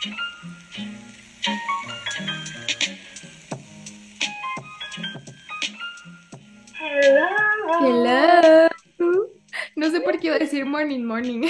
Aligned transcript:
Hello. 0.00 0.08
Hello. 7.80 8.68
No 9.76 9.90
sé 9.90 10.00
por 10.00 10.18
qué 10.18 10.28
iba 10.28 10.36
a 10.36 10.38
decir 10.38 10.66
morning, 10.66 11.04
morning. 11.04 11.42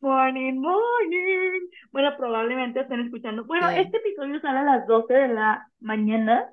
Morning, 0.00 0.60
morning. 0.60 1.68
Bueno, 1.90 2.16
probablemente 2.16 2.80
estén 2.80 3.00
escuchando. 3.00 3.44
Bueno, 3.44 3.68
Sí. 3.70 3.78
este 3.78 3.96
episodio 3.96 4.40
sale 4.40 4.58
a 4.60 4.62
las 4.62 4.86
12 4.86 5.12
de 5.14 5.28
la 5.28 5.68
mañana. 5.80 6.52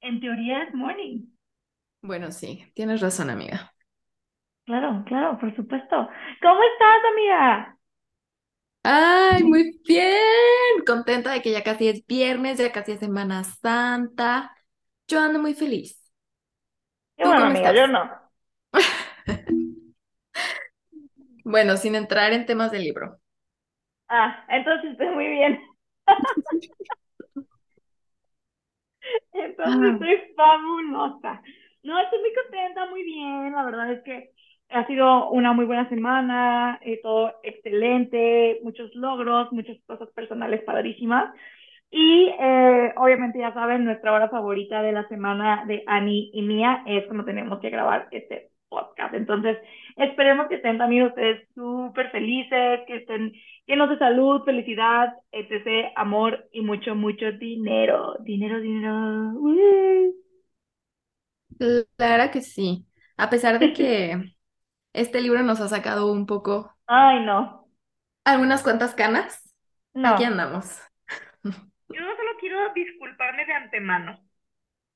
En 0.00 0.20
teoría 0.20 0.62
es 0.62 0.74
morning. 0.74 1.26
Bueno, 2.00 2.30
sí, 2.30 2.64
tienes 2.74 3.00
razón, 3.02 3.28
amiga. 3.28 3.72
Claro, 4.64 5.02
claro, 5.06 5.38
por 5.38 5.54
supuesto. 5.56 6.08
¿Cómo 6.40 6.60
estás, 6.62 6.98
amiga? 7.12 7.77
Ay, 8.82 9.44
muy 9.44 9.80
bien. 9.86 10.14
Contenta 10.86 11.32
de 11.32 11.42
que 11.42 11.50
ya 11.52 11.62
casi 11.64 11.88
es 11.88 12.06
viernes, 12.06 12.58
ya 12.58 12.72
casi 12.72 12.92
es 12.92 13.00
Semana 13.00 13.44
Santa. 13.44 14.56
Yo 15.08 15.20
ando 15.20 15.38
muy 15.40 15.54
feliz. 15.54 16.00
Qué 17.16 17.22
¿Tú 17.22 17.26
bueno, 17.26 17.34
cómo 17.34 17.46
amiga, 17.46 17.74
yo 17.74 17.86
no. 17.86 18.10
Bueno, 21.42 21.76
sin 21.76 21.96
entrar 21.96 22.32
en 22.32 22.46
temas 22.46 22.70
del 22.70 22.84
libro. 22.84 23.18
Ah, 24.08 24.44
entonces 24.48 24.92
estoy 24.92 25.08
muy 25.10 25.28
bien. 25.28 25.60
Entonces 29.32 29.64
Ah, 29.64 29.92
estoy 29.92 30.34
fabulosa. 30.36 31.42
No, 31.82 31.98
estoy 32.00 32.18
muy 32.20 32.32
contenta, 32.34 32.86
muy 32.90 33.02
bien. 33.04 33.52
La 33.52 33.64
verdad 33.64 33.92
es 33.92 34.02
que 34.04 34.32
ha 34.70 34.86
sido 34.86 35.30
una 35.30 35.52
muy 35.52 35.64
buena 35.64 35.88
semana, 35.88 36.78
eh, 36.82 37.00
todo 37.02 37.32
excelente, 37.42 38.60
muchos 38.62 38.94
logros, 38.94 39.52
muchas 39.52 39.78
cosas 39.86 40.08
personales 40.10 40.62
padrísimas. 40.64 41.34
Y 41.90 42.28
eh, 42.38 42.92
obviamente 42.96 43.38
ya 43.38 43.52
saben, 43.54 43.84
nuestra 43.84 44.12
hora 44.12 44.28
favorita 44.28 44.82
de 44.82 44.92
la 44.92 45.08
semana 45.08 45.64
de 45.66 45.84
Ani 45.86 46.30
y 46.34 46.42
mía 46.42 46.82
es 46.86 47.06
cuando 47.06 47.24
tenemos 47.24 47.60
que 47.60 47.70
grabar 47.70 48.08
este 48.10 48.50
podcast. 48.68 49.14
Entonces, 49.14 49.56
esperemos 49.96 50.48
que 50.48 50.56
estén 50.56 50.76
también 50.78 51.04
ustedes 51.04 51.48
súper 51.54 52.10
felices, 52.10 52.80
que 52.86 52.96
estén 52.96 53.32
llenos 53.66 53.88
de 53.88 53.98
salud, 53.98 54.42
felicidad, 54.44 55.14
etc., 55.32 55.92
amor 55.96 56.46
y 56.52 56.60
mucho, 56.60 56.94
mucho 56.94 57.32
dinero. 57.32 58.16
Dinero, 58.20 58.60
dinero. 58.60 59.32
¡Woo! 59.34 60.14
claro 61.96 62.30
que 62.30 62.42
sí. 62.42 62.86
A 63.16 63.30
pesar 63.30 63.58
de 63.58 63.72
que 63.72 64.37
este 64.92 65.20
libro 65.20 65.42
nos 65.42 65.60
ha 65.60 65.68
sacado 65.68 66.10
un 66.12 66.26
poco, 66.26 66.74
Ay, 66.86 67.24
no, 67.24 67.68
algunas 68.24 68.62
cuantas 68.62 68.94
canas, 68.94 69.54
aquí 70.02 70.24
no. 70.24 70.24
andamos. 70.24 70.66
Yo 71.88 72.00
solo 72.16 72.30
quiero 72.40 72.72
disculparme 72.74 73.46
de 73.46 73.52
antemano. 73.52 74.18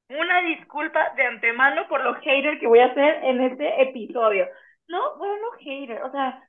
Una 0.09 0.43
disculpa 0.43 1.15
de 1.17 1.25
antemano 1.27 1.89
por 1.89 2.05
lo 2.05 2.15
hater 2.17 2.61
que 2.61 2.67
voy 2.69 2.81
a 2.81 2.87
hacer 2.87 3.25
en 3.25 3.41
este 3.43 3.83
episodio. 3.83 4.47
No, 4.89 5.17
bueno, 5.19 5.34
no 5.43 5.53
hater, 5.61 6.03
o 6.05 6.12
sea, 6.12 6.43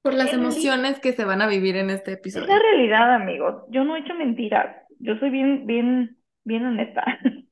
Por 0.00 0.14
las 0.14 0.32
emociones 0.32 1.00
que 1.00 1.12
se 1.12 1.26
van 1.26 1.42
a 1.42 1.46
vivir 1.48 1.76
en 1.76 1.90
este 1.90 2.12
es 2.34 2.46
la 2.46 2.58
episodio. 2.58 2.58
realidad, 2.58 3.14
amigos. 3.14 3.64
Yo 3.70 3.84
no 3.84 3.96
he 3.96 4.00
hecho 4.00 4.14
mentiras. 4.14 4.76
Yo 4.98 5.16
soy 5.18 5.30
bien, 5.30 5.66
bien, 5.66 6.16
bien 6.44 6.66
honesta. 6.66 7.04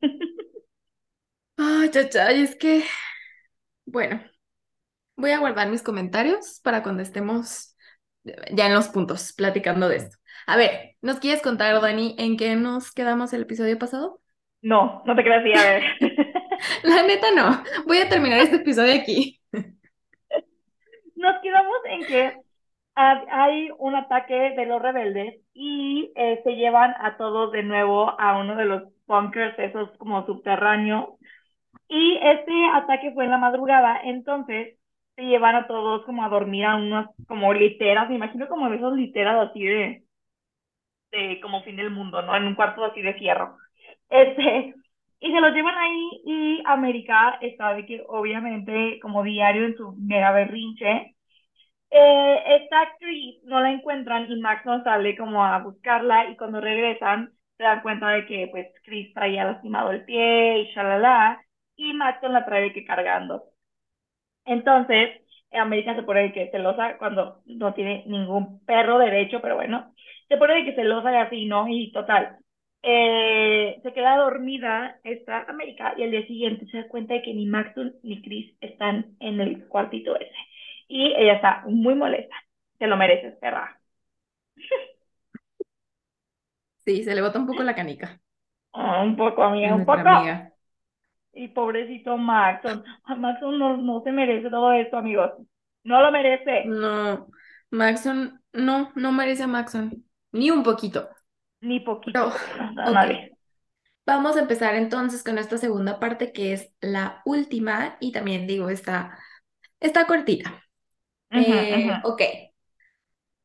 Ay, 1.56 1.90
chachay, 1.90 2.42
es 2.42 2.54
que, 2.56 2.84
bueno, 3.86 4.22
voy 5.16 5.30
a 5.32 5.38
guardar 5.38 5.68
mis 5.70 5.82
comentarios 5.82 6.60
para 6.62 6.82
cuando 6.82 7.02
estemos 7.02 7.76
ya 8.52 8.66
en 8.66 8.74
los 8.74 8.88
puntos 8.88 9.32
platicando 9.34 9.88
de 9.88 9.96
esto. 9.96 10.16
A 10.46 10.56
ver, 10.56 10.96
¿nos 11.02 11.18
quieres 11.20 11.42
contar, 11.42 11.80
Dani, 11.80 12.14
en 12.18 12.36
qué 12.36 12.56
nos 12.56 12.92
quedamos 12.92 13.32
el 13.32 13.42
episodio 13.42 13.78
pasado? 13.78 14.20
No, 14.62 15.02
no 15.06 15.14
te 15.14 15.22
creas 15.22 15.40
así, 15.42 15.52
a 15.52 15.62
ver. 15.62 15.82
La 16.82 17.02
neta 17.02 17.30
no, 17.34 17.62
voy 17.86 17.98
a 17.98 18.08
terminar 18.08 18.40
este 18.40 18.56
episodio 18.56 18.94
aquí. 18.94 19.40
Nos 21.16 21.40
quedamos 21.42 21.76
en 21.90 22.06
que 22.06 22.32
ha- 22.96 23.24
hay 23.30 23.68
un 23.78 23.94
ataque 23.96 24.34
de 24.56 24.66
los 24.66 24.80
rebeldes 24.82 25.34
y 25.54 26.12
eh, 26.16 26.40
se 26.44 26.52
llevan 26.56 26.94
a 27.00 27.16
todos 27.16 27.52
de 27.52 27.62
nuevo 27.62 28.18
a 28.20 28.38
uno 28.38 28.56
de 28.56 28.64
los 28.66 28.82
bunkers, 29.06 29.58
esos 29.58 29.90
como 29.98 30.24
subterráneos. 30.26 31.10
Y 31.88 32.18
este 32.22 32.52
ataque 32.74 33.12
fue 33.14 33.24
en 33.24 33.30
la 33.32 33.38
madrugada, 33.38 34.00
entonces 34.04 34.78
se 35.16 35.22
llevan 35.24 35.56
a 35.56 35.66
todos 35.66 36.04
como 36.04 36.24
a 36.24 36.28
dormir 36.28 36.64
a 36.64 36.76
unas 36.76 37.08
como 37.28 37.52
literas, 37.54 38.08
me 38.08 38.16
imagino 38.16 38.48
como 38.48 38.68
esas 38.72 38.92
literas 38.94 39.48
así 39.50 39.64
de, 39.64 40.04
de 41.12 41.40
como 41.40 41.62
fin 41.62 41.76
del 41.76 41.90
mundo, 41.90 42.22
¿no? 42.22 42.36
En 42.36 42.44
un 42.44 42.54
cuarto 42.54 42.84
así 42.84 43.02
de 43.02 43.14
fierro. 43.14 43.56
Este, 44.10 44.74
y 45.20 45.32
se 45.32 45.40
los 45.40 45.52
llevan 45.54 45.76
ahí 45.78 46.10
y 46.24 46.62
América 46.66 47.38
está 47.40 47.74
de 47.74 47.86
que 47.86 48.02
obviamente 48.08 48.98
como 49.00 49.22
diario 49.22 49.66
en 49.66 49.76
su 49.76 49.92
mega 49.98 50.32
berrinche, 50.32 51.14
eh, 51.90 52.42
esta 52.62 52.82
actriz 52.82 53.42
no 53.44 53.60
la 53.60 53.72
encuentran 53.72 54.30
y 54.30 54.40
Max 54.40 54.66
no 54.66 54.82
sale 54.84 55.16
como 55.16 55.44
a 55.44 55.58
buscarla 55.60 56.30
y 56.30 56.36
cuando 56.36 56.60
regresan 56.60 57.32
se 57.58 57.64
dan 57.64 57.82
cuenta 57.82 58.08
de 58.10 58.26
que 58.26 58.48
pues 58.52 58.68
Chris 58.84 59.14
traía 59.14 59.44
lastimado 59.44 59.92
el 59.92 60.04
pie 60.04 60.60
y 60.60 60.74
shalala 60.74 61.42
y 61.76 61.92
Max 61.94 62.20
la 62.24 62.44
trae 62.46 62.72
que 62.72 62.84
cargando. 62.84 63.44
Entonces, 64.44 65.20
América 65.52 65.94
se 65.94 66.02
pone 66.02 66.22
de 66.24 66.32
que 66.32 66.50
celosa 66.50 66.96
cuando 66.98 67.42
no 67.46 67.74
tiene 67.74 68.04
ningún 68.06 68.64
perro 68.66 68.98
derecho, 68.98 69.40
pero 69.40 69.56
bueno, 69.56 69.94
se 70.28 70.36
pone 70.36 70.54
de 70.54 70.64
que 70.64 70.74
celosa 70.74 71.12
y 71.12 71.16
así, 71.16 71.46
¿no? 71.46 71.66
Y 71.68 71.92
total, 71.92 72.38
eh, 72.82 73.80
se 73.82 73.92
queda 73.92 74.16
dormida 74.18 74.98
esta 75.04 75.42
América 75.48 75.94
y 75.96 76.02
al 76.02 76.10
día 76.10 76.26
siguiente 76.26 76.66
se 76.66 76.78
da 76.78 76.88
cuenta 76.88 77.14
de 77.14 77.22
que 77.22 77.32
ni 77.34 77.46
Maxton 77.46 77.94
ni 78.02 78.22
Chris 78.22 78.54
están 78.60 79.16
en 79.20 79.40
el 79.40 79.66
cuartito 79.68 80.16
ese. 80.16 80.34
Y 80.88 81.14
ella 81.16 81.34
está 81.34 81.62
muy 81.66 81.94
molesta. 81.94 82.34
Te 82.78 82.86
lo 82.86 82.96
mereces, 82.96 83.36
perra. 83.38 83.80
Sí, 86.84 87.02
se 87.04 87.14
le 87.14 87.20
bota 87.22 87.38
un 87.40 87.46
poco 87.46 87.62
la 87.64 87.74
canica 87.74 88.20
un 88.74 89.16
poco, 89.16 89.42
amiga, 89.42 89.74
un 89.74 89.84
poco. 89.84 90.08
amiga. 90.08 90.53
Y 91.34 91.48
pobrecito 91.48 92.16
Maxton. 92.16 92.84
Ah, 93.04 93.14
Maxton 93.16 93.58
no, 93.58 93.76
no 93.76 94.02
se 94.02 94.12
merece 94.12 94.50
todo 94.50 94.72
esto, 94.72 94.96
amigos. 94.96 95.32
No 95.82 96.00
lo 96.00 96.10
merece. 96.10 96.64
No, 96.66 97.28
Maxon, 97.70 98.40
no, 98.52 98.92
no 98.94 99.12
merece 99.12 99.42
a 99.42 99.46
Maxon, 99.46 100.04
ni 100.32 100.50
un 100.50 100.62
poquito. 100.62 101.08
Ni 101.60 101.80
poquito. 101.80 102.32
No, 102.74 102.94
vamos 104.06 104.36
a 104.36 104.40
empezar 104.40 104.74
entonces 104.74 105.22
con 105.24 105.38
esta 105.38 105.58
segunda 105.58 105.98
parte 105.98 106.32
que 106.32 106.52
es 106.52 106.72
la 106.80 107.22
última 107.24 107.96
y 108.00 108.12
también 108.12 108.46
digo, 108.46 108.68
está, 108.68 109.18
está 109.80 110.06
cortita. 110.06 110.62
Eh, 111.30 111.88
ujú. 111.88 112.12
ok, 112.12 112.22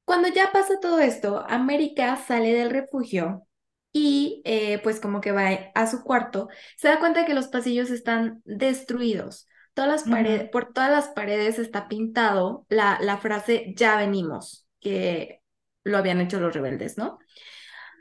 cuando 0.10 0.28
ya 0.28 0.52
pasa 0.52 0.80
todo 0.82 1.00
esto, 1.00 1.46
América 1.48 2.16
sale 2.16 2.54
del 2.54 2.72
refugio 2.72 3.48
y 3.92 4.42
eh, 4.46 4.80
pues 4.84 5.00
como 5.00 5.22
que 5.22 5.32
va 5.32 5.50
a 5.76 5.88
su 5.88 6.04
cuarto, 6.04 6.50
se 6.78 6.88
da 6.88 7.00
cuenta 7.00 7.26
que 7.26 7.34
los 7.34 7.48
pasillos 7.48 7.90
están 7.90 8.42
destruidos. 8.46 9.48
Todas 9.74 9.90
las 9.92 10.04
paredes, 10.06 10.50
por 10.52 10.74
todas 10.74 10.92
las 10.92 11.10
paredes 11.10 11.60
está 11.60 11.88
pintado 11.88 12.66
la, 12.70 12.98
la 13.02 13.18
frase 13.18 13.74
ya 13.76 13.98
venimos, 13.98 14.68
que 14.80 15.42
lo 15.84 15.98
habían 15.98 16.22
hecho 16.22 16.40
los 16.40 16.54
rebeldes, 16.54 16.98
¿no? 16.98 17.20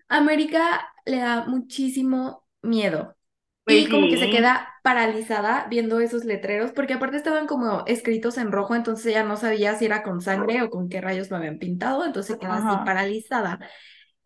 América 0.09 0.88
le 1.06 1.19
da 1.19 1.44
muchísimo 1.47 2.44
miedo 2.62 3.16
Pues 3.65 3.78
y 3.78 3.88
como 3.88 4.09
que 4.09 4.16
se 4.16 4.31
queda 4.31 4.69
paralizada 4.82 5.66
viendo 5.69 6.00
esos 6.00 6.25
letreros, 6.25 6.72
porque 6.72 6.94
aparte 6.94 7.16
estaban 7.19 7.47
como 7.47 7.84
escritos 7.87 8.38
en 8.38 8.53
rojo, 8.53 8.75
entonces 8.75 9.06
ella 9.06 9.25
no 9.25 9.37
sabía 9.37 9.75
si 9.77 9.84
era 9.87 10.03
con 10.03 10.21
sangre 10.22 10.62
o 10.62 10.71
con 10.71 10.88
qué 10.88 11.00
rayos 11.03 11.31
lo 11.31 11.37
habían 11.37 11.59
pintado, 11.59 12.04
entonces 12.06 12.34
se 12.34 12.38
queda 12.38 12.56
así 12.59 12.78
paralizada. 12.78 13.60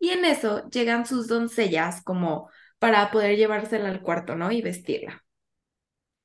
Y 0.03 0.09
en 0.09 0.25
eso 0.25 0.69
llegan 0.69 1.05
sus 1.05 1.27
doncellas 1.29 2.03
como 2.03 2.49
para 2.77 3.09
poder 3.09 3.37
llevársela 3.37 3.87
al 3.87 4.01
cuarto, 4.01 4.35
¿no? 4.35 4.51
Y 4.51 4.61
vestirla. 4.61 5.23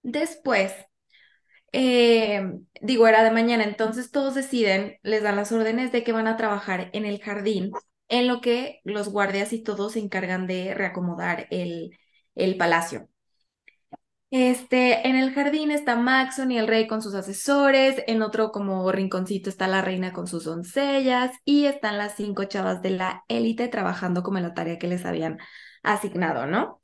Después, 0.02 0.72
eh, 1.72 2.42
digo, 2.80 3.06
era 3.08 3.24
de 3.24 3.30
mañana, 3.30 3.64
entonces 3.64 4.10
todos 4.10 4.34
deciden, 4.34 4.98
les 5.02 5.22
dan 5.22 5.36
las 5.36 5.52
órdenes 5.52 5.92
de 5.92 6.04
que 6.04 6.12
van 6.12 6.26
a 6.26 6.36
trabajar 6.36 6.90
en 6.92 7.04
el 7.06 7.20
jardín, 7.20 7.72
en 8.08 8.28
lo 8.28 8.40
que 8.40 8.80
los 8.84 9.08
guardias 9.10 9.52
y 9.52 9.62
todos 9.62 9.92
se 9.94 10.00
encargan 10.00 10.46
de 10.46 10.74
reacomodar 10.74 11.46
el, 11.50 11.98
el 12.34 12.56
palacio. 12.56 13.08
Este, 14.30 15.08
en 15.08 15.16
el 15.16 15.32
jardín 15.32 15.70
está 15.70 15.96
Maxon 15.96 16.52
y 16.52 16.58
el 16.58 16.66
rey 16.68 16.86
con 16.86 17.00
sus 17.00 17.14
asesores, 17.14 18.02
en 18.06 18.20
otro 18.20 18.52
como 18.52 18.92
rinconcito 18.92 19.48
está 19.48 19.66
la 19.68 19.80
reina 19.80 20.12
con 20.12 20.26
sus 20.26 20.44
doncellas 20.44 21.32
y 21.46 21.64
están 21.64 21.96
las 21.96 22.16
cinco 22.16 22.44
chavas 22.44 22.82
de 22.82 22.90
la 22.90 23.24
élite 23.28 23.68
trabajando 23.68 24.22
como 24.22 24.36
en 24.36 24.44
la 24.44 24.54
tarea 24.54 24.78
que 24.78 24.86
les 24.86 25.06
habían 25.06 25.38
asignado, 25.82 26.46
¿no? 26.46 26.82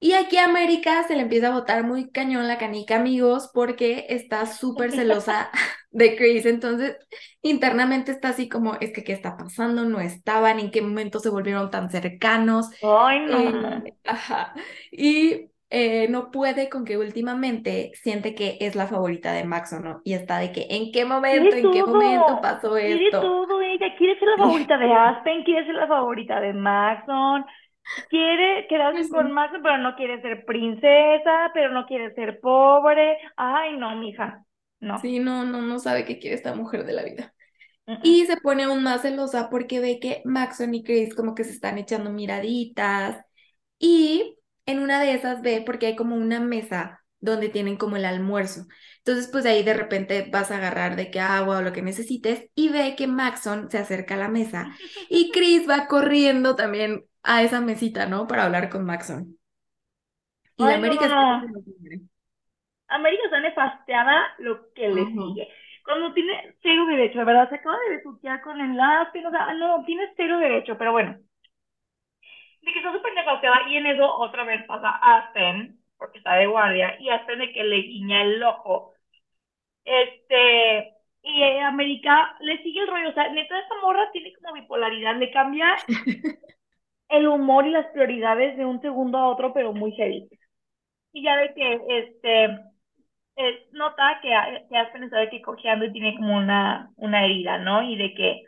Y 0.00 0.12
aquí 0.12 0.36
a 0.36 0.44
América 0.44 1.04
se 1.08 1.16
le 1.16 1.22
empieza 1.22 1.48
a 1.48 1.54
botar 1.54 1.82
muy 1.84 2.10
cañón 2.12 2.46
la 2.46 2.56
canica, 2.56 2.94
amigos, 2.96 3.50
porque 3.52 4.06
está 4.10 4.46
súper 4.46 4.92
celosa 4.92 5.50
de 5.90 6.14
Chris. 6.14 6.46
Entonces, 6.46 6.96
internamente 7.42 8.12
está 8.12 8.28
así 8.28 8.48
como, 8.48 8.76
es 8.80 8.92
que, 8.92 9.02
¿qué 9.02 9.12
está 9.12 9.36
pasando? 9.36 9.84
No 9.84 9.98
estaban, 9.98 10.60
¿en 10.60 10.70
qué 10.70 10.82
momento 10.82 11.18
se 11.18 11.30
volvieron 11.30 11.70
tan 11.72 11.90
cercanos? 11.90 12.66
Ay, 12.80 13.26
no. 13.26 13.40
Eh, 13.40 13.96
ajá. 14.04 14.54
Y 14.92 15.50
eh, 15.70 16.08
no 16.08 16.30
puede 16.30 16.68
con 16.70 16.84
que 16.84 16.98
últimamente 16.98 17.90
siente 17.94 18.34
que 18.34 18.58
es 18.60 18.74
la 18.76 18.86
favorita 18.86 19.32
de 19.32 19.44
Max 19.44 19.72
o 19.74 19.80
no. 19.80 20.00
Y 20.04 20.14
está 20.14 20.38
de 20.38 20.52
que, 20.52 20.66
¿en 20.70 20.92
qué 20.92 21.04
momento, 21.04 21.56
en 21.56 21.70
qué 21.70 21.84
momento 21.84 22.40
pasó 22.40 22.76
quiere 22.80 23.12
esto? 23.12 23.20
todo 23.20 23.60
ella, 23.62 23.94
quiere 23.96 24.18
ser 24.18 24.28
la 24.28 24.36
favorita 24.38 24.78
de 24.78 24.92
Aspen, 24.92 25.44
quiere 25.44 25.66
ser 25.66 25.74
la 25.74 25.86
favorita 25.88 26.40
de 26.40 26.52
Maxon, 26.54 27.44
quiere 28.10 28.66
quedarse 28.68 29.08
Sí. 29.08 29.10
con 29.10 29.32
Maxon, 29.32 29.62
pero 29.62 29.78
no 29.78 29.96
quiere 29.96 30.20
ser 30.22 30.44
princesa, 30.46 31.50
pero 31.54 31.72
no 31.72 31.86
quiere 31.86 32.14
ser 32.14 32.40
pobre. 32.40 33.18
Ay, 33.36 33.76
no, 33.78 33.94
mija, 33.96 34.44
no. 34.80 35.02
Sí, 35.02 35.18
no, 35.20 35.44
no, 35.44 35.62
no 35.62 35.78
sabe 35.78 36.04
qué 36.04 36.18
quiere 36.18 36.34
esta 36.36 36.54
mujer 36.54 36.84
de 36.84 36.92
la 36.92 37.04
vida. 37.04 37.34
Mm, 37.86 37.92
mm. 37.92 37.98
Y 38.02 38.26
se 38.26 38.38
pone 38.38 38.64
aún 38.64 38.82
más 38.84 39.02
celosa 39.02 39.50
porque 39.50 39.80
ve 39.80 40.00
que 40.00 40.22
Maxon 40.26 40.74
y 40.74 40.84
Chris 40.84 41.14
como 41.14 41.34
que 41.36 41.44
se 41.44 41.52
están 41.52 41.78
echando 41.78 42.10
miraditas. 42.12 43.24
Y 43.78 44.37
en 44.68 44.80
una 44.80 45.00
de 45.00 45.14
esas 45.14 45.40
ve, 45.40 45.62
porque 45.64 45.86
hay 45.86 45.96
como 45.96 46.14
una 46.14 46.40
mesa 46.40 47.02
donde 47.20 47.48
tienen 47.48 47.78
como 47.78 47.96
el 47.96 48.04
almuerzo. 48.04 48.66
Entonces, 48.98 49.26
pues 49.32 49.46
ahí 49.46 49.62
de 49.62 49.72
repente 49.72 50.28
vas 50.30 50.50
a 50.50 50.58
agarrar 50.58 50.94
de 50.94 51.10
que 51.10 51.20
agua 51.20 51.58
o 51.58 51.62
lo 51.62 51.72
que 51.72 51.80
necesites 51.80 52.50
y 52.54 52.68
ve 52.68 52.94
que 52.94 53.06
Maxon 53.06 53.70
se 53.70 53.78
acerca 53.78 54.14
a 54.14 54.18
la 54.18 54.28
mesa 54.28 54.68
y 55.08 55.30
Chris 55.32 55.66
va 55.66 55.86
corriendo 55.86 56.54
también 56.54 57.06
a 57.22 57.42
esa 57.42 57.62
mesita, 57.62 58.04
¿no? 58.04 58.26
Para 58.26 58.44
hablar 58.44 58.68
con 58.68 58.84
Maxon. 58.84 59.38
Y 60.58 60.64
Ay, 60.64 60.74
América 60.74 61.08
no, 61.08 61.46
está. 61.46 62.06
América 62.88 63.22
está 63.24 63.40
nefasteada 63.40 64.34
lo 64.38 64.70
que 64.74 64.88
le 64.90 65.06
sigue. 65.06 65.48
Cuando 65.82 66.12
tiene 66.12 66.56
cero 66.62 66.84
derecho, 66.86 67.20
de 67.20 67.24
verdad, 67.24 67.48
se 67.48 67.54
acaba 67.54 67.78
de 67.88 67.96
besuquear 67.96 68.42
con 68.42 68.60
el 68.60 68.78
Aspen, 68.78 69.24
o 69.24 69.30
sea, 69.30 69.54
no, 69.54 69.82
tiene 69.86 70.12
cero 70.14 70.38
derecho, 70.38 70.76
pero 70.76 70.92
bueno. 70.92 71.18
De 72.62 72.72
que 72.72 72.78
está 72.78 72.92
súper 72.92 73.14
nefasteada 73.14 73.68
y 73.68 73.76
en 73.76 73.86
eso 73.86 74.14
otra 74.16 74.44
vez 74.44 74.64
pasa 74.66 74.90
Aspen, 74.90 75.78
porque 75.96 76.18
está 76.18 76.34
de 76.36 76.46
guardia, 76.46 76.96
y 77.00 77.08
Aspen 77.10 77.38
de 77.38 77.52
que 77.52 77.64
le 77.64 77.76
guiña 77.82 78.22
el 78.22 78.42
ojo. 78.42 78.92
Este, 79.84 80.94
y 81.22 81.42
América 81.60 82.36
le 82.40 82.62
sigue 82.62 82.80
el 82.80 82.88
rollo, 82.88 83.10
o 83.10 83.12
sea, 83.14 83.28
neta, 83.30 83.58
esta 83.58 83.74
morra 83.82 84.10
tiene 84.12 84.32
como 84.34 84.54
bipolaridad, 84.54 85.16
le 85.16 85.30
cambia 85.30 85.76
el 87.08 87.28
humor 87.28 87.66
y 87.66 87.70
las 87.70 87.86
prioridades 87.88 88.56
de 88.56 88.64
un 88.66 88.80
segundo 88.80 89.18
a 89.18 89.28
otro, 89.28 89.52
pero 89.54 89.72
muy 89.72 89.92
heavy. 89.92 90.28
Y 91.12 91.22
ya 91.24 91.36
de 91.38 91.54
que, 91.54 91.80
este, 91.88 92.44
eh, 93.36 93.68
nota 93.72 94.20
que, 94.22 94.30
que 94.68 94.76
Aspen 94.76 95.04
está 95.04 95.18
de 95.18 95.30
que 95.30 95.42
cojeando 95.42 95.84
y 95.86 95.92
tiene 95.92 96.16
como 96.16 96.36
una, 96.36 96.90
una 96.96 97.24
herida, 97.24 97.58
¿no? 97.58 97.82
Y 97.82 97.96
de 97.96 98.14
que 98.14 98.42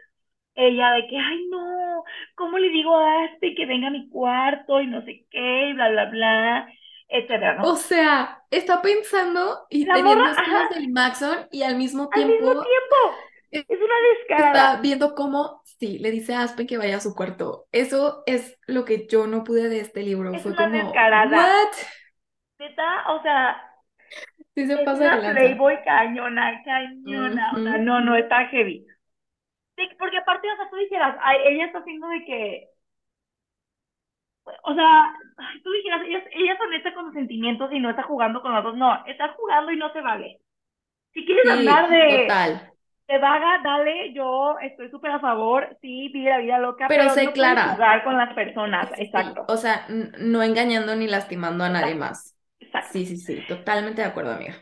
ella 0.55 0.93
de 0.93 1.07
que, 1.09 1.17
ay 1.19 1.47
no, 1.51 2.05
¿cómo 2.35 2.59
le 2.59 2.69
digo 2.71 2.97
a 2.97 3.25
Aspen 3.25 3.55
que 3.55 3.67
venga 3.67 3.89
a 3.89 3.91
mi 3.91 4.09
cuarto 4.11 4.81
y 4.81 4.87
no 4.87 5.03
sé 5.05 5.27
qué, 5.31 5.71
y 5.71 5.73
bla, 5.75 5.89
bla, 5.91 6.07
bla, 6.07 6.69
etcétera, 7.09 7.55
¿no? 7.57 7.69
O 7.69 7.77
sea, 7.77 8.43
está 8.51 8.81
pensando 8.83 9.67
y 9.71 9.91
La 9.91 9.93
teniendo 9.93 10.25
morra, 10.25 10.33
ajá. 10.37 10.69
del 10.71 10.89
Maxon 10.91 11.47
y 11.51 11.63
al 11.63 11.77
mismo 11.77 12.11
Al 12.11 12.25
mismo 12.27 12.53
tiempo 12.53 12.63
tiempo, 12.63 13.31
eh, 13.53 13.65
es 13.69 13.79
una 13.81 13.95
está 14.37 14.81
descarada. 14.81 14.81
viendo 14.81 15.15
cómo, 15.15 15.63
sí, 15.65 15.99
le 15.99 16.11
dice 16.11 16.35
a 16.35 16.43
Aspen 16.43 16.67
que 16.67 16.79
vaya 16.79 16.97
a 16.99 17.01
su 17.01 17.15
cuarto. 17.15 17.69
Eso 17.73 18.23
es 18.27 18.59
lo 18.67 18.85
que 18.85 19.07
yo 19.09 19.27
no 19.27 19.45
pude 19.45 19.69
de 19.69 19.81
este 19.81 20.03
libro. 20.03 20.39
Es 20.39 20.43
Fue 20.43 20.55
una 20.55 20.69
como, 20.69 20.79
descarada. 20.79 21.55
¿what? 21.55 21.69
Neta, 22.59 23.05
o 23.15 23.23
sea, 23.23 23.61
Sí 24.55 24.67
se 24.67 24.77
es 24.77 24.91
pasa 24.91 25.11
una. 25.13 25.21
Playboy 25.29 25.83
cañona, 25.85 26.63
cañona, 26.65 27.57
o 27.59 27.63
sea, 27.63 27.79
Ujú. 27.79 27.79
no, 27.79 28.01
no, 28.01 28.17
está 28.17 28.47
heavy. 28.49 28.87
Porque 29.99 30.19
aparte, 30.19 30.51
o 30.53 30.57
sea, 30.57 30.71
tú 30.71 30.77
dijeras, 30.77 31.17
ay, 31.23 31.39
ella 31.47 31.67
está 31.67 31.79
haciendo 31.81 32.09
de 32.09 32.25
que, 32.25 32.69
o 34.65 34.75
sea, 34.75 35.13
tú 35.63 35.71
dijeras, 35.73 36.03
ella, 36.07 36.23
ella 36.33 36.53
es 36.55 36.61
honesta 36.61 36.95
con 36.95 37.07
sus 37.07 37.15
sentimientos 37.15 37.73
y 37.73 37.81
no 37.81 37.91
está 37.91 38.03
jugando 38.05 38.43
con 38.43 38.53
los 38.55 38.65
dos, 38.65 38.77
no, 38.77 39.05
estás 39.07 39.35
jugando 39.37 39.73
y 39.73 39.77
no 39.77 39.93
se 39.93 40.01
vale. 40.01 40.41
Si 41.15 41.27
quieres 41.27 41.45
Sí, 41.45 41.51
andar 41.51 41.91
de, 41.91 42.07
total. 42.07 42.73
de 43.09 43.19
vaga, 43.19 43.61
dale, 43.65 44.13
yo 44.15 44.59
estoy 44.61 44.91
súper 44.91 45.13
a 45.13 45.21
favor, 45.21 45.77
sí, 45.83 46.11
vive 46.13 46.31
la 46.31 46.39
vida 46.39 46.59
loca, 46.61 46.93
Pero 46.93 47.09
pero 47.17 47.17
sé 47.17 47.33
no 47.33 47.33
clara. 47.33 47.69
jugar 47.69 48.05
con 48.05 48.17
las 48.19 48.35
personas, 48.35 48.91
Sí, 48.97 48.99
exacto, 48.99 49.49
O 49.49 49.57
sea, 49.57 49.87
no 49.89 50.43
engañando 50.43 50.95
ni 50.97 51.07
lastimando 51.07 51.65
a 51.65 51.69
nadie 51.71 51.95
exacto, 51.95 51.95
más. 51.95 52.37
exacto. 52.61 52.99
Sí, 52.99 53.07
sí, 53.07 53.17
sí, 53.19 53.43
totalmente 53.43 54.03
de 54.03 54.09
acuerdo, 54.09 54.33
amiga. 54.33 54.57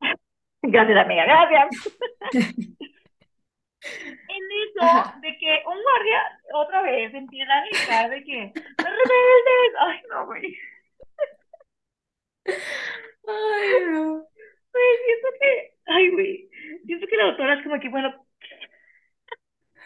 Gracias, 0.62 0.98
amiga, 0.98 1.24
gracias. 1.26 1.68
En 3.84 4.42
eso, 4.68 4.82
Ajá. 4.82 5.18
de 5.20 5.36
que 5.38 5.62
un 5.66 5.82
guardia 5.82 6.40
otra 6.54 6.82
vez 6.82 7.12
empieza 7.14 7.52
a 7.52 7.64
gritar 7.66 8.10
de 8.10 8.24
que 8.24 8.52
¡Los 8.54 8.86
rebeldes! 8.86 9.74
Ay, 9.80 10.02
no, 10.10 10.26
güey. 10.26 10.58
Ay, 13.26 13.68
no. 13.90 14.26
Güey, 14.72 14.96
siento 15.06 15.28
que, 15.40 15.72
ay, 15.86 16.10
güey, 16.10 16.50
siento 16.86 17.06
que 17.06 17.16
la 17.16 17.24
autora 17.24 17.54
es 17.54 17.62
como 17.62 17.80
que, 17.80 17.88
bueno, 17.88 18.26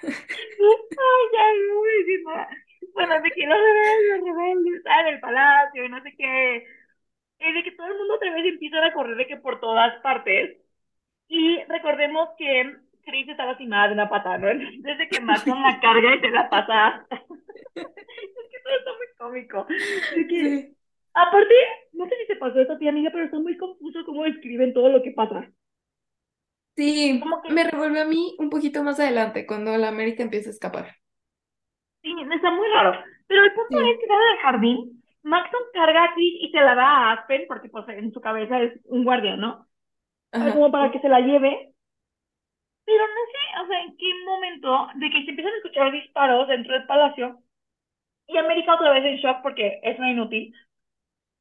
ay, 0.02 0.12
ya 1.32 1.52
nada. 2.24 2.48
Bueno, 2.94 3.20
de 3.20 3.30
que 3.30 3.46
los 3.46 3.58
rebeldes, 3.58 4.20
los 4.20 4.36
rebeldes 4.36 4.74
están 4.78 5.06
en 5.06 5.14
el 5.14 5.20
palacio 5.20 5.84
y 5.84 5.88
no 5.88 6.02
sé 6.02 6.14
qué. 6.16 6.66
Y 7.40 7.52
de 7.52 7.62
que 7.64 7.72
todo 7.72 7.86
el 7.88 7.98
mundo 7.98 8.14
otra 8.14 8.34
vez 8.34 8.46
empieza 8.46 8.84
a 8.84 8.92
correr 8.92 9.16
de 9.16 9.26
que 9.26 9.36
por 9.36 9.60
todas 9.60 10.00
partes. 10.02 10.58
Y 11.28 11.62
recordemos 11.64 12.30
que 12.38 12.76
Chris 13.08 13.28
está 13.28 13.46
lastimada 13.46 13.88
de 13.88 13.94
una 13.94 14.08
pata, 14.08 14.38
¿no? 14.38 14.48
Entonces, 14.50 14.82
desde 14.82 15.08
que 15.08 15.20
Maxon 15.20 15.62
la 15.62 15.80
carga 15.80 16.14
y 16.16 16.20
se 16.20 16.30
la 16.30 16.48
pasa. 16.50 17.06
es 17.74 18.48
que 18.50 18.58
todo 18.64 18.74
está 18.78 18.92
muy 18.96 19.08
cómico. 19.18 19.66
De 20.14 20.26
que, 20.26 20.36
Sí. 20.40 20.76
aparte, 21.14 21.54
no 21.92 22.06
sé 22.08 22.14
si 22.20 22.26
te 22.28 22.36
pasó 22.36 22.60
esto 22.60 22.74
a 22.74 22.78
ti, 22.78 22.88
amiga, 22.88 23.10
pero 23.12 23.24
está 23.26 23.38
muy 23.38 23.56
confuso 23.56 24.04
cómo 24.06 24.24
describen 24.24 24.72
todo 24.74 24.88
lo 24.90 25.02
que 25.02 25.12
pasa. 25.12 25.50
Sí, 26.76 27.20
Como 27.20 27.42
que, 27.42 27.50
me 27.50 27.64
revolvió 27.64 28.02
a 28.02 28.04
mí 28.06 28.34
un 28.38 28.48
poquito 28.50 28.82
más 28.84 28.98
adelante, 29.00 29.46
cuando 29.46 29.76
la 29.76 29.88
América 29.88 30.22
empieza 30.22 30.48
a 30.50 30.52
escapar. 30.52 30.96
sí, 32.02 32.14
está 32.34 32.50
muy 32.50 32.68
raro. 32.68 32.92
Pero 33.26 33.44
el 33.44 33.52
punto 33.54 33.76
Sí. 33.76 33.90
es 33.92 33.98
que 34.00 34.06
sale 34.06 34.24
del 34.24 34.38
jardín, 34.38 35.02
Maxon 35.22 35.60
carga 35.72 36.04
a 36.04 36.14
Chris 36.14 36.34
y 36.40 36.50
se 36.50 36.58
la 36.60 36.74
da 36.74 36.84
a 36.86 37.12
Aspen, 37.12 37.42
porque 37.48 37.68
pues 37.68 37.86
en 37.88 38.12
su 38.12 38.20
cabeza 38.20 38.60
es 38.62 38.80
un 38.84 39.04
guardián, 39.04 39.40
¿no? 39.40 39.66
Ajá. 40.32 40.52
Como 40.52 40.70
para 40.70 40.90
que 40.92 41.00
se 41.00 41.08
la 41.08 41.20
lleve. 41.20 41.74
Pero 42.88 43.04
no 43.06 43.22
sé, 43.32 43.62
o 43.64 43.68
sea, 43.68 43.80
en 43.84 43.98
qué 43.98 44.06
momento 44.26 44.88
de 44.96 45.10
que 45.10 45.24
se 45.24 45.30
empiezan 45.30 45.54
a 45.54 45.58
escuchar 45.58 45.92
disparos 45.92 46.48
dentro 46.48 46.74
del 46.74 46.86
palacio 46.88 47.40
y 48.28 48.36
América 48.38 48.74
otra 48.76 48.92
vez 48.92 49.04
en 49.04 49.16
shock 49.18 49.42
porque 49.42 49.80
es 49.82 49.98
una 49.98 50.12
inútil. 50.12 50.54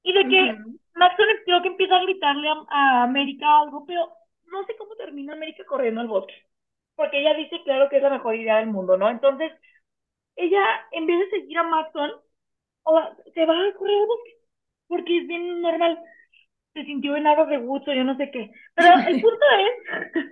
Y 0.03 0.13
de 0.13 0.27
que 0.29 0.55
Ujú. 0.57 0.79
Maxon 0.95 1.27
creo 1.45 1.61
que 1.63 1.69
empieza 1.69 1.97
a 1.97 2.03
gritarle 2.03 2.49
a, 2.49 2.55
a 2.69 3.03
América 3.03 3.59
algo, 3.61 3.85
pero 3.87 4.09
no 4.47 4.65
sé 4.65 4.75
cómo 4.77 4.95
termina 4.97 5.33
América 5.33 5.65
corriendo 5.65 6.01
al 6.01 6.07
bosque. 6.09 6.35
Porque 6.95 7.19
ella 7.21 7.35
dice, 7.35 7.61
claro, 7.65 7.89
que 7.89 7.97
es 7.97 8.03
la 8.03 8.11
mejor 8.11 8.35
idea 8.35 8.57
del 8.57 8.67
mundo, 8.69 8.97
¿no? 8.97 9.09
Entonces, 9.09 9.51
ella, 10.37 10.63
en 10.91 11.07
vez 11.07 11.19
de 11.19 11.39
seguir 11.41 11.57
a 11.59 11.63
Maxon, 11.63 12.11
se 13.33 13.45
va 13.45 13.53
a 13.67 13.73
correr 13.73 13.95
al 14.01 14.07
bosque. 14.07 14.31
Porque 14.87 15.17
es 15.19 15.27
bien 15.27 15.61
normal. 15.61 15.99
Se 16.73 16.85
sintió 16.85 17.15
en 17.17 17.27
aros 17.27 17.49
de 17.49 17.57
gusto, 17.57 17.93
yo 17.93 18.03
no 18.03 18.17
sé 18.17 18.31
qué. 18.31 18.51
Pero 18.75 18.89
el 19.07 19.19
punto 19.21 19.45
es 19.59 20.25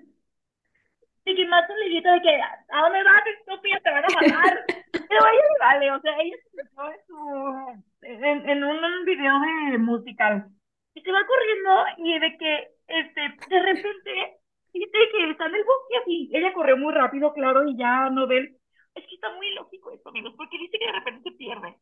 de 1.25 1.36
que 1.36 1.46
Maxon 1.48 1.79
le 1.79 1.89
grita 1.89 2.13
de 2.13 2.22
que, 2.22 2.41
¿a 2.41 2.82
dónde 2.82 3.03
vas, 3.03 3.24
estúpida? 3.39 3.79
Te 3.84 3.91
van 3.91 4.05
a 4.05 4.08
matar. 4.10 4.65
Pero 5.10 5.25
a 5.25 5.32
ella 5.32 5.41
le 5.41 5.60
vale, 5.60 5.91
o 5.91 6.01
sea, 6.01 6.17
ella 6.20 6.36
se 6.44 6.58
metió 6.58 6.91
en, 6.91 7.08
su, 7.08 7.84
en, 8.01 8.50
en 8.50 8.63
un 8.63 9.05
video 9.05 9.34
de 9.39 9.77
musical. 9.79 10.48
Y 10.94 11.01
se 11.01 11.12
va 11.12 11.25
corriendo 11.25 11.86
y 11.98 12.20
de 12.20 12.38
que, 12.38 12.70
este, 12.88 13.22
de 13.50 13.60
repente, 13.62 14.38
dice 14.74 14.98
que 15.12 15.32
está 15.32 15.46
en 15.48 15.55
el 15.55 15.63
bosque 15.63 15.98
así. 16.01 16.29
Ella 16.34 16.53
corrió 16.53 16.77
muy 16.77 16.94
rápido, 16.94 17.34
claro, 17.34 17.67
y 17.67 17.77
ya 17.77 18.10
no 18.10 18.27
ve. 18.27 18.55
Es 18.96 19.05
que 19.08 19.15
está 19.15 19.34
muy 19.36 19.53
lógico 19.55 19.91
esto, 19.91 20.10
amigos, 20.10 20.34
porque 20.38 20.58
dice 20.58 20.77
que 20.79 20.86
de 20.86 20.91
repente 20.94 21.29
se 21.29 21.36
pierde. 21.36 21.75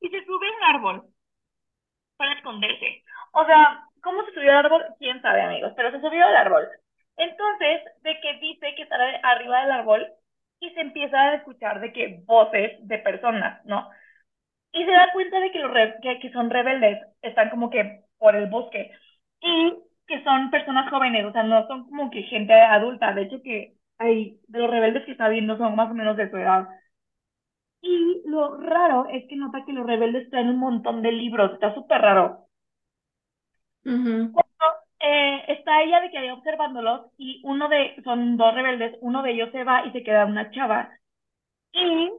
Y 0.00 0.08
se 0.10 0.24
sube 0.24 0.48
a 0.48 0.56
un 0.56 0.76
árbol 0.76 1.04
para 2.16 2.34
esconderse. 2.34 3.02
O 3.32 3.44
sea, 3.44 3.84
¿cómo 4.02 4.24
se 4.24 4.32
subió 4.32 4.50
al 4.52 4.66
árbol? 4.66 4.84
Quién 4.98 5.20
sabe, 5.22 5.42
amigos, 5.42 5.72
pero 5.76 5.90
se 5.90 6.00
subió 6.00 6.24
al 6.26 6.36
árbol. 6.36 6.68
Entonces, 7.22 7.80
de 8.02 8.20
que 8.20 8.34
dice 8.40 8.74
que 8.76 8.82
está 8.82 8.96
arriba 9.22 9.62
del 9.62 9.72
árbol 9.72 10.06
y 10.60 10.70
se 10.70 10.80
empieza 10.80 11.18
a 11.20 11.34
escuchar 11.36 11.80
de 11.80 11.92
que 11.92 12.22
voces 12.26 12.72
de 12.88 12.98
personas, 12.98 13.64
¿no? 13.66 13.88
Y 14.72 14.84
se 14.84 14.90
da 14.92 15.12
cuenta 15.12 15.40
de 15.40 15.52
que 15.52 15.58
los 15.60 15.72
que, 16.02 16.20
que 16.20 16.32
son 16.32 16.50
rebeldes, 16.50 16.98
están 17.22 17.50
como 17.50 17.70
que 17.70 18.02
por 18.18 18.36
el 18.36 18.48
bosque 18.50 18.90
y 19.40 19.74
que 20.06 20.22
son 20.24 20.50
personas 20.50 20.90
jóvenes, 20.90 21.24
o 21.26 21.32
sea, 21.32 21.42
no 21.44 21.66
son 21.68 21.84
como 21.88 22.10
que 22.10 22.22
gente 22.24 22.52
adulta, 22.54 23.12
de 23.14 23.22
hecho 23.22 23.42
que 23.42 23.74
hay 23.98 24.40
de 24.48 24.58
los 24.60 24.70
rebeldes 24.70 25.04
que 25.04 25.12
está 25.12 25.28
viendo 25.28 25.56
son 25.58 25.76
más 25.76 25.90
o 25.90 25.94
menos 25.94 26.16
de 26.16 26.30
su 26.30 26.36
edad. 26.38 26.68
Y 27.82 28.22
lo 28.24 28.56
raro 28.56 29.06
es 29.10 29.28
que 29.28 29.36
nota 29.36 29.64
que 29.66 29.74
los 29.74 29.86
rebeldes 29.86 30.30
traen 30.30 30.48
un 30.48 30.58
montón 30.58 31.02
de 31.02 31.12
libros, 31.12 31.52
está 31.52 31.74
súper 31.74 32.00
raro. 32.00 32.48
Ujú. 33.84 34.32
Cuando 34.32 34.81
eh, 35.02 35.44
está 35.48 35.82
ella 35.82 36.00
de 36.00 36.10
que 36.10 36.18
había 36.18 36.34
observándolos 36.34 37.10
y 37.18 37.40
uno 37.44 37.68
de, 37.68 37.96
son 38.04 38.36
dos 38.36 38.54
rebeldes, 38.54 38.96
uno 39.02 39.22
de 39.22 39.32
ellos 39.32 39.50
se 39.52 39.64
va 39.64 39.86
y 39.86 39.92
se 39.92 40.02
queda 40.04 40.26
una 40.26 40.50
chava. 40.52 40.90
Y 41.72 42.10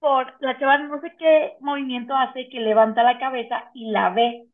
por 0.00 0.34
la 0.42 0.58
chava 0.58 0.78
no 0.78 1.00
sé 1.00 1.14
qué 1.18 1.56
movimiento 1.60 2.14
hace 2.16 2.48
que 2.50 2.60
levanta 2.60 3.02
la 3.02 3.18
cabeza 3.18 3.70
y 3.74 3.90
la 3.90 4.10
ve, 4.10 4.46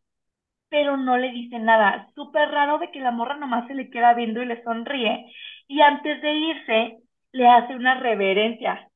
pero 0.69 0.97
no 0.97 1.17
le 1.19 1.31
dice 1.33 1.59
nada. 1.59 2.09
Súper 2.15 2.51
raro 2.51 2.79
de 2.79 2.91
que 2.91 3.01
la 3.01 3.11
morra 3.13 3.37
nomás 3.37 3.67
se 3.69 3.75
le 3.75 3.91
queda 3.91 4.15
viendo 4.15 4.43
y 4.43 4.47
le 4.47 4.63
sonríe. 4.65 5.27
Y 5.69 5.81
antes 5.83 6.21
de 6.23 6.33
irse, 6.35 6.99
le 7.33 7.49
hace 7.49 7.75
una 7.77 7.95
reverencia 8.01 8.89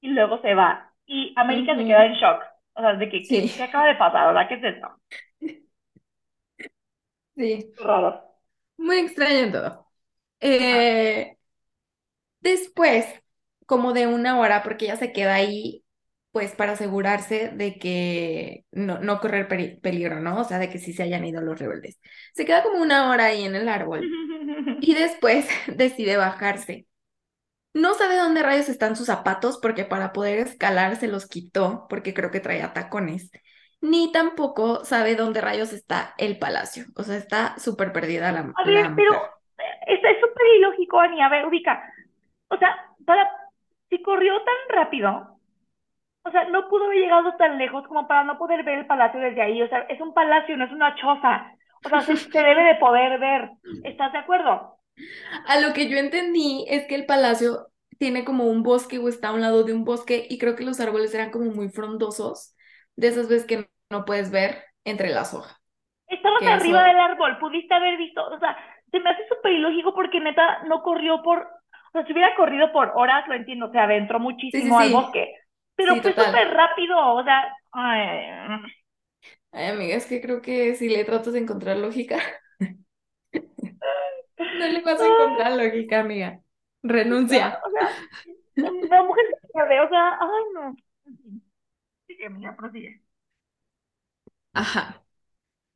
y 0.00 0.08
luego 0.10 0.40
se 0.42 0.54
va. 0.54 0.92
Y 1.06 1.32
América 1.36 1.76
se 1.76 1.86
queda 1.86 2.06
en 2.06 2.14
shock. 2.14 2.42
O 2.74 2.80
sea, 2.82 2.94
de 2.94 3.08
que, 3.10 3.26
¿qué, 3.26 3.52
qué 3.56 3.62
acaba 3.64 3.86
de 3.88 3.96
pasar? 3.96 4.28
¿Verdad? 4.28 4.48
¿Qué 4.48 4.54
es 4.56 4.76
eso? 4.76 4.88
Sí, 7.36 7.72
Raro. 7.76 8.12
muy 8.76 8.98
extraño 8.98 9.52
todo. 9.52 9.88
Eh, 10.40 11.38
después, 12.40 13.06
como 13.66 13.92
de 13.92 14.06
una 14.06 14.38
hora, 14.38 14.62
porque 14.62 14.86
ella 14.86 14.96
se 14.96 15.12
queda 15.12 15.34
ahí, 15.34 15.84
pues 16.32 16.52
para 16.54 16.72
asegurarse 16.72 17.50
de 17.50 17.78
que 17.78 18.66
no, 18.72 18.98
no 19.00 19.20
correr 19.20 19.48
peri- 19.48 19.80
peligro, 19.80 20.20
¿no? 20.20 20.40
O 20.40 20.44
sea, 20.44 20.58
de 20.58 20.68
que 20.70 20.78
sí 20.78 20.92
se 20.92 21.02
hayan 21.04 21.24
ido 21.24 21.40
los 21.40 21.58
rebeldes. 21.58 21.98
Se 22.34 22.44
queda 22.44 22.62
como 22.62 22.82
una 22.82 23.10
hora 23.10 23.26
ahí 23.26 23.44
en 23.44 23.54
el 23.54 23.68
árbol 23.68 24.12
y 24.80 24.94
después 24.94 25.46
decide 25.68 26.16
bajarse. 26.18 26.88
No 27.74 27.94
sabe 27.94 28.16
dónde 28.16 28.42
rayos 28.42 28.68
están 28.70 28.96
sus 28.96 29.06
zapatos 29.06 29.58
porque 29.62 29.84
para 29.84 30.12
poder 30.12 30.40
escalar 30.40 30.96
se 30.96 31.08
los 31.08 31.26
quitó 31.28 31.86
porque 31.88 32.14
creo 32.14 32.30
que 32.30 32.40
traía 32.40 32.72
tacones. 32.74 33.30
Ni 33.84 34.10
tampoco 34.10 34.82
sabe 34.82 35.14
dónde 35.14 35.42
rayos 35.42 35.74
está 35.74 36.14
el 36.16 36.38
palacio. 36.38 36.86
O 36.96 37.02
sea, 37.02 37.18
está 37.18 37.58
súper 37.58 37.92
perdida 37.92 38.32
la, 38.32 38.50
A 38.56 38.64
la 38.64 38.94
pero 38.96 39.12
es 39.58 40.20
súper 40.20 40.46
ilógico, 40.56 41.00
Ani. 41.00 41.20
A 41.20 41.28
ver, 41.28 41.44
ubica. 41.44 41.84
O 42.48 42.56
sea, 42.56 42.74
para, 43.04 43.30
si 43.90 44.00
corrió 44.00 44.32
tan 44.42 44.76
rápido, 44.76 45.38
o 46.24 46.30
sea, 46.30 46.48
no 46.48 46.66
pudo 46.70 46.86
haber 46.86 46.96
llegado 46.96 47.36
tan 47.36 47.58
lejos 47.58 47.86
como 47.86 48.08
para 48.08 48.24
no 48.24 48.38
poder 48.38 48.64
ver 48.64 48.78
el 48.78 48.86
palacio 48.86 49.20
desde 49.20 49.42
ahí. 49.42 49.60
O 49.60 49.68
sea, 49.68 49.80
es 49.80 50.00
un 50.00 50.14
palacio, 50.14 50.56
no 50.56 50.64
es 50.64 50.72
una 50.72 50.94
choza. 50.94 51.52
O 51.84 51.88
sea, 51.90 52.00
se, 52.00 52.16
se 52.16 52.42
debe 52.42 52.64
de 52.64 52.76
poder 52.76 53.20
ver. 53.20 53.50
¿Estás 53.84 54.12
de 54.12 54.18
acuerdo? 54.18 54.78
A 55.46 55.60
lo 55.60 55.74
que 55.74 55.90
yo 55.90 55.98
entendí 55.98 56.64
es 56.70 56.86
que 56.86 56.94
el 56.94 57.04
palacio 57.04 57.66
tiene 57.98 58.24
como 58.24 58.44
un 58.44 58.62
bosque 58.62 58.98
o 58.98 59.08
está 59.08 59.28
a 59.28 59.34
un 59.34 59.42
lado 59.42 59.62
de 59.62 59.74
un 59.74 59.84
bosque 59.84 60.26
y 60.30 60.38
creo 60.38 60.56
que 60.56 60.64
los 60.64 60.80
árboles 60.80 61.14
eran 61.14 61.30
como 61.30 61.50
muy 61.50 61.68
frondosos, 61.68 62.56
de 62.96 63.08
esas 63.08 63.28
veces 63.28 63.46
que 63.46 63.68
no 63.98 64.04
puedes 64.04 64.30
ver 64.30 64.64
entre 64.84 65.10
las 65.10 65.34
hojas. 65.34 65.56
Estabas 66.08 66.42
arriba 66.52 66.82
eso- 66.82 66.86
del 66.86 66.98
árbol, 67.00 67.38
pudiste 67.38 67.74
haber 67.74 67.96
visto, 67.96 68.24
o 68.26 68.38
sea, 68.38 68.56
se 68.90 69.00
me 69.00 69.10
hace 69.10 69.26
súper 69.28 69.52
ilógico 69.52 69.94
porque 69.94 70.20
neta 70.20 70.62
no 70.64 70.82
corrió 70.82 71.22
por, 71.22 71.38
o 71.40 71.90
sea, 71.92 72.04
si 72.06 72.12
hubiera 72.12 72.34
corrido 72.36 72.72
por 72.72 72.92
horas, 72.94 73.26
lo 73.28 73.34
entiendo, 73.34 73.70
se 73.72 73.78
adentró 73.78 74.20
muchísimo 74.20 74.78
al 74.78 74.90
sí. 74.90 74.90
bosque, 74.90 75.34
pero 75.74 75.96
Sí, 75.96 76.02
fue 76.02 76.14
súper 76.14 76.48
rápido, 76.54 76.98
o 77.14 77.24
sea, 77.24 77.52
ay, 77.72 78.60
Ay, 79.52 79.66
amiga, 79.68 79.96
es 79.96 80.06
que 80.06 80.20
creo 80.20 80.42
que 80.42 80.74
si 80.76 80.88
le 80.88 81.04
tratas 81.04 81.32
de 81.32 81.38
encontrar 81.40 81.76
lógica, 81.78 82.20
no 84.52 84.66
le 84.68 84.82
vas 84.82 85.02
a 85.02 85.08
encontrar 85.08 85.52
lógica, 85.56 86.00
amiga. 86.00 86.40
Renuncia. 86.82 87.66
o 87.66 87.70
sea, 87.70 87.98
la 88.90 89.02
mujer 89.02 89.24
se 89.42 89.48
pierde, 89.52 89.80
o 89.80 89.88
sea, 89.88 90.18
ay, 90.20 90.44
no. 90.54 90.76
Sigue, 92.06 92.26
amiga, 92.26 92.56
prosigue. 92.56 93.02
Ajá. 94.54 95.04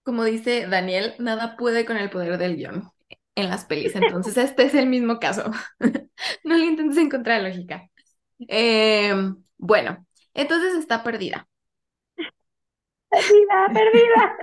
Como 0.04 0.24
dice 0.24 0.66
Daniel, 0.68 1.14
nada 1.18 1.56
puede 1.56 1.84
con 1.84 1.96
el 1.98 2.10
poder 2.10 2.38
del 2.38 2.56
guion 2.56 2.90
en 3.34 3.50
las 3.50 3.64
pelis. 3.66 3.94
Entonces, 3.96 4.36
este 4.38 4.64
es 4.64 4.74
el 4.74 4.86
mismo 4.88 5.18
caso. 5.20 5.50
No 6.44 6.56
le 6.56 6.66
intentes 6.66 6.98
encontrar 6.98 7.42
lógica. 7.42 7.88
Eh, 8.48 9.14
bueno, 9.58 10.06
entonces 10.34 10.74
está 10.74 11.04
perdida. 11.04 11.48
Perdida, 13.10 13.68
perdida. 13.72 14.36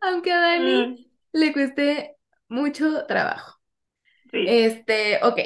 Aunque 0.00 0.32
a 0.32 0.40
Dani 0.40 1.10
le 1.32 1.52
cueste 1.52 2.16
mucho 2.48 3.06
trabajo. 3.06 3.60
Sí. 4.30 4.44
Este, 4.46 5.20
ok. 5.22 5.38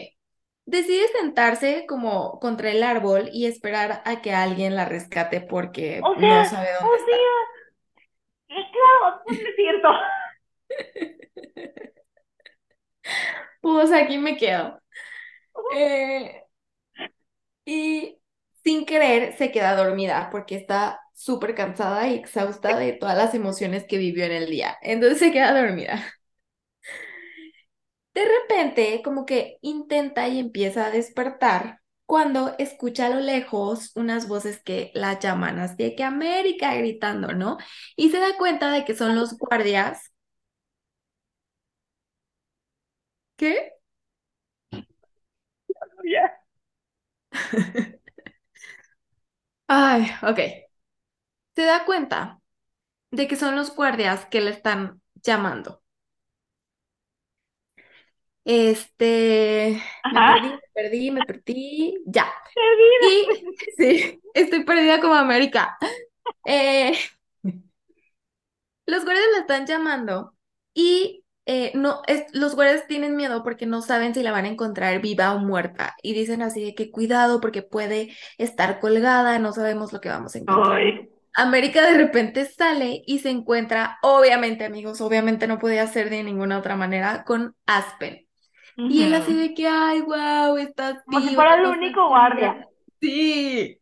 Decide 0.66 1.06
sentarse 1.08 1.86
como 1.88 2.38
contra 2.40 2.70
el 2.70 2.82
árbol 2.82 3.30
y 3.32 3.46
esperar 3.46 4.02
a 4.04 4.20
que 4.20 4.32
alguien 4.32 4.74
la 4.76 4.84
rescate 4.84 5.40
porque 5.40 6.00
O 6.02 6.14
no 6.14 6.44
sabe 6.44 6.68
o 6.80 6.80
dónde 6.82 6.96
está. 6.96 7.16
sea, 8.48 8.58
es 8.58 8.64
claro, 8.72 9.22
no 9.26 9.32
es 9.48 9.56
cierto. 9.56 9.88
Pues 13.60 13.92
aquí 13.92 14.18
me 14.18 14.36
quedo. 14.36 14.80
Eh, 15.76 16.42
y 17.64 18.18
sin 18.64 18.86
querer 18.86 19.36
se 19.36 19.50
queda 19.52 19.76
dormida 19.76 20.28
porque 20.30 20.56
está 20.56 21.00
súper 21.14 21.54
cansada 21.54 22.08
y 22.08 22.14
exhausta 22.14 22.76
de 22.78 22.92
todas 22.92 23.16
las 23.16 23.34
emociones 23.34 23.84
que 23.88 23.98
vivió 23.98 24.24
en 24.24 24.32
el 24.32 24.46
día. 24.50 24.76
Entonces 24.82 25.18
se 25.18 25.32
queda 25.32 25.58
dormida. 25.60 26.04
De 28.16 28.24
repente, 28.24 29.02
como 29.04 29.26
que 29.26 29.58
intenta 29.62 30.28
y 30.28 30.38
empieza 30.40 30.86
a 30.86 30.90
despertar 30.90 31.80
cuando 32.06 32.56
escucha 32.58 33.06
a 33.06 33.10
lo 33.10 33.20
lejos 33.20 33.92
unas 33.96 34.26
voces 34.28 34.62
que 34.62 34.90
la 34.94 35.18
llaman, 35.20 35.58
así 35.60 35.76
de 35.84 35.94
que 35.96 36.02
América 36.04 36.74
gritando, 36.76 37.32
¿no? 37.34 37.58
Y 37.96 38.10
se 38.10 38.18
da 38.20 38.36
cuenta 38.38 38.72
de 38.72 38.84
que 38.86 38.96
son 38.96 39.16
los 39.16 39.36
guardias. 39.38 40.12
¿Qué? 43.36 43.72
Ay, 49.68 50.10
ok. 50.22 50.40
Se 51.56 51.62
da 51.64 51.84
cuenta 51.84 52.40
de 53.12 53.28
que 53.28 53.36
son 53.36 53.56
los 53.56 53.74
guardias 53.76 54.26
que 54.26 54.40
le 54.42 54.50
están 54.52 55.02
llamando. 55.16 55.82
Este, 58.48 59.82
me 60.12 60.20
perdí, 60.20 60.48
me 60.48 60.60
perdí, 60.72 61.10
me 61.10 61.24
perdí, 61.24 61.98
ya. 62.06 62.32
Perdida. 62.54 63.10
Y 63.10 63.56
sí, 63.76 64.20
estoy 64.34 64.62
perdida 64.62 65.00
como 65.00 65.14
América. 65.14 65.76
Eh, 66.44 66.96
los 68.86 69.04
guardias 69.04 69.26
la 69.32 69.40
están 69.40 69.66
llamando 69.66 70.32
y 70.74 71.24
eh, 71.44 71.72
no, 71.74 72.02
es, 72.06 72.26
los 72.34 72.54
guardias 72.54 72.86
tienen 72.86 73.16
miedo 73.16 73.42
porque 73.42 73.66
no 73.66 73.82
saben 73.82 74.14
si 74.14 74.22
la 74.22 74.30
van 74.30 74.44
a 74.44 74.48
encontrar 74.48 75.02
viva 75.02 75.34
o 75.34 75.40
muerta. 75.40 75.96
Y 76.00 76.14
dicen 76.14 76.40
así 76.40 76.64
de 76.64 76.76
que 76.76 76.92
cuidado 76.92 77.40
porque 77.40 77.62
puede 77.62 78.14
estar 78.38 78.78
colgada, 78.78 79.40
no 79.40 79.52
sabemos 79.54 79.92
lo 79.92 80.00
que 80.00 80.08
vamos 80.08 80.36
a 80.36 80.38
encontrar. 80.38 80.76
Ay. 80.76 81.10
América 81.34 81.84
de 81.84 81.98
repente 81.98 82.44
sale 82.44 83.02
y 83.06 83.18
se 83.18 83.30
encuentra, 83.30 83.98
obviamente, 84.02 84.64
amigos, 84.64 85.00
obviamente 85.00 85.48
no 85.48 85.58
podía 85.58 85.86
ser 85.88 86.10
de 86.10 86.22
ninguna 86.22 86.58
otra 86.58 86.76
manera, 86.76 87.24
con 87.24 87.56
Aspen. 87.66 88.25
Y 88.76 89.02
él 89.02 89.14
así 89.14 89.34
de 89.34 89.54
que, 89.54 89.66
ay, 89.68 90.00
wow, 90.02 90.56
estás 90.56 91.02
Como 91.04 91.20
si 91.20 91.30
viva, 91.30 91.34
fuera 91.34 91.54
el 91.56 91.66
único 91.66 92.06
sabía". 92.08 92.08
guardia. 92.08 92.68
Sí. 93.00 93.80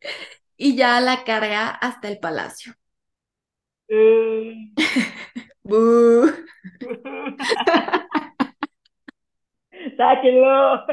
Y 0.56 0.76
ya 0.76 1.00
la 1.00 1.24
carga 1.24 1.70
hasta 1.70 2.08
el 2.08 2.18
palacio. 2.20 2.74
¡Bú! 5.64 6.30
Sáquenlo. 9.96 10.84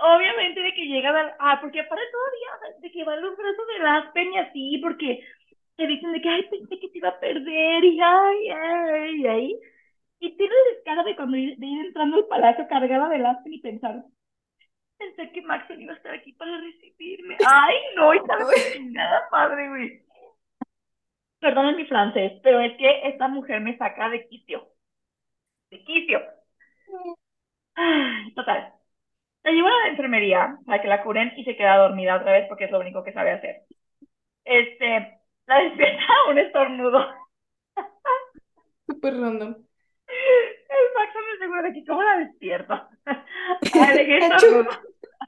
Obviamente 0.00 0.60
de 0.60 0.74
que 0.74 0.84
llegan 0.86 1.16
al... 1.16 1.34
Ah, 1.38 1.58
porque 1.60 1.80
aparte 1.80 2.04
todavía 2.12 2.80
de 2.80 2.90
que 2.92 3.04
van 3.04 3.22
los 3.22 3.36
brazos 3.36 3.66
de 3.66 3.88
Aspen 3.88 4.32
y 4.34 4.38
así, 4.38 4.78
porque 4.82 5.24
te 5.76 5.86
dicen 5.86 6.12
de 6.12 6.20
que, 6.20 6.28
ay, 6.28 6.42
pensé 6.50 6.78
que 6.78 6.88
te 6.88 6.98
iba 6.98 7.08
a 7.10 7.20
perder 7.20 7.84
y 7.84 8.00
ay, 8.00 8.50
ay, 8.50 9.20
y 9.20 9.26
ahí. 9.26 9.60
Y 10.18 10.36
tiene 10.36 10.54
el 10.54 10.76
descaro 10.76 11.04
de 11.04 11.16
cuando 11.16 11.36
ir, 11.36 11.56
de 11.58 11.66
ir 11.66 11.86
entrando 11.86 12.16
al 12.16 12.26
palacio 12.26 12.66
cargada 12.68 13.08
de 13.08 13.26
Aspen 13.26 13.52
y 13.52 13.60
pensar, 13.60 14.04
pensé 14.98 15.30
que 15.32 15.42
Maxwell 15.42 15.82
iba 15.82 15.92
a 15.92 15.96
estar 15.96 16.14
aquí 16.14 16.32
para 16.32 16.58
recibirme. 16.58 17.36
Ay, 17.46 17.76
no, 17.96 18.14
y 18.14 18.20
chingada 18.72 19.28
madre, 19.30 19.68
güey. 19.68 20.02
Perdonen 21.38 21.76
mi 21.76 21.84
francés, 21.86 22.40
pero 22.42 22.60
es 22.60 22.76
que 22.78 23.08
esta 23.08 23.28
mujer 23.28 23.60
me 23.60 23.76
saca 23.76 24.08
de 24.08 24.26
quicio. 24.26 24.66
De 25.70 25.84
quicio. 25.84 26.20
Total. 28.34 28.72
La 29.44 29.52
llevan 29.52 29.72
a 29.72 29.84
la 29.84 29.88
enfermería 29.90 30.58
para 30.66 30.82
que 30.82 30.88
la 30.88 31.02
curen 31.04 31.32
y 31.36 31.44
se 31.44 31.56
queda 31.56 31.76
dormida 31.76 32.16
otra 32.16 32.32
vez 32.32 32.46
porque 32.48 32.64
es 32.64 32.70
lo 32.70 32.80
único 32.80 33.04
que 33.04 33.12
sabe 33.12 33.32
hacer. 33.32 33.62
Este, 34.44 35.15
la 35.46 35.60
despierta 35.60 36.02
un 36.30 36.38
estornudo. 36.38 37.06
Súper 38.86 39.14
random. 39.14 39.54
El 40.08 40.94
Maxo 40.94 41.18
me 41.18 41.32
asegura 41.36 41.62
de 41.62 41.72
que 41.72 41.84
cómo 41.84 42.02
la 42.02 42.18
despierto. 42.18 42.88
Ay, 43.06 43.98
de 43.98 44.06
qué 44.06 44.18
estornudo. 44.18 44.70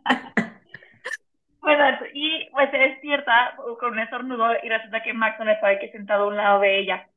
bueno, 1.61 1.99
y 2.13 2.49
pues 2.51 2.71
se 2.71 2.79
despierta 2.79 3.57
con 3.79 3.93
un 3.93 3.99
estornudo 3.99 4.53
y 4.63 4.69
resulta 4.69 5.03
que 5.03 5.13
Maxon 5.13 5.49
estaba 5.49 5.73
aquí 5.73 5.89
sentado 5.89 6.25
a 6.25 6.29
un 6.29 6.37
lado 6.37 6.61
de 6.61 6.79
ella. 6.79 7.09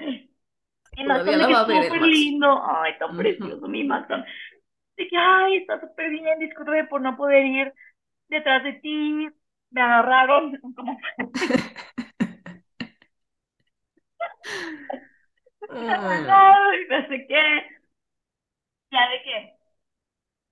Y 0.00 1.04
de 1.04 1.24
que 1.24 1.78
es 1.78 1.86
súper 1.86 2.02
lindo, 2.02 2.62
ay, 2.66 2.98
tan 2.98 3.16
precioso 3.16 3.68
mi 3.68 3.84
Maxon. 3.84 4.24
De 4.96 5.06
que, 5.06 5.16
ay, 5.16 5.58
está 5.58 5.80
súper 5.80 6.10
bien, 6.10 6.38
discúlpeme 6.40 6.84
por 6.84 7.00
no 7.00 7.16
poder 7.16 7.46
ir 7.46 7.72
detrás 8.28 8.64
de 8.64 8.72
ti, 8.74 9.28
me 9.70 9.80
agarraron, 9.80 10.58
como... 10.74 10.98
Ay, 15.86 16.86
no 16.90 17.06
sé 17.08 17.26
qué. 17.28 17.78
Ya 18.90 19.08
de 19.10 19.22
que, 19.22 19.54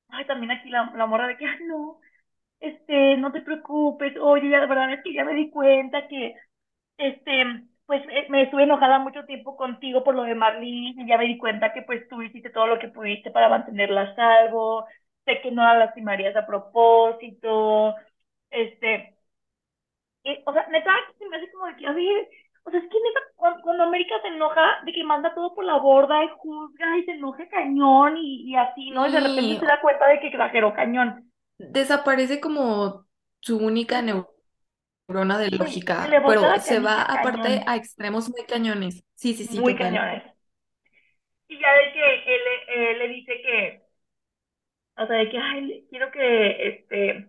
ay, 0.09 0.27
también 0.27 0.51
aquí 0.53 0.71
la, 0.71 0.93
la 0.97 1.07
morra 1.07 1.27
de 1.29 1.37
que, 1.37 1.47
ay, 1.47 1.59
no, 1.67 2.01
este, 2.61 3.17
no 3.19 3.33
te 3.33 3.43
preocupes, 3.43 4.15
oye, 4.21 4.49
la 4.51 4.67
verdad 4.67 4.93
es 4.95 5.03
que 5.05 5.15
ya 5.15 5.25
me 5.25 5.35
di 5.35 5.51
cuenta 5.51 6.09
que, 6.09 6.37
este, 6.99 7.45
pues 7.87 8.03
eh, 8.11 8.27
me 8.31 8.43
estuve 8.45 8.65
enojada 8.65 8.99
mucho 9.01 9.25
tiempo 9.27 9.57
contigo 9.57 10.05
por 10.05 10.15
lo 10.15 10.25
de 10.25 10.35
Marlene 10.37 10.95
y 10.99 11.09
ya 11.09 11.19
me 11.19 11.27
di 11.27 11.39
cuenta 11.39 11.73
que 11.75 11.83
pues 11.83 12.09
tú 12.09 12.23
hiciste 12.23 12.51
todo 12.51 12.67
lo 12.69 12.79
que 12.81 12.89
pudiste 12.89 13.31
para 13.31 13.49
mantenerla 13.51 14.03
a 14.03 14.17
salvo, 14.17 14.87
sé 15.27 15.41
que 15.43 15.51
no 15.53 15.65
la 15.65 15.77
lastimarías 15.79 16.37
a 16.37 16.47
propósito, 16.47 17.95
este, 18.51 19.17
o 20.47 20.53
sea, 20.53 20.67
neta, 20.69 20.93
se 21.19 21.29
me 21.29 21.37
hace 21.37 21.51
como 21.53 21.67
de 21.67 21.77
que, 21.77 21.87
a 21.87 21.93
ver, 21.93 22.29
o 22.67 22.71
sea, 22.71 22.81
es 22.81 22.87
que 22.91 22.99
neta, 23.01 23.21
cuando, 23.63 23.85
América 23.85 24.15
se 24.23 24.29
enoja 24.29 24.83
de 24.85 24.93
que 24.93 25.05
manda 25.05 25.35
todo 25.35 25.55
por 25.55 25.65
la 25.65 25.79
borda 25.79 26.23
y 26.25 26.29
juzga 26.37 26.99
y 26.99 27.05
se 27.05 27.13
enoja 27.13 27.49
cañón 27.49 28.17
y, 28.19 28.51
y 28.51 28.57
así, 28.57 28.91
¿no? 28.91 29.07
Y 29.07 29.13
de 29.13 29.21
repente 29.21 29.61
se 29.61 29.67
da 29.67 29.81
cuenta 29.81 30.07
de 30.09 30.21
que 30.21 30.29
exageró 30.29 30.75
cañón 30.75 31.27
desaparece 31.59 32.41
como 32.41 33.07
su 33.41 33.59
única 33.59 34.03
neurona 34.03 35.39
de 35.39 35.51
lógica, 35.51 36.07
pero 36.27 36.59
se 36.61 36.81
va 36.81 37.03
aparte 37.03 37.63
a 37.67 37.77
extremos 37.77 38.29
muy 38.31 38.45
cañones. 38.45 39.05
Sí, 39.15 39.35
sí, 39.35 39.45
sí. 39.45 39.61
Muy 39.61 39.77
cañones. 39.77 40.23
Y 41.49 41.59
ya 41.59 41.73
de 41.73 41.93
que 41.93 42.35
él, 42.35 42.41
él, 42.69 42.99
le 42.99 43.09
dice 43.09 43.33
que, 43.41 43.83
o 44.97 45.07
sea, 45.07 45.17
de 45.17 45.31
que, 45.31 45.39
ay, 45.39 45.87
quiero 45.91 46.11
que, 46.11 46.69
este, 46.69 47.29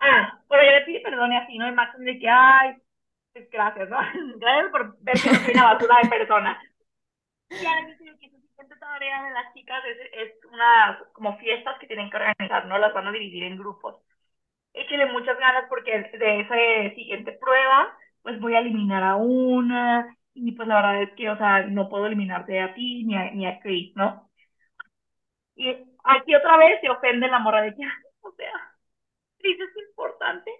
ah, 0.00 0.40
pero 0.48 0.62
ya 0.62 0.78
le 0.78 0.84
pide 0.86 1.00
perdón 1.00 1.32
y 1.32 1.36
así, 1.36 1.58
¿no? 1.58 1.68
Y 1.68 1.72
Max 1.72 1.98
de 1.98 2.18
que, 2.18 2.28
ay, 2.28 2.76
gracias, 3.50 3.88
¿no? 3.88 3.98
Gracias 4.38 4.70
por 4.70 4.96
ver 5.00 5.14
que 5.20 5.30
no 5.30 5.38
soy 5.40 5.54
una 5.54 5.74
basura 5.74 5.96
de 6.02 6.08
persona. 6.08 6.60
Dice 7.50 8.16
que 8.20 8.28
siguiente 8.30 8.76
tarea 8.78 9.24
de 9.24 9.30
las 9.32 9.54
chicas 9.54 9.82
es, 9.86 9.98
es 10.28 10.44
unas 10.52 11.02
como 11.12 11.36
fiestas 11.38 11.78
que 11.78 11.86
tienen 11.86 12.10
que 12.10 12.16
organizar, 12.16 12.66
¿no? 12.66 12.78
Las 12.78 12.94
van 12.94 13.08
a 13.08 13.12
dividir 13.12 13.44
en 13.44 13.58
grupos. 13.58 13.96
Échele 14.74 15.06
muchas 15.06 15.38
ganas 15.38 15.64
porque 15.68 15.92
de 16.18 16.40
esa 16.40 16.94
siguiente 16.94 17.32
prueba, 17.32 17.94
pues 18.22 18.40
voy 18.40 18.54
a 18.54 18.60
eliminar 18.60 19.02
a 19.04 19.16
una 19.16 20.16
y 20.34 20.52
pues 20.52 20.68
la 20.68 20.76
verdad 20.76 21.02
es 21.02 21.12
que, 21.16 21.30
o 21.30 21.36
sea, 21.38 21.64
no 21.66 21.88
puedo 21.88 22.06
eliminarte 22.06 22.60
a 22.60 22.74
ti 22.74 23.04
ni 23.04 23.16
a, 23.16 23.30
ni 23.32 23.46
a 23.46 23.60
Chris, 23.60 23.92
¿no? 23.96 24.30
Y 25.54 25.68
aquí 26.04 26.34
otra 26.34 26.56
vez 26.56 26.80
se 26.80 26.88
ofende 26.90 27.28
la 27.28 27.38
morra 27.38 27.62
de 27.62 27.74
que, 27.74 27.82
o 28.22 28.32
sea, 28.32 28.52
Chris 29.38 29.58
es 29.60 29.76
importante. 29.88 30.50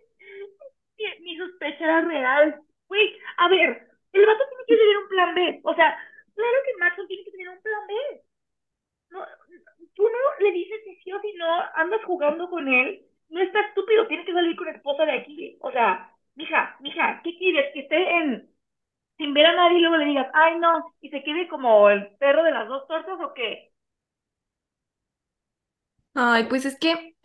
Mi 1.21 1.37
sospecha 1.37 1.85
era 1.85 2.01
real. 2.03 2.61
Güey, 2.89 3.17
a 3.39 3.49
ver, 3.49 3.89
el 4.13 4.27
vato 4.27 4.45
tiene 4.49 4.65
que 4.67 4.77
tener 4.77 4.99
un 4.99 5.09
plan 5.09 5.35
B. 5.35 5.61
O 5.65 5.75
sea, 5.75 5.99
Claro 6.35 6.59
que 6.65 6.77
Maxon 6.79 7.07
tiene 7.09 7.25
que 7.25 7.31
tener 7.33 7.49
un 7.51 7.61
plan 7.63 7.87
B. 7.87 7.95
No, 9.11 9.27
tú 9.95 10.03
no 10.05 10.45
le 10.45 10.53
dices 10.53 10.81
si 10.85 10.97
sí 11.03 11.13
o 11.13 11.21
si 11.21 11.33
no, 11.35 11.47
andas 11.75 12.05
jugando 12.05 12.49
con 12.51 12.69
él, 12.69 13.03
no 13.31 13.41
está 13.41 13.61
estúpido, 13.61 14.07
tiene 14.09 14.25
que 14.25 14.33
salir 14.33 14.57
con 14.57 14.69
esposa 14.69 15.05
de 15.07 15.13
aquí. 15.13 15.59
O 15.61 15.71
sea, 15.73 16.13
mija, 16.37 16.77
mija, 16.81 17.21
¿qué 17.25 17.37
quieres? 17.39 17.73
Que 17.75 17.81
esté 17.81 17.97
en 18.19 18.51
sin 19.19 19.35
ver 19.35 19.47
a 19.47 19.55
nadie 19.57 19.79
y 19.79 19.83
luego 19.83 19.97
le 19.99 20.07
digas, 20.07 20.29
ay 20.35 20.59
no, 20.61 20.95
y 21.01 21.11
se 21.11 21.23
quede 21.25 21.49
como 21.49 21.91
el 21.91 22.17
perro 22.19 22.43
de 22.45 22.53
las 22.53 22.69
dos 22.69 22.87
tortas 22.89 23.19
o 23.21 23.35
qué? 23.35 23.73
Ay, 26.15 26.45
pues 26.49 26.65
es 26.67 26.79
que, 26.79 27.17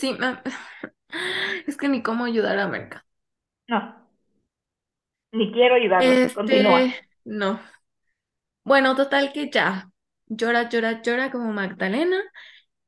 sí, 0.00 0.16
es 1.66 1.76
que 1.76 1.88
ni 1.88 2.02
cómo 2.02 2.24
ayudar 2.24 2.58
a 2.58 2.68
Merca. 2.68 3.06
No, 3.68 3.94
ni 5.32 5.52
quiero 5.52 5.74
ayudarlo, 5.74 6.10
este, 6.10 6.34
continúa. 6.34 6.82
No, 7.24 7.60
bueno, 8.64 8.94
total 8.94 9.32
que 9.32 9.50
ya, 9.50 9.90
llora, 10.26 10.68
llora, 10.68 11.02
llora 11.02 11.30
como 11.30 11.52
Magdalena. 11.52 12.20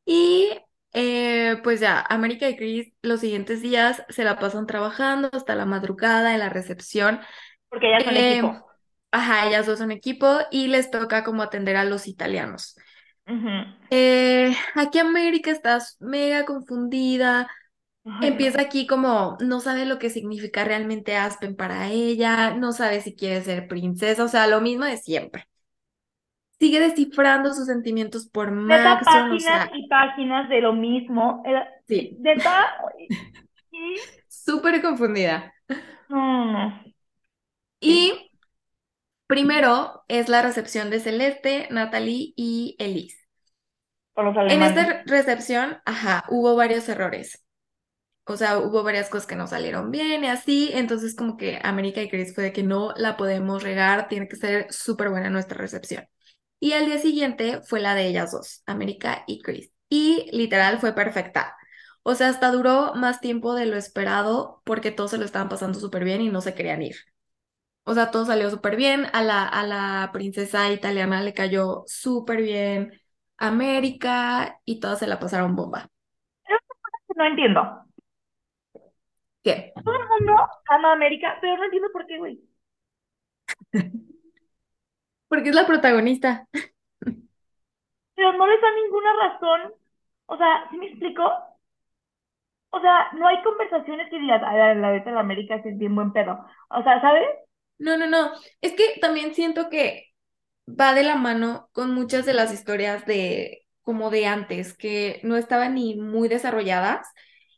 Y 0.04 0.50
eh, 0.92 1.56
pues 1.62 1.80
ya, 1.80 2.04
América 2.08 2.48
y 2.48 2.56
Chris 2.56 2.92
los 3.02 3.20
siguientes 3.20 3.62
días 3.62 4.02
se 4.08 4.24
la 4.24 4.38
pasan 4.38 4.66
trabajando 4.66 5.30
hasta 5.32 5.54
la 5.54 5.64
madrugada 5.66 6.34
en 6.34 6.40
la 6.40 6.48
recepción. 6.48 7.20
Porque 7.68 7.88
ellas 7.88 8.04
son 8.04 8.16
eh, 8.16 8.38
equipo. 8.38 8.66
Ajá, 9.12 9.48
ellas 9.48 9.66
dos 9.66 9.78
son 9.78 9.90
equipo 9.90 10.38
y 10.50 10.68
les 10.68 10.90
toca 10.90 11.24
como 11.24 11.42
atender 11.42 11.76
a 11.76 11.84
los 11.84 12.06
italianos. 12.06 12.76
Eh, 13.90 14.54
aquí 14.74 14.98
América 14.98 15.50
está 15.50 15.78
mega 16.00 16.44
confundida. 16.44 17.48
Empieza 18.22 18.60
aquí 18.60 18.86
como 18.86 19.36
no 19.40 19.60
sabe 19.60 19.86
lo 19.86 19.98
que 19.98 20.10
significa 20.10 20.64
realmente 20.64 21.16
Aspen 21.16 21.56
para 21.56 21.88
ella, 21.88 22.54
no 22.54 22.72
sabe 22.72 23.00
si 23.00 23.14
quiere 23.14 23.42
ser 23.42 23.68
princesa, 23.68 24.24
o 24.24 24.28
sea, 24.28 24.46
lo 24.46 24.60
mismo 24.60 24.84
de 24.84 24.96
siempre 24.96 25.46
sigue 26.60 26.78
descifrando 26.78 27.52
sus 27.54 27.66
sentimientos 27.66 28.28
por 28.28 28.52
más 28.52 29.02
páginas 29.02 29.70
y 29.74 29.88
páginas 29.88 30.48
de 30.50 30.60
lo 30.60 30.74
mismo. 30.74 31.42
Sí. 31.88 32.16
De 32.18 32.34
Súper 34.28 34.82
confundida. 34.82 35.52
Y 37.80 38.30
primero 39.26 40.04
es 40.08 40.28
la 40.28 40.42
recepción 40.42 40.90
de 40.90 41.00
Celeste, 41.00 41.66
Natalie 41.70 42.34
y 42.36 42.76
Elise. 42.78 43.16
En 44.16 44.62
esta 44.62 45.02
recepción, 45.06 45.78
ajá, 45.86 46.24
hubo 46.28 46.56
varios 46.56 46.86
errores. 46.90 47.42
O 48.30 48.36
sea, 48.36 48.58
hubo 48.58 48.84
varias 48.84 49.08
cosas 49.10 49.26
que 49.26 49.34
no 49.34 49.48
salieron 49.48 49.90
bien 49.90 50.22
y 50.24 50.28
así. 50.28 50.70
Entonces, 50.72 51.16
como 51.16 51.36
que 51.36 51.58
América 51.64 52.00
y 52.00 52.08
Chris 52.08 52.32
fue 52.34 52.44
de 52.44 52.52
que 52.52 52.62
no 52.62 52.92
la 52.96 53.16
podemos 53.16 53.62
regar, 53.64 54.08
tiene 54.08 54.28
que 54.28 54.36
ser 54.36 54.72
súper 54.72 55.10
buena 55.10 55.30
nuestra 55.30 55.58
recepción. 55.58 56.06
Y 56.60 56.72
al 56.72 56.86
día 56.86 56.98
siguiente 56.98 57.60
fue 57.62 57.80
la 57.80 57.94
de 57.96 58.06
ellas 58.06 58.32
dos, 58.32 58.62
América 58.66 59.24
y 59.26 59.42
Chris. 59.42 59.72
Y 59.88 60.28
literal 60.32 60.78
fue 60.78 60.94
perfecta. 60.94 61.56
O 62.04 62.14
sea, 62.14 62.28
hasta 62.28 62.52
duró 62.52 62.94
más 62.94 63.20
tiempo 63.20 63.54
de 63.54 63.66
lo 63.66 63.76
esperado 63.76 64.62
porque 64.64 64.92
todos 64.92 65.10
se 65.10 65.18
lo 65.18 65.24
estaban 65.24 65.48
pasando 65.48 65.78
súper 65.80 66.04
bien 66.04 66.20
y 66.20 66.28
no 66.30 66.40
se 66.40 66.54
querían 66.54 66.82
ir. 66.82 66.96
O 67.84 67.94
sea, 67.94 68.10
todo 68.12 68.26
salió 68.26 68.48
súper 68.50 68.76
bien. 68.76 69.06
A 69.12 69.22
la, 69.22 69.44
a 69.46 69.66
la 69.66 70.10
princesa 70.12 70.70
italiana 70.72 71.22
le 71.22 71.34
cayó 71.34 71.82
súper 71.86 72.42
bien 72.42 72.92
América 73.38 74.60
y 74.64 74.78
todas 74.80 75.00
se 75.00 75.08
la 75.08 75.18
pasaron 75.18 75.56
bomba. 75.56 75.90
No 77.16 77.26
entiendo. 77.26 77.84
¿Qué? 79.42 79.72
Todo 79.84 79.94
el 79.94 80.08
mundo 80.08 80.34
ama 80.68 80.90
a 80.90 80.92
América, 80.92 81.38
pero 81.40 81.56
no 81.56 81.64
entiendo 81.64 81.88
por 81.92 82.06
qué, 82.06 82.18
güey. 82.18 82.40
Porque 85.28 85.50
es 85.50 85.54
la 85.54 85.66
protagonista. 85.66 86.48
Pero 88.14 88.32
no 88.34 88.46
les 88.46 88.60
da 88.60 88.68
ninguna 88.74 89.12
razón. 89.14 89.72
O 90.26 90.36
sea, 90.36 90.68
¿sí 90.70 90.76
me 90.76 90.86
explico? 90.88 91.22
O 92.70 92.80
sea, 92.80 93.10
no 93.14 93.26
hay 93.26 93.42
conversaciones 93.42 94.08
que 94.10 94.18
digas, 94.18 94.40
la 94.42 94.90
vez 94.90 95.04
de 95.04 95.10
la 95.12 95.20
América 95.20 95.56
es 95.56 95.78
bien 95.78 95.94
buen 95.94 96.12
pedo. 96.12 96.38
O 96.70 96.82
sea, 96.82 97.00
¿sabes? 97.00 97.26
No, 97.78 97.96
no, 97.96 98.06
no. 98.06 98.32
Es 98.60 98.72
que 98.74 98.98
también 99.00 99.34
siento 99.34 99.70
que 99.70 100.12
va 100.68 100.94
de 100.94 101.02
la 101.02 101.16
mano 101.16 101.68
con 101.72 101.94
muchas 101.94 102.26
de 102.26 102.34
las 102.34 102.52
historias 102.52 103.06
de 103.06 103.66
como 103.82 104.10
de 104.10 104.26
antes, 104.26 104.76
que 104.76 105.20
no 105.24 105.36
estaban 105.36 105.74
ni 105.74 105.96
muy 105.96 106.28
desarrolladas 106.28 107.08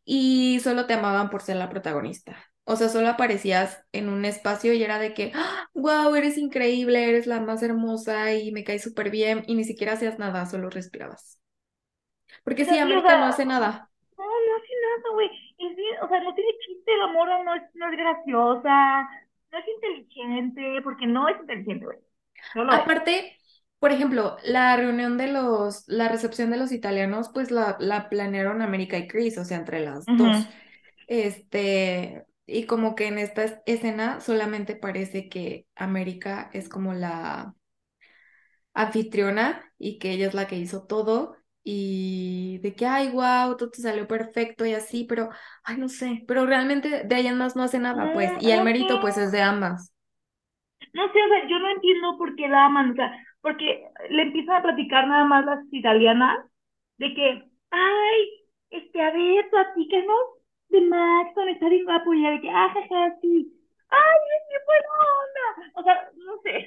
y 0.05 0.61
solo 0.61 0.87
te 0.87 0.95
amaban 0.95 1.31
por 1.31 1.43
ser 1.43 1.57
la 1.57 1.69
protagonista. 1.71 2.37
O 2.65 2.77
sea, 2.77 2.89
solo 2.89 3.09
aparecías 3.09 3.85
en 3.93 4.09
un 4.09 4.25
espacio 4.25 4.73
y 4.73 4.83
era 4.83 4.99
de 4.99 5.15
que, 5.15 5.33
wow, 5.75 6.15
eres 6.15 6.39
increíble, 6.39 7.09
eres 7.09 7.27
la 7.27 7.41
más 7.41 7.63
hermosa 7.63 8.33
y 8.35 8.53
me 8.53 8.65
caes 8.65 8.83
súper 8.83 9.11
bien 9.11 9.43
y 9.47 9.55
ni 9.55 9.65
siquiera 9.65 9.95
hacías 9.95 10.19
nada, 10.19 10.47
solo 10.47 10.71
respirabas. 10.71 11.41
Porque 12.45 12.65
sí, 12.65 12.79
América 12.79 13.19
no 13.19 13.27
hace 13.27 13.45
nada. 13.45 13.89
No, 14.17 14.25
no 14.25 14.57
hace 14.57 14.73
nada, 14.83 15.15
güey. 15.15 15.31
O 16.03 16.09
sea, 16.09 16.21
no 16.21 16.35
tiene 16.35 16.51
chiste, 16.67 16.97
la 16.97 17.07
mora 17.09 17.43
no 17.43 17.55
es, 17.55 17.63
no 17.75 17.91
es 17.91 17.97
graciosa, 17.97 19.09
no 19.53 19.59
es 19.59 19.69
inteligente, 19.69 20.81
porque 20.83 21.07
no 21.07 21.29
es 21.29 21.41
inteligente, 21.41 21.85
güey. 21.85 21.99
Aparte, 22.55 23.39
por 23.83 23.91
ejemplo, 23.91 24.37
la 24.45 24.77
reunión 24.77 25.19
de 25.19 25.27
los, 25.27 25.83
la 25.89 26.09
recepción 26.09 26.53
de 26.53 26.57
los 26.57 26.71
italianos, 26.71 27.31
pues 27.35 27.51
la, 27.51 27.77
la 27.81 28.09
planearon 28.09 28.63
América 28.63 28.97
y 28.97 29.09
Chris, 29.09 29.37
o 29.39 29.45
sea, 29.45 29.57
entre 29.57 29.81
las 29.81 30.09
dos. 30.17 30.49
Este, 31.09 32.25
y 32.47 32.67
como 32.67 32.95
que 32.95 33.09
en 33.09 33.19
esta 33.19 33.61
escena 33.67 34.21
solamente 34.21 34.77
parece 34.77 35.29
que 35.29 35.67
América 35.75 36.49
es 36.53 36.69
como 36.69 36.95
la 36.95 37.57
anfitriona 38.73 39.65
y 39.79 39.99
que 39.99 40.13
ella 40.13 40.29
es 40.29 40.35
la 40.35 40.47
que 40.47 40.59
hizo 40.59 40.87
todo 40.87 41.35
y 41.65 42.59
de 42.63 42.77
que, 42.77 42.87
ay, 42.87 43.11
wow, 43.11 43.57
todo 43.57 43.69
te 43.71 43.83
salió 43.83 44.07
perfecto 44.07 44.65
y 44.65 44.75
así, 44.75 45.07
pero, 45.09 45.31
ay, 45.65 45.79
no 45.79 45.89
sé, 45.89 46.23
pero 46.29 46.47
realmente 46.47 47.03
de 47.03 47.15
ahí 47.17 47.27
en 47.27 47.37
más 47.37 47.57
no 47.57 47.65
hace 47.65 47.81
nada, 47.81 48.13
pues, 48.13 48.31
y 48.39 48.53
el 48.53 48.63
mérito 48.63 49.01
pues 49.01 49.19
es 49.19 49.33
de 49.33 49.43
ambas. 49.43 49.93
no 50.93 51.13
sé, 51.13 51.19
o 51.21 51.29
sea, 51.29 51.49
yo 51.49 51.59
no 51.59 51.69
entiendo 51.71 52.17
por 52.17 52.37
qué 52.37 52.47
la 52.47 52.67
aman, 52.67 52.93
o 52.93 52.95
sea, 52.95 53.13
porque 53.43 53.85
le 54.11 54.23
empiezan 54.23 54.57
a 54.57 54.63
platicar 54.63 55.09
nada 55.09 55.25
más 55.27 55.45
las 55.47 55.61
italianas 55.73 56.47
de 56.99 57.15
que, 57.15 57.45
ay, 57.71 58.21
este, 58.71 59.03
a 59.03 59.11
ver, 59.13 59.51
platícanos 59.51 60.19
de 60.69 60.81
Maxon, 60.83 61.49
está 61.51 61.69
bien 61.69 61.85
guapo, 61.85 62.15
y 62.15 62.23
de 62.25 62.41
que, 62.41 62.51
ah, 62.51 62.71
jaja, 62.73 63.17
sí, 63.23 63.53
ay, 63.91 64.19
es 64.37 64.45
que 64.51 64.65
buena 64.67 64.89
onda, 65.23 65.73
o 65.81 65.83
sea, 65.85 66.11
no 66.17 66.41
sé, 66.43 66.67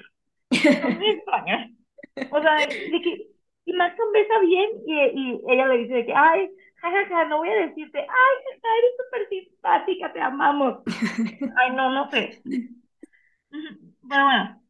son 0.82 0.96
muy 0.98 1.10
extrañas, 1.10 1.72
o 2.30 2.42
sea, 2.42 2.56
de 2.58 3.02
que, 3.04 3.28
y 3.66 3.74
Maxon 3.74 4.12
besa 4.14 4.40
bien, 4.40 4.70
y, 4.88 4.94
y 4.96 5.42
ella 5.54 5.68
le 5.68 5.78
dice 5.80 5.94
de 5.96 6.06
que, 6.06 6.14
ay, 6.16 6.50
jajaja, 6.78 7.26
no 7.26 7.38
voy 7.38 7.50
a 7.50 7.68
decirte, 7.68 8.00
ay, 8.00 8.08
jaja, 8.46 8.68
eres 8.80 8.92
súper 8.98 9.30
simpática, 9.30 10.14
te 10.14 10.22
amamos, 10.22 10.80
ay, 11.58 11.72
no, 11.76 11.92
no 11.92 12.10
sé. 12.12 12.42
Pero 14.10 14.24
bueno, 14.26 14.62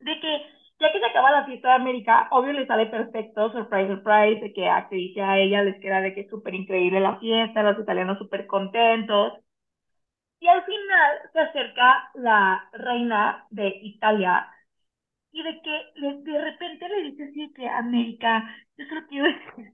de 0.00 0.20
que 0.20 0.42
ya 0.82 0.92
que 0.92 1.00
se 1.00 1.06
acaba 1.06 1.30
la 1.32 1.46
fiesta 1.46 1.68
de 1.68 1.74
América, 1.76 2.28
obvio 2.32 2.52
le 2.54 2.66
sale 2.66 2.86
perfecto, 2.86 3.52
surprise, 3.52 3.88
surprise, 3.88 4.40
de 4.42 4.52
que 4.52 4.68
a 4.68 4.88
a 4.88 5.38
ella 5.38 5.62
les 5.64 5.80
queda 5.80 6.00
de 6.02 6.14
que 6.14 6.22
es 6.22 6.30
súper 6.30 6.54
increíble 6.54 7.00
la 7.00 7.18
fiesta, 7.18 7.62
los 7.62 7.78
italianos 7.80 8.18
súper 8.18 8.46
contentos. 8.46 9.34
Y 10.40 10.48
al 10.48 10.64
final 10.64 11.18
se 11.32 11.40
acerca 11.40 12.10
la 12.14 12.68
reina 12.72 13.46
de 13.50 13.68
Italia 13.82 14.48
y 15.32 15.42
de 15.42 15.62
que 15.62 16.02
de 16.30 16.40
repente 16.44 16.88
le 16.88 17.02
dice 17.04 17.24
así 17.24 17.52
que 17.54 17.68
América, 17.68 18.44
yo 18.78 18.86
solo 18.86 19.02
quiero 19.08 19.26
decirte, 19.28 19.72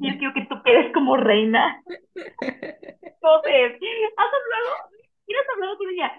yo 0.00 0.18
quiero 0.18 0.34
que 0.34 0.46
tú 0.48 0.62
quedes 0.64 0.92
como 0.94 1.16
reina. 1.16 1.82
Entonces, 3.02 3.80
¿has 4.16 4.26
hablado? 4.26 4.90
¿Quién 5.26 5.38
has 5.40 5.48
hablado 5.54 5.78
con 5.78 5.90
ella? 5.90 6.12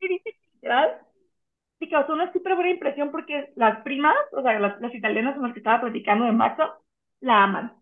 Y 0.00 0.08
dice 0.08 0.30
literal, 0.54 0.98
me 1.80 1.88
causó 1.88 2.12
una 2.12 2.32
súper 2.32 2.54
buena 2.54 2.70
impresión 2.70 3.10
porque 3.10 3.52
las 3.56 3.82
primas, 3.82 4.16
o 4.32 4.42
sea, 4.42 4.58
las, 4.58 4.80
las 4.80 4.94
italianas 4.94 5.34
con 5.34 5.44
las 5.44 5.52
que 5.52 5.60
estaba 5.60 5.80
platicando 5.80 6.24
de 6.24 6.32
Maxo, 6.32 6.64
la 7.20 7.44
aman. 7.44 7.72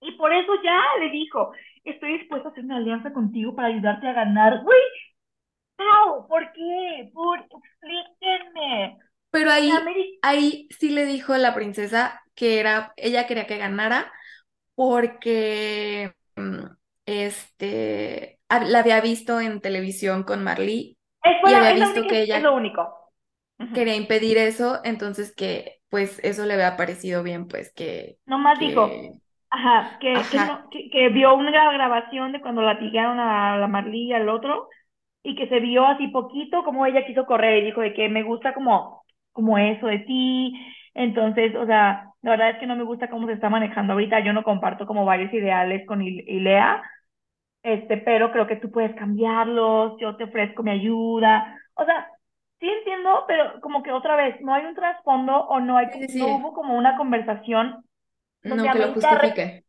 Y 0.00 0.12
por 0.12 0.32
eso 0.32 0.52
ya 0.62 0.80
le 1.00 1.10
dijo, 1.10 1.52
estoy 1.84 2.18
dispuesta 2.18 2.48
a 2.48 2.52
hacer 2.52 2.64
una 2.64 2.76
alianza 2.76 3.12
contigo 3.12 3.54
para 3.54 3.68
ayudarte 3.68 4.06
a 4.06 4.12
ganar. 4.12 4.62
Güey, 4.62 4.78
¿how? 5.78 6.26
¿Por 6.28 6.52
qué? 6.52 7.10
¿Por? 7.12 7.40
Explíquenme. 7.40 8.98
Pero 9.30 9.50
ahí, 9.50 9.70
ahí 10.22 10.68
sí 10.78 10.90
le 10.90 11.04
dijo 11.04 11.36
la 11.36 11.54
princesa 11.54 12.22
que 12.34 12.60
era, 12.60 12.92
ella 12.96 13.26
quería 13.26 13.46
que 13.46 13.58
ganara 13.58 14.12
porque 14.74 16.12
mm, 16.36 16.66
este 17.06 18.38
la 18.48 18.78
había 18.78 19.00
visto 19.00 19.40
en 19.40 19.60
televisión 19.60 20.22
con 20.22 20.44
Marley 20.44 20.96
es, 21.22 21.32
y 21.44 21.50
la, 21.50 21.68
había 21.68 21.86
visto 21.86 22.06
que 22.06 22.22
es 22.22 22.42
lo 22.42 22.58
ella 22.58 23.05
quería 23.72 23.96
impedir 23.96 24.38
eso, 24.38 24.80
entonces 24.84 25.34
que 25.34 25.80
pues 25.90 26.20
eso 26.22 26.44
le 26.46 26.54
había 26.54 26.76
parecido 26.76 27.22
bien, 27.22 27.48
pues 27.48 27.72
que, 27.72 28.18
Nomás 28.26 28.58
que, 28.58 28.60
dijo, 28.60 29.12
ajá, 29.50 29.98
que, 30.00 30.28
que, 30.30 30.40
no, 30.40 30.68
que, 30.70 31.08
vio 31.10 31.34
una 31.34 31.50
grabación 31.72 32.32
de 32.32 32.40
cuando 32.40 32.62
latigaron 32.62 33.20
a 33.20 33.56
la 33.58 33.68
Marlí 33.68 34.08
y 34.08 34.12
al 34.12 34.28
otro, 34.28 34.68
y 35.24 35.36
que 35.36 35.48
se 35.48 35.60
vio 35.60 35.86
así 35.86 36.08
poquito 36.08 36.64
como 36.64 36.86
ella 36.86 37.06
quiso 37.06 37.26
correr 37.26 37.62
y 37.62 37.66
dijo 37.66 37.82
de 37.82 37.94
que 37.94 38.08
me 38.08 38.22
gusta 38.24 38.54
como, 38.54 39.04
como 39.32 39.58
eso 39.58 39.86
de 39.88 40.00
ti. 40.00 40.54
Entonces, 40.94 41.54
o 41.56 41.66
sea, 41.66 42.10
la 42.22 42.30
verdad 42.32 42.50
es 42.52 42.58
que 42.58 42.66
no 42.66 42.76
me 42.76 42.84
gusta 42.84 43.10
cómo 43.10 43.26
se 43.28 43.34
está 43.34 43.50
manejando 43.50 43.92
ahorita. 43.94 44.20
Yo 44.20 44.32
no 44.32 44.44
comparto 44.44 44.86
como 44.86 45.04
varios 45.04 45.32
ideales 45.34 45.86
con 45.86 46.00
Il- 46.02 46.24
Ilea, 46.28 46.82
este, 47.62 47.96
pero 47.98 48.32
creo 48.32 48.46
que 48.46 48.56
tú 48.56 48.70
puedes 48.70 48.94
cambiarlos, 48.96 49.98
yo 50.00 50.16
te 50.16 50.24
ofrezco 50.24 50.62
mi 50.62 50.70
ayuda. 50.72 51.58
O 51.74 51.84
sea, 51.84 52.08
sí 52.60 52.68
entiendo, 52.68 53.24
pero 53.28 53.60
como 53.60 53.82
que 53.82 53.92
otra 53.92 54.16
vez, 54.16 54.40
no 54.40 54.54
hay 54.54 54.64
un 54.66 54.74
trasfondo 54.74 55.32
o 55.46 55.60
no 55.60 55.76
hay, 55.78 55.86
sí, 56.08 56.08
no 56.12 56.36
hubo 56.36 56.52
como 56.54 56.76
una 56.76 56.96
conversación 56.96 57.84
donde 58.44 58.68
no 58.68 58.70
que 58.70 58.78
lo 58.78 58.92
América, 58.92 59.18
re- 59.18 59.34
justifique. 59.34 59.64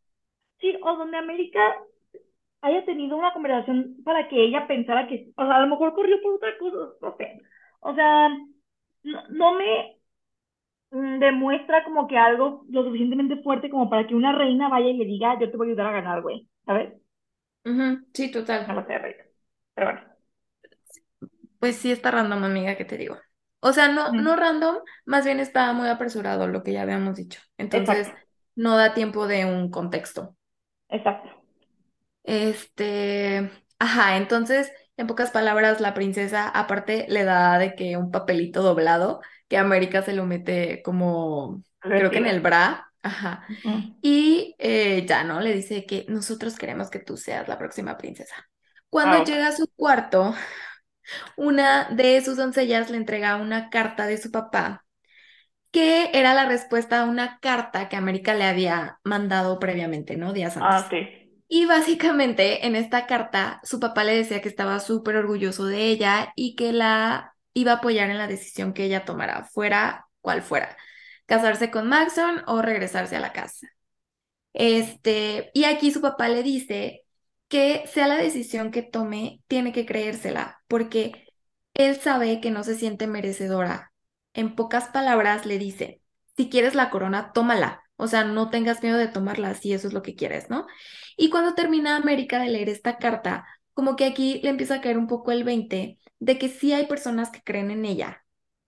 sí, 0.60 0.78
o 0.84 0.98
donde 0.98 1.18
América 1.18 1.60
haya 2.62 2.86
tenido 2.86 3.18
una 3.18 3.34
conversación 3.34 3.98
para 4.06 4.28
que 4.30 4.44
ella 4.44 4.68
pensara 4.68 5.08
que, 5.08 5.32
o 5.38 5.46
sea, 5.46 5.58
a 5.58 5.62
lo 5.62 5.68
mejor 5.68 5.94
corrió 5.96 6.22
por 6.22 6.36
otra 6.36 6.58
cosa, 6.60 6.78
no 7.02 7.18
sé. 7.18 7.42
O 7.82 7.96
sea, 7.96 8.30
no, 9.04 9.30
no 9.30 9.54
me 9.56 9.98
mm, 10.92 11.20
demuestra 11.20 11.84
como 11.86 12.08
que 12.08 12.18
algo 12.18 12.66
lo 12.70 12.84
suficientemente 12.86 13.38
fuerte 13.44 13.70
como 13.70 13.90
para 13.90 14.08
que 14.08 14.16
una 14.16 14.34
reina 14.34 14.70
vaya 14.70 14.90
y 14.90 14.98
le 14.98 15.06
diga, 15.06 15.40
yo 15.40 15.52
te 15.52 15.58
voy 15.58 15.68
a 15.70 15.72
ayudar 15.72 15.88
a 15.88 15.92
ganar, 15.94 16.22
güey, 16.22 16.48
¿sabes? 16.66 16.94
Sí, 18.14 18.32
No 18.68 18.74
total. 18.74 18.76
lo 18.76 18.86
sé, 18.86 18.98
reina. 19.00 19.24
Pero 19.74 19.88
bueno. 19.92 20.17
Pues 21.60 21.78
sí 21.78 21.92
está 21.92 22.12
random, 22.12 22.44
amiga, 22.44 22.76
¿qué 22.78 22.86
te 22.86 22.98
digo? 22.98 23.18
O 23.60 23.74
sea, 23.74 23.88
no, 23.90 24.14
Ujú. 24.14 24.18
no 24.18 24.36
random, 24.36 24.78
más 25.06 25.26
bien 25.26 25.40
está 25.40 25.74
muy 25.74 25.88
apresurado 25.90 26.48
lo 26.48 26.64
que 26.64 26.74
ya 26.74 26.84
habíamos 26.84 27.16
dicho. 27.18 27.40
Exacto, 27.72 28.10
Entonces, 28.10 28.14
no 28.56 28.78
da 28.78 28.94
tiempo 28.94 29.28
de 29.28 29.46
un 29.46 29.72
contexto. 29.72 30.36
exacto. 30.90 31.30
Este, 32.24 33.50
ajá, 33.80 34.18
entonces, 34.18 34.72
en 34.98 35.08
pocas 35.08 35.32
palabras, 35.32 35.80
la 35.80 35.94
princesa 35.94 36.50
aparte 36.50 37.06
le 37.10 37.24
da 37.24 37.58
de 37.58 37.74
que 37.76 37.96
un 37.98 38.12
papelito 38.12 38.62
doblado 38.62 39.22
que 39.48 39.58
América 39.58 40.02
se 40.04 40.14
lo 40.14 40.26
mete 40.26 40.82
como, 40.84 41.64
creo 41.94 42.12
que 42.12 42.18
en 42.20 42.28
el 42.28 42.42
bra, 42.42 42.92
ajá. 43.02 43.48
Y 44.02 44.56
eh, 44.60 45.06
ya, 45.08 45.24
¿no? 45.24 45.42
Le 45.42 45.54
dice 45.54 45.86
que 45.86 46.06
nosotros 46.10 46.58
queremos 46.58 46.90
que 46.90 47.00
tú 47.00 47.18
seas 47.18 47.48
la 47.48 47.58
próxima 47.58 47.98
princesa. 47.98 48.36
Cuando 48.90 49.18
Ah, 49.18 49.24
llega 49.24 49.48
a 49.48 49.52
su 49.54 49.68
cuarto, 49.76 50.34
una 51.38 51.86
de 51.90 52.22
sus 52.24 52.38
doncellas 52.38 52.90
le 52.90 52.98
entrega 52.98 53.38
una 53.38 53.70
carta 53.70 54.08
de 54.08 54.18
su 54.18 54.32
papá, 54.32 54.86
que 55.72 56.12
era 56.14 56.34
la 56.34 56.48
respuesta 56.48 57.02
a 57.02 57.06
una 57.06 57.40
carta 57.40 57.90
que 57.90 57.96
América 57.98 58.34
le 58.36 58.46
había 58.46 59.00
mandado 59.04 59.60
previamente, 59.60 60.18
¿no? 60.18 60.34
Días 60.34 60.58
Ah, 60.60 60.84
antes. 60.84 60.88
sí. 60.90 61.00
Y 61.50 61.66
básicamente 61.66 62.66
en 62.68 62.76
esta 62.76 63.08
carta 63.08 63.62
su 63.64 63.80
papá 63.80 64.04
le 64.04 64.16
decía 64.18 64.42
que 64.42 64.50
estaba 64.50 64.80
súper 64.80 65.16
orgulloso 65.18 65.66
de 65.66 65.86
ella 65.88 66.34
y 66.36 66.56
que 66.56 66.74
la 66.74 67.36
iba 67.54 67.74
a 67.74 67.76
apoyar 67.76 68.10
en 68.10 68.18
la 68.18 68.28
decisión 68.28 68.74
que 68.74 68.86
ella 68.86 69.06
tomara, 69.06 69.46
fuera 69.46 70.08
cual 70.22 70.42
fuera, 70.42 70.78
casarse 71.26 71.72
con 71.72 71.88
Maxon 71.88 72.44
o 72.48 72.62
regresarse 72.62 73.16
a 73.16 73.20
la 73.22 73.34
casa. 73.34 73.68
Este, 74.54 75.52
y 75.54 75.66
aquí 75.66 75.92
su 75.92 76.02
papá 76.02 76.30
le 76.30 76.44
dice 76.44 77.06
que 77.48 77.86
sea 77.88 78.08
la 78.08 78.18
decisión 78.18 78.72
que 78.72 78.82
tome, 78.84 79.42
tiene 79.48 79.72
que 79.72 79.86
creérsela, 79.86 80.62
porque 80.68 81.28
él 81.74 81.96
sabe 81.98 82.42
que 82.42 82.52
no 82.52 82.64
se 82.64 82.76
siente 82.76 83.08
merecedora. 83.08 83.92
En 84.34 84.56
pocas 84.56 84.90
palabras 84.90 85.46
le 85.46 85.58
dice, 85.60 86.02
si 86.36 86.50
quieres 86.50 86.76
la 86.76 86.90
corona, 86.90 87.32
tómala. 87.34 87.84
O 87.96 88.08
sea, 88.08 88.24
no 88.24 88.50
tengas 88.52 88.84
miedo 88.84 88.98
de 88.98 89.08
tomarla 89.08 89.56
si 89.56 89.74
eso 89.74 89.88
es 89.88 89.94
lo 89.94 90.04
que 90.04 90.16
quieres, 90.16 90.50
¿no? 90.50 90.68
Y 91.18 91.30
cuando 91.30 91.56
termina 91.56 91.96
América 91.96 92.40
de 92.40 92.50
leer 92.50 92.70
esta 92.70 92.98
carta, 93.00 93.46
como 93.74 93.96
que 93.96 94.06
aquí 94.06 94.40
le 94.44 94.50
empieza 94.50 94.76
a 94.76 94.82
caer 94.82 94.98
un 94.98 95.08
poco 95.08 95.32
el 95.32 95.44
20 95.44 96.00
de 96.20 96.38
que 96.38 96.50
sí 96.50 96.74
hay 96.74 96.86
personas 96.88 97.32
que 97.32 97.42
creen 97.44 97.72
en 97.72 97.86
ella. 97.86 98.24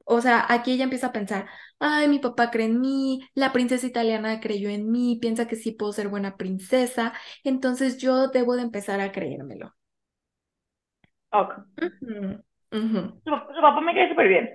O 0.09 0.21
sea, 0.21 0.45
aquí 0.49 0.71
ella 0.73 0.85
empieza 0.85 1.07
a 1.07 1.11
pensar, 1.13 1.47
ay, 1.79 2.07
mi 2.07 2.19
papá 2.19 2.51
cree 2.51 2.65
en 2.67 2.81
mí, 2.81 3.21
la 3.35 3.53
princesa 3.53 3.85
italiana 3.87 4.39
creyó 4.39 4.69
en 4.69 4.91
mí, 4.91 5.17
piensa 5.21 5.47
que 5.47 5.55
sí 5.55 5.71
puedo 5.71 5.93
ser 5.93 6.09
buena 6.09 6.37
princesa, 6.37 7.13
entonces 7.43 7.97
yo 7.97 8.27
debo 8.29 8.55
de 8.55 8.63
empezar 8.63 9.01
a 9.01 9.11
creérmelo. 9.11 9.75
Ok. 11.31 11.65
Ujú, 11.81 12.43
ujú. 12.71 13.01
Su, 13.23 13.31
su 13.55 13.61
papá 13.61 13.81
me 13.81 13.93
cae 13.93 14.09
súper 14.09 14.27
bien. 14.27 14.49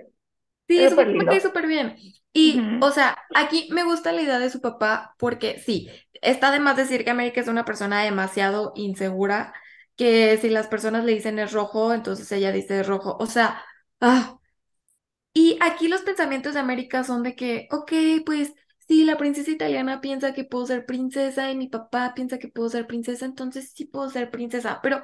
Sí, 0.67 0.87
Es 0.87 0.89
su 0.89 0.95
papá 0.95 1.11
me 1.13 1.27
cae 1.27 1.41
súper 1.41 1.67
bien. 1.67 1.95
Y, 2.33 2.75
o 2.79 2.91
sea, 2.91 3.17
aquí 3.33 3.69
me 3.71 3.83
gusta 3.83 4.11
la 4.11 4.21
idea 4.21 4.39
de 4.39 4.49
su 4.49 4.61
papá 4.61 5.13
porque 5.19 5.59
sí, 5.59 5.89
está 6.21 6.51
de 6.51 6.59
más 6.59 6.75
decir 6.75 7.03
que 7.03 7.11
América 7.11 7.39
es 7.41 7.47
una 7.47 7.65
persona 7.65 8.03
demasiado 8.03 8.73
insegura, 8.75 9.53
que 9.95 10.37
si 10.37 10.49
las 10.49 10.67
personas 10.67 11.05
le 11.05 11.13
dicen 11.13 11.37
es 11.39 11.51
rojo, 11.53 11.93
entonces 11.93 12.31
ella 12.31 12.51
dice 12.51 12.79
es 12.81 12.87
rojo. 12.87 13.15
O 13.19 13.27
sea, 13.27 13.63
ah, 14.01 14.39
Y 15.35 15.59
aquí 15.61 15.89
los 15.89 16.03
pensamientos 16.03 16.55
de 16.55 16.61
América 16.61 17.03
son 17.05 17.23
de 17.23 17.35
que, 17.35 17.67
ok, 17.71 17.93
pues 18.25 18.53
sí, 18.87 19.05
la 19.05 19.17
princesa 19.17 19.51
italiana 19.51 20.01
piensa 20.01 20.33
que 20.33 20.45
puedo 20.45 20.65
ser 20.67 20.87
princesa 20.87 21.51
y 21.51 21.57
mi 21.57 21.69
papá 21.69 22.13
piensa 22.15 22.39
que 22.39 22.49
puedo 22.49 22.69
ser 22.69 22.87
princesa, 22.87 23.25
entonces 23.25 23.71
sí 23.75 23.85
puedo 23.85 24.09
ser 24.09 24.31
princesa, 24.31 24.81
pero 24.83 25.03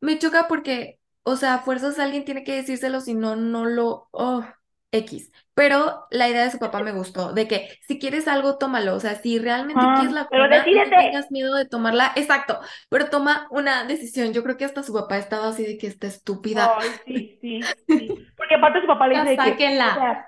me 0.00 0.18
choca 0.18 0.48
porque, 0.48 1.00
o 1.24 1.36
sea, 1.36 1.54
a 1.56 1.60
fuerzas 1.62 1.98
alguien 2.00 2.24
tiene 2.26 2.44
que 2.44 2.56
decírselo, 2.56 3.00
si 3.00 3.14
no, 3.14 3.36
no 3.36 3.66
lo, 3.66 4.08
oh, 4.12 4.44
X. 4.92 5.30
Pero 5.54 6.06
la 6.10 6.28
idea 6.28 6.44
de 6.44 6.50
su 6.50 6.58
papá 6.58 6.82
me 6.82 6.92
gustó, 6.92 7.32
de 7.32 7.46
que 7.48 7.68
si 7.86 7.98
quieres 7.98 8.28
algo, 8.28 8.58
tómalo, 8.58 8.94
o 8.96 9.00
sea, 9.00 9.20
si 9.20 9.38
realmente 9.38 9.92
quieres 9.92 10.12
Ajá. 10.12 10.14
la 10.14 10.28
Pero 10.30 10.48
no 10.48 10.56
decídete. 10.56 10.96
tengas 10.96 11.30
miedo 11.30 11.54
de 11.54 11.66
tomarla, 11.66 12.12
exacto, 12.16 12.60
pero 12.88 13.10
toma 13.10 13.46
una 13.50 13.84
decisión. 13.84 14.32
Yo 14.32 14.42
creo 14.42 14.56
que 14.56 14.64
hasta 14.64 14.82
su 14.82 14.92
papá 14.92 15.18
estaba 15.18 15.48
así 15.48 15.64
de 15.64 15.78
que 15.78 15.86
está 15.86 16.06
estúpida. 16.06 16.76
Ay, 16.78 16.90
sí, 17.06 17.38
sí, 17.40 17.76
sí. 17.86 18.32
Porque 18.36 18.54
aparte 18.56 18.80
su 18.80 18.86
papá 18.86 19.08
le 19.08 19.16
dice 19.16 19.28
de 19.30 19.40
que, 19.40 19.68
o 19.82 19.92
sáquenla. 19.92 19.92
sea, 19.92 20.26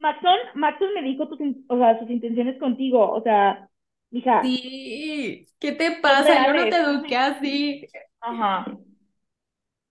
Maxon, 0.00 0.38
Maxon 0.56 0.94
me 0.94 1.02
dijo 1.02 1.28
tus, 1.28 1.38
o 1.68 1.78
sea, 1.78 1.98
sus 2.00 2.10
intenciones 2.10 2.58
contigo, 2.60 3.10
o 3.12 3.22
sea, 3.22 3.68
mija, 4.10 4.42
Sí, 4.42 5.46
¿qué 5.60 5.72
te 5.72 5.92
pasa? 6.00 6.38
Yo 6.38 6.52
no 6.54 6.68
te 6.68 6.76
eduqué 6.76 7.16
así. 7.16 7.86
Ajá. 8.20 8.64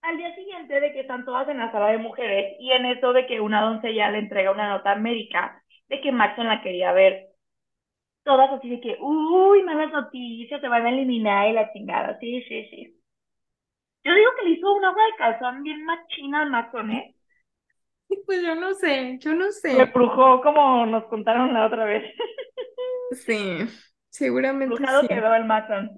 Al 0.09 0.19
día 0.19 0.35
siguiente 0.35 0.81
de 0.81 0.93
que 0.93 1.01
están 1.01 1.25
todas 1.25 1.49
en 1.49 1.59
la 1.59 1.73
sala 1.73 1.89
de 1.89 1.99
mujeres 1.99 2.57
y 2.61 2.73
en 2.73 2.87
eso 2.87 3.13
de 3.13 3.27
que 3.27 3.41
una 3.41 3.63
doncella 3.63 4.11
le 4.11 4.19
entrega 4.21 4.53
una 4.53 4.69
nota 4.71 4.91
a 4.91 4.95
América 4.95 5.63
de 5.89 6.01
que 6.01 6.13
Maxon 6.13 6.47
la 6.49 6.63
quería 6.63 6.93
ver, 6.93 7.29
todas 8.25 8.51
así 8.53 8.69
de 8.71 8.81
que, 8.81 8.97
uy, 9.01 9.63
malas 9.65 9.93
noticias, 9.93 10.61
se 10.61 10.69
van 10.69 10.87
a 10.87 10.91
eliminar 10.91 11.49
y 11.51 11.53
la 11.55 11.73
chingada, 11.73 12.19
sí, 12.21 12.43
sí, 12.49 12.69
sí. 12.71 13.01
Yo 14.05 14.15
digo 14.15 14.31
que 14.39 14.45
le 14.49 14.51
hizo 14.57 14.73
un 14.73 14.85
agua 14.87 15.05
de 15.05 15.17
calzón 15.19 15.63
bien 15.63 15.85
machina 15.85 16.41
al 16.41 16.51
Maxon, 16.51 16.91
¿eh? 16.93 17.15
Pues 18.27 18.43
yo 18.43 18.55
no 18.55 18.75
sé, 18.75 19.19
yo 19.21 19.35
no 19.35 19.51
Le 19.71 19.85
sé. 19.85 19.95
brujó 19.95 20.41
como 20.43 20.85
nos 20.87 21.05
contaron 21.05 21.55
la 21.55 21.67
otra 21.67 21.85
vez. 21.85 22.03
Sí, 23.11 23.67
seguramente 24.11 24.87
Brujado 24.87 25.07
sí. 25.09 25.09
quedó 25.09 25.35
el 25.35 25.45
Maxon. 25.45 25.91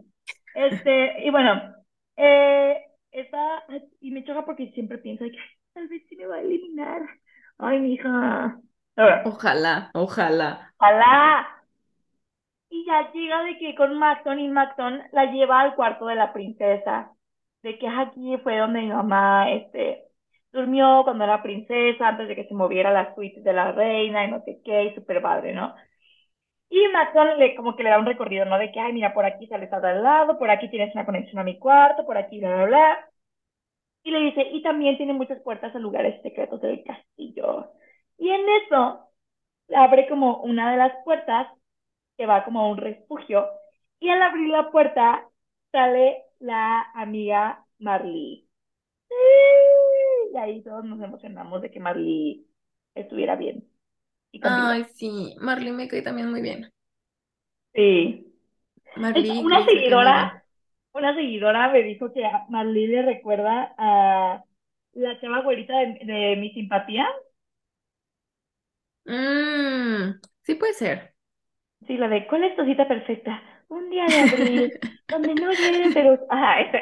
Este, 0.54 1.24
y 1.26 1.30
bueno, 1.30 1.74
eh, 2.16 2.76
esta, 3.12 3.64
y 4.00 4.10
me 4.10 4.24
choca 4.24 4.44
porque 4.44 4.70
siempre 4.72 4.98
pienso 4.98 5.24
que 5.24 5.38
"Ay, 5.38 5.46
tal 5.74 5.88
vez 5.88 6.02
sí 6.08 6.16
me 6.16 6.26
va 6.26 6.36
a 6.36 6.40
eliminar. 6.42 7.02
Ay, 7.58 7.80
mija. 7.80 8.60
Ojalá, 9.22 9.90
ojalá. 9.94 10.74
ojalá. 10.80 11.46
Y 12.70 12.84
ya 12.86 13.10
llega 13.12 13.42
de 13.44 13.58
que 13.58 13.74
con 13.74 13.98
Maxon 13.98 14.38
y 14.40 14.48
Maxon 14.48 15.02
la 15.12 15.26
lleva 15.32 15.60
al 15.60 15.74
cuarto 15.74 16.06
de 16.06 16.14
la 16.16 16.32
princesa. 16.32 17.12
De 17.62 17.78
que 17.78 17.88
aquí 17.88 18.36
fue 18.42 18.58
donde 18.58 18.80
mi 18.82 18.88
mamá, 18.88 19.50
este, 19.50 20.04
durmió 20.52 21.02
cuando 21.04 21.24
era 21.24 21.42
princesa, 21.42 22.08
antes 22.08 22.28
de 22.28 22.36
que 22.36 22.44
se 22.46 22.54
moviera 22.54 22.92
la 22.92 23.14
suite 23.14 23.40
de 23.42 23.52
la 23.52 23.72
reina 23.72 24.24
y 24.24 24.30
no 24.30 24.42
sé 24.44 24.60
qué, 24.64 24.84
y 24.84 24.94
súper 24.94 25.22
padre, 25.22 25.54
¿no? 25.54 25.74
Y 26.70 26.86
Maxon 26.92 27.38
le, 27.38 27.54
como 27.56 27.76
que 27.76 27.82
le 27.82 27.90
da 27.90 27.98
un 27.98 28.06
recorrido, 28.06 28.44
¿no? 28.44 28.58
De 28.58 28.70
que, 28.72 28.80
ay, 28.80 28.92
mira, 28.92 29.14
por 29.14 29.24
aquí 29.24 29.46
sales 29.46 29.72
a 29.72 29.80
tal 29.80 30.02
lado, 30.02 30.38
por 30.38 30.50
aquí 30.50 30.68
tienes 30.70 30.94
una 30.94 31.06
conexión 31.06 31.38
a 31.40 31.44
mi 31.44 31.58
cuarto, 31.58 32.04
por 32.06 32.18
aquí, 32.18 32.38
bla, 32.40 32.54
bla, 32.56 32.66
bla. 32.66 33.08
Y 34.02 34.10
le 34.10 34.20
dice, 34.20 34.42
y 34.52 34.62
también 34.62 34.96
tiene 34.96 35.12
muchas 35.12 35.40
puertas 35.42 35.74
a 35.74 35.78
lugares 35.78 36.20
secretos 36.22 36.60
del 36.62 36.82
castillo. 36.84 37.72
Y 38.18 38.30
en 38.30 38.42
eso, 38.66 39.08
abre 39.74 40.08
como 40.08 40.42
una 40.42 40.72
de 40.72 40.78
las 40.78 40.92
puertas 41.04 41.48
que 42.18 42.26
va 42.26 42.44
como 42.44 42.60
a 42.62 42.68
un 42.70 42.78
refugio. 42.78 43.46
Y 44.00 44.10
al 44.10 44.22
abrir 44.22 44.48
la 44.50 44.70
puerta, 44.70 45.28
sale 45.72 46.24
la 46.40 46.82
amiga 46.94 47.64
Marley. 47.80 48.48
Y 50.32 50.36
ahí 50.36 50.62
todos 50.62 50.84
nos 50.84 51.00
emocionamos 51.02 51.62
de 51.62 51.70
que 51.70 51.80
Marley 51.80 52.46
estuviera 52.94 53.36
bien 53.36 53.68
y. 54.32 54.40
Ay, 54.40 54.84
sí, 54.96 55.36
Marley 55.40 55.70
me 55.72 55.86
cae 55.88 56.02
también 56.02 56.28
muy 56.30 56.42
bien. 56.42 56.72
Sí. 57.74 58.24
Marley 58.96 59.38
Una 59.44 59.64
seguidora, 59.64 60.44
una 60.92 61.14
seguidora 61.14 61.68
me 61.72 61.82
dijo 61.82 62.12
que 62.12 62.24
a 62.26 62.46
Marley 62.48 62.86
le 62.88 63.02
recuerda 63.02 63.74
a 63.78 64.44
la 64.94 65.20
chava 65.20 65.42
güerita 65.42 65.74
de, 65.78 66.00
de 66.04 66.36
mi 66.36 66.50
simpatía. 66.52 67.06
Mm, 69.06 70.20
sí 70.44 70.54
puede 70.54 70.74
ser. 70.74 71.14
Sí, 71.86 71.96
la 71.96 72.08
de 72.08 72.26
¿Cuál 72.26 72.44
es 72.44 72.56
tu 72.56 72.64
cita 72.64 72.86
perfecta? 72.88 73.42
Un 73.68 73.90
día 73.90 74.08
de 74.08 74.20
abril, 74.20 74.72
donde 75.08 75.34
no 75.34 75.52
llueve, 75.52 75.90
pero... 75.92 76.18
Ajá, 76.30 76.60
ese. 76.60 76.80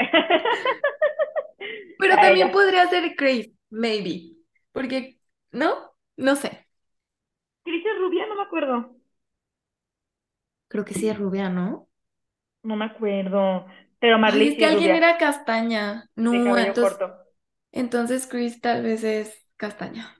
Pero 1.99 2.19
A 2.19 2.21
también 2.21 2.51
ella. 2.51 2.51
podría 2.51 2.89
ser 2.89 3.15
Chris, 3.17 3.51
maybe. 3.71 4.37
Porque, 4.73 5.19
¿no? 5.53 5.93
No 6.17 6.37
sé. 6.37 6.66
Cris 7.67 7.85
es 7.85 7.99
rubia, 7.99 8.27
no 8.27 8.35
me 8.35 8.43
acuerdo. 8.45 8.97
Creo 10.69 10.85
que 10.85 10.95
sí 10.95 11.09
es 11.09 11.19
rubia, 11.19 11.49
¿no? 11.51 11.89
No 12.63 12.77
me 12.77 12.85
acuerdo. 12.87 13.67
Pero 13.99 14.19
Ay, 14.25 14.45
Marley 14.45 14.59
es 14.59 14.59
que 14.59 14.67
alguien 14.67 14.71
rubia, 14.71 14.97
era 14.97 15.19
castaña. 15.19 16.11
de 16.31 16.41
No, 16.41 16.43
cabello 16.43 16.77
entonces, 16.77 16.79
corto. 16.79 17.27
entonces 17.73 18.27
Chris 18.29 18.61
tal 18.63 18.83
vez 18.85 19.05
es 19.05 19.35
castaña. 19.59 20.17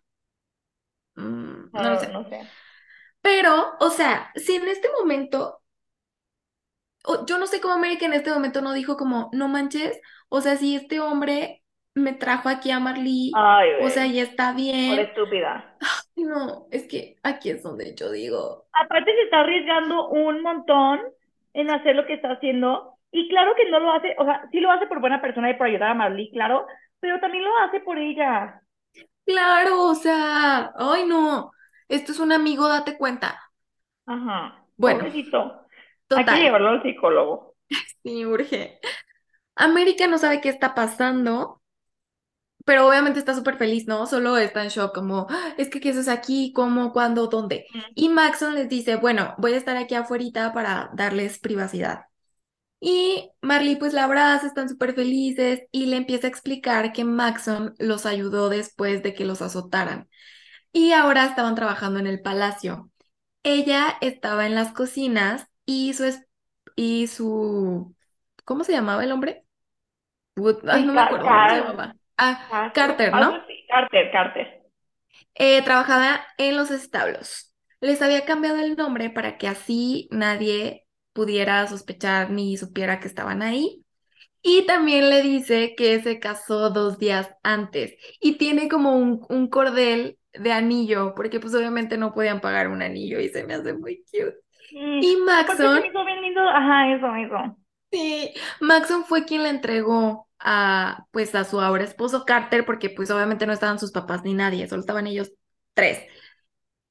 Mm, 1.17 1.71
no 1.75 1.91
lo 1.91 1.99
No, 1.99 1.99
sé. 1.99 2.13
no 2.13 2.25
sé. 2.29 2.41
Pero, 3.23 3.75
o 3.81 3.91
sea, 3.91 4.31
si 4.37 4.55
en 4.57 4.69
este 4.69 4.89
momento, 4.99 5.61
o- 7.05 7.25
yo 7.27 7.39
no 7.39 7.47
sé 7.47 7.61
cómo 7.61 7.75
América 7.75 8.07
en 8.07 8.13
este 8.15 8.31
momento 8.33 8.61
no 8.63 8.73
dijo 8.73 8.97
como, 8.97 9.31
no 9.33 9.49
manches, 9.49 9.99
o 10.29 10.41
sea, 10.41 10.57
si 10.57 10.75
este 10.77 11.01
hombre 11.01 11.63
me 11.95 12.13
trajo 12.15 12.49
aquí 12.49 12.71
a 12.71 12.81
Marley, 12.81 13.43
Ay, 13.43 13.71
o 13.77 13.91
sea, 13.91 14.07
ya 14.07 14.23
está 14.23 14.53
por 14.85 14.99
bien. 14.99 15.07
estúpida. 15.07 15.79
No, 16.17 16.69
es 16.71 16.87
que 16.89 17.17
aquí 17.23 17.49
es 17.51 17.63
donde 17.63 17.95
yo 17.95 18.11
digo, 18.11 18.67
Aparte 18.73 19.13
se 19.15 19.23
está 19.23 19.41
arriesgando 19.41 20.09
un 20.09 20.43
montón 20.43 21.01
en 21.55 21.71
hacer 21.71 21.97
lo 21.97 22.07
que 22.07 22.15
está 22.15 22.33
haciendo. 22.33 22.99
Y 23.11 23.29
claro 23.29 23.55
que 23.57 23.69
no 23.71 23.81
lo 23.81 23.93
hace, 23.93 24.15
o 24.19 24.25
sea, 24.25 24.49
sí 24.51 24.61
lo 24.61 24.71
hace 24.71 24.87
por 24.87 25.01
buena 25.01 25.21
persona 25.23 25.51
y 25.51 25.55
por 25.55 25.67
ayudar 25.67 25.91
a 25.91 25.95
Marley, 25.95 26.31
claro, 26.31 26.67
pero 27.01 27.19
también 27.21 27.45
lo 27.45 27.57
hace 27.59 27.81
por 27.81 27.99
ella. 27.99 28.61
claro, 29.25 29.83
o 29.91 29.95
sea, 29.95 30.73
ay 30.77 31.07
no, 31.07 31.51
esto 31.89 32.13
es 32.13 32.19
un 32.21 32.33
amigo, 32.33 32.69
date 32.69 32.97
cuenta. 32.99 33.41
Ajá, 34.07 34.65
Bueno, 34.77 34.99
pobrecito. 34.99 35.67
Hay 36.15 36.27
que 36.27 36.37
total, 36.37 36.41
llevarlo 36.41 36.69
al 36.71 36.83
psicólogo. 36.83 37.55
sí, 38.03 38.25
urge. 38.27 38.81
América 39.57 40.07
no 40.09 40.19
sabe 40.19 40.41
qué 40.41 40.49
está 40.51 40.75
pasando, 40.75 41.63
pero 42.67 42.89
obviamente 42.89 43.21
está 43.21 43.35
súper 43.35 43.59
feliz, 43.59 43.89
¿no? 43.89 44.07
Solo 44.09 44.39
está 44.39 44.65
en 44.65 44.71
shock, 44.71 44.95
como, 44.95 45.27
"Ah, 45.31 45.55
es 45.59 45.71
que 45.71 45.81
qué 45.81 45.91
haces 45.91 46.09
aquí, 46.09 46.53
cómo, 46.55 46.93
cuándo, 46.93 47.29
dónde. 47.29 47.67
Mm. 47.75 47.81
Y 47.97 48.11
Maxon 48.11 48.55
les 48.57 48.69
dice, 48.71 48.97
bueno, 48.97 49.35
voy 49.39 49.55
a 49.55 49.59
estar 49.59 49.77
aquí 49.79 49.97
afuera 49.97 50.53
para 50.55 50.91
darles 50.95 51.41
privacidad. 51.41 52.07
Y 52.81 53.31
Marley 53.43 53.77
pues 53.77 53.93
la 53.95 54.05
abraza, 54.05 54.47
están 54.47 54.69
súper 54.69 54.95
felices 54.95 55.63
y 55.73 55.87
le 55.87 55.97
empieza 55.97 56.27
a 56.27 56.31
explicar 56.31 56.93
que 56.93 57.05
Maxon 57.05 57.75
los 57.79 58.07
ayudó 58.07 58.49
después 58.51 59.03
de 59.03 59.15
que 59.15 59.25
los 59.25 59.43
azotaran. 59.43 60.09
Y 60.73 60.93
ahora 60.93 61.27
estaban 61.27 61.55
trabajando 61.57 62.01
en 62.01 62.07
el 62.09 62.23
palacio. 62.23 62.91
Ella 63.45 63.97
estaba 64.03 64.47
en 64.47 64.55
las 64.57 64.73
cocinas 64.73 65.47
y 65.67 65.95
su, 65.95 66.05
es- 66.05 66.27
y 66.77 67.09
su, 67.09 67.95
¿cómo 68.45 68.65
se 68.65 68.73
llamaba 68.73 69.05
el 69.05 69.13
hombre? 69.13 69.45
Ay, 70.69 70.85
no 70.85 70.93
me 70.93 71.01
acuerdo 71.01 71.31
cómo 71.31 71.49
se 71.49 71.57
llamaba. 71.57 71.97
Ah, 72.19 72.47
Castro, 72.49 72.75
Carter, 72.75 73.15
¿no? 73.15 73.31
así. 73.37 73.65
Carter, 73.69 74.11
Carter. 74.11 74.63
Eh, 75.35 75.63
trabajaba 75.63 76.21
en 76.39 76.57
los 76.57 76.71
establos. 76.71 77.53
Les 77.81 78.01
había 78.03 78.25
cambiado 78.25 78.59
el 78.59 78.77
nombre 78.77 79.11
para 79.11 79.39
que 79.39 79.49
así 79.49 80.09
nadie 80.11 80.87
pudiera 81.13 81.67
sospechar 81.67 82.31
ni 82.31 82.57
supiera 82.57 83.01
que 83.01 83.09
estaban 83.09 83.43
ahí. 83.43 83.85
Y 84.43 84.67
también 84.67 85.11
le 85.11 85.23
dice 85.23 85.75
que 85.77 86.03
se 86.03 86.21
casó 86.21 86.71
dos 86.71 86.99
días 86.99 87.31
antes 87.43 87.95
y 88.21 88.39
tiene 88.39 88.69
como 88.69 88.97
un, 88.97 89.25
un 89.31 89.49
cordel 89.51 90.19
de 90.35 90.53
anillo, 90.53 91.15
porque 91.17 91.41
pues 91.41 91.55
obviamente 91.55 91.99
no 91.99 92.15
podían 92.15 92.41
pagar 92.41 92.69
un 92.69 92.83
anillo 92.83 93.21
y 93.21 93.29
se 93.31 93.45
me 93.45 93.55
hace 93.55 93.75
muy 93.75 94.05
cute. 94.11 94.37
Mm, 94.71 95.01
Y 95.01 95.17
Maxon, 95.19 95.83
ajá, 96.55 96.95
eso, 96.95 97.15
eso. 97.17 97.57
sí, 97.91 98.33
Maxon 98.61 99.05
fue 99.05 99.25
quien 99.25 99.43
le 99.43 99.51
entregó 99.51 100.26
a 100.39 101.07
pues 101.11 101.35
a 101.35 101.45
su 101.45 101.61
ahora 101.61 101.85
esposo 101.85 102.25
Carter, 102.25 102.65
porque 102.65 102.91
pues 102.91 103.11
obviamente 103.11 103.47
no 103.47 103.53
estaban 103.53 103.79
sus 103.79 103.93
papás 103.93 104.23
ni 104.25 104.35
nadie, 104.35 104.69
solo 104.69 104.81
estaban 104.81 105.07
ellos 105.07 105.33
tres. 105.75 106.03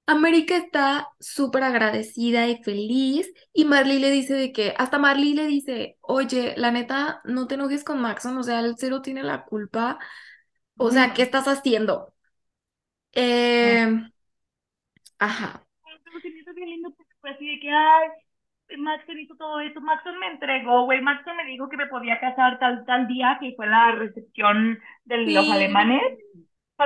América 0.08 0.56
está 0.56 1.10
súper 1.20 1.64
agradecida 1.64 2.48
y 2.48 2.62
feliz 2.64 3.32
y 3.54 3.66
Marley 3.66 4.00
le 4.00 4.12
dice 4.12 4.36
de 4.36 4.52
que, 4.52 4.74
hasta 4.78 5.00
Marley 5.00 5.34
le 5.34 5.48
dice, 5.48 5.98
oye, 6.02 6.54
la 6.58 6.72
neta, 6.72 7.22
no 7.24 7.48
te 7.48 7.56
enojes 7.56 7.84
con 7.84 8.00
Maxon, 8.02 8.38
o 8.38 8.44
sea, 8.44 8.60
el 8.60 8.76
cero 8.78 9.02
tiene 9.02 9.24
la 9.24 9.46
culpa, 9.46 9.98
o 10.78 10.92
sea, 10.92 11.14
¿qué 11.14 11.24
estás 11.24 11.48
haciendo? 11.48 12.14
Eh, 13.14 13.88
ajá, 15.20 15.66
bien 16.56 16.70
lindo 16.70 16.96
fue 17.20 17.32
así 17.32 17.46
de 17.48 17.60
que, 17.60 17.70
ay, 17.70 18.10
Maxon 18.78 19.20
hizo 19.20 19.36
todo 19.36 19.60
esto, 19.60 19.80
Maxon 19.82 20.20
me 20.20 20.28
entregó, 20.28 20.86
güey, 20.86 21.02
Maxon 21.02 21.38
me 21.38 21.46
dijo 21.46 21.70
que 21.70 21.78
me 21.78 21.88
podía 21.88 22.20
casar 22.20 22.60
tal, 22.60 22.86
tal 22.86 23.08
día, 23.08 23.38
que 23.40 23.54
fue 23.56 23.68
la 23.68 23.92
recepción 23.92 24.80
de 25.06 25.18
los 25.18 25.50
alemanes, 25.50 26.02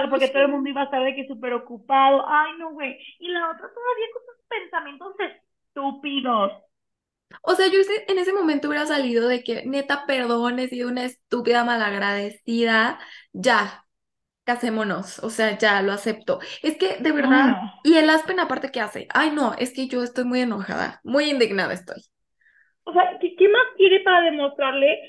porque 0.10 0.28
todo 0.30 0.44
el 0.44 0.50
mundo 0.50 0.70
iba 0.70 0.82
a 0.82 0.86
estar 0.86 1.04
de 1.04 1.15
que 1.15 1.28
súper 1.28 1.54
ocupado, 1.54 2.26
ay, 2.28 2.52
no, 2.60 2.72
güey, 2.72 2.98
y 3.20 3.30
la 3.30 3.50
otra 3.50 3.70
todavía 3.74 4.06
con 4.13 4.24
sus 4.26 4.46
pensamientos 4.48 5.15
estúpidos. 5.20 6.52
O 7.44 7.56
sea, 7.56 7.68
yo 7.68 7.80
en 8.08 8.18
ese 8.18 8.34
momento 8.34 8.68
hubiera 8.68 8.86
salido 8.86 9.28
de 9.28 9.44
que, 9.44 9.63
neta, 9.65 10.06
perdón, 10.06 10.60
he 10.60 10.68
sido 10.68 10.89
una 10.89 11.06
estúpida 11.06 11.63
malagradecida, 11.63 13.00
ya, 13.34 13.86
casémonos, 14.54 15.20
o 15.20 15.30
sea, 15.30 15.58
ya 15.58 15.82
lo 15.82 15.92
acepto. 15.94 16.40
Es 16.64 16.78
que, 16.78 16.98
de 16.98 17.12
verdad, 17.12 17.50
no. 17.52 17.72
y 17.84 17.98
el 17.98 18.10
Aspen 18.10 18.40
aparte, 18.40 18.72
¿qué 18.72 18.82
hace? 18.82 19.08
Ay, 19.14 19.32
no, 19.32 19.54
es 19.58 19.74
que 19.74 19.88
yo 19.88 20.04
estoy 20.04 20.26
muy 20.26 20.42
enojada, 20.42 21.02
muy 21.04 21.30
indignada 21.30 21.74
estoy. 21.74 22.02
O 22.86 22.94
sea, 22.94 23.18
¿qué, 23.22 23.36
qué 23.36 23.48
más 23.50 23.64
quiere 23.78 24.00
para 24.02 24.22
demostrarle? 24.26 25.00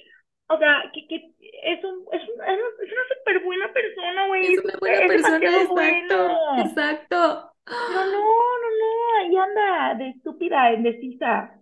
O 0.48 0.58
sea, 0.58 0.82
que, 0.92 1.06
que 1.08 1.16
es, 1.16 1.84
un, 1.84 2.04
es, 2.12 2.22
un, 2.28 2.40
es 2.42 2.92
una 2.92 3.02
súper 3.18 3.44
buena 3.44 3.72
persona, 3.72 4.26
güey. 4.26 4.54
Es 4.54 4.64
una 4.64 4.74
buena 4.80 5.06
persona, 5.06 5.38
exacto, 5.62 6.38
exacto. 6.58 7.52
Pero 7.64 8.04
no, 8.04 8.10
no, 8.10 8.70
no, 8.80 9.18
ahí 9.20 9.36
anda 9.36 9.94
de 9.94 10.10
estúpida, 10.10 10.72
indecisa. 10.72 11.54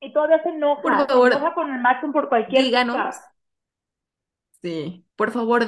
Y 0.00 0.12
todavía 0.12 0.42
se 0.42 0.50
enoja. 0.50 0.82
Por 0.82 1.06
favor, 1.06 1.30
se 1.32 1.38
enoja 1.38 1.54
con 1.54 1.72
el 1.74 1.80
Maxon 1.80 2.12
por 2.12 2.28
cualquier 2.28 2.62
díganos. 2.62 2.96
cosa. 2.96 3.34
Sí, 4.62 5.06
por 5.16 5.30
favor, 5.32 5.66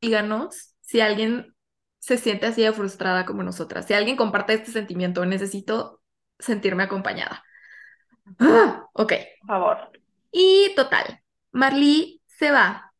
díganos 0.00 0.74
si 0.88 1.00
alguien 1.00 1.54
se 2.00 2.18
siente 2.18 2.46
así 2.46 2.62
de 2.62 2.72
frustrada 2.72 3.26
como 3.26 3.42
nosotras. 3.42 3.86
Si 3.86 3.94
alguien 3.94 4.16
comparte 4.16 4.54
este 4.54 4.72
sentimiento, 4.72 5.26
necesito 5.26 6.02
sentirme 6.38 6.84
acompañada. 6.84 7.44
Ah, 8.38 8.86
ok. 8.94 9.12
Por 9.40 9.48
favor. 9.48 9.78
Y 10.30 10.72
total, 10.76 11.20
Marley 11.52 12.22
se 12.26 12.50
va 12.50 12.92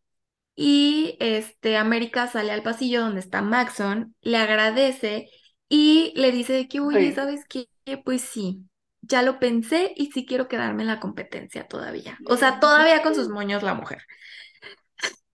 y 0.57 1.17
este, 1.21 1.77
América 1.77 2.29
sale 2.29 2.53
al 2.53 2.63
pasillo 2.63 3.03
donde 3.03 3.21
está 3.21 3.43
Maxon, 3.43 4.15
le 4.23 4.39
agradece 4.39 5.31
y 5.69 6.13
le 6.17 6.33
dice 6.33 6.69
que, 6.69 6.81
oye, 6.81 7.13
Sí. 7.13 7.15
¿sabes 7.15 7.45
qué? 7.49 7.69
Pues 8.05 8.23
sí, 8.23 8.69
ya 9.03 9.23
lo 9.23 9.39
pensé 9.41 9.93
y 9.97 10.13
sí 10.13 10.27
quiero 10.27 10.49
quedarme 10.49 10.83
en 10.83 10.89
la 10.89 11.01
competencia 11.01 11.67
todavía. 11.69 12.19
O 12.27 12.37
sea, 12.37 12.61
todavía 12.61 13.03
con 13.03 13.15
sus 13.15 13.29
moños 13.29 13.63
la 13.63 13.75
mujer. 13.75 14.03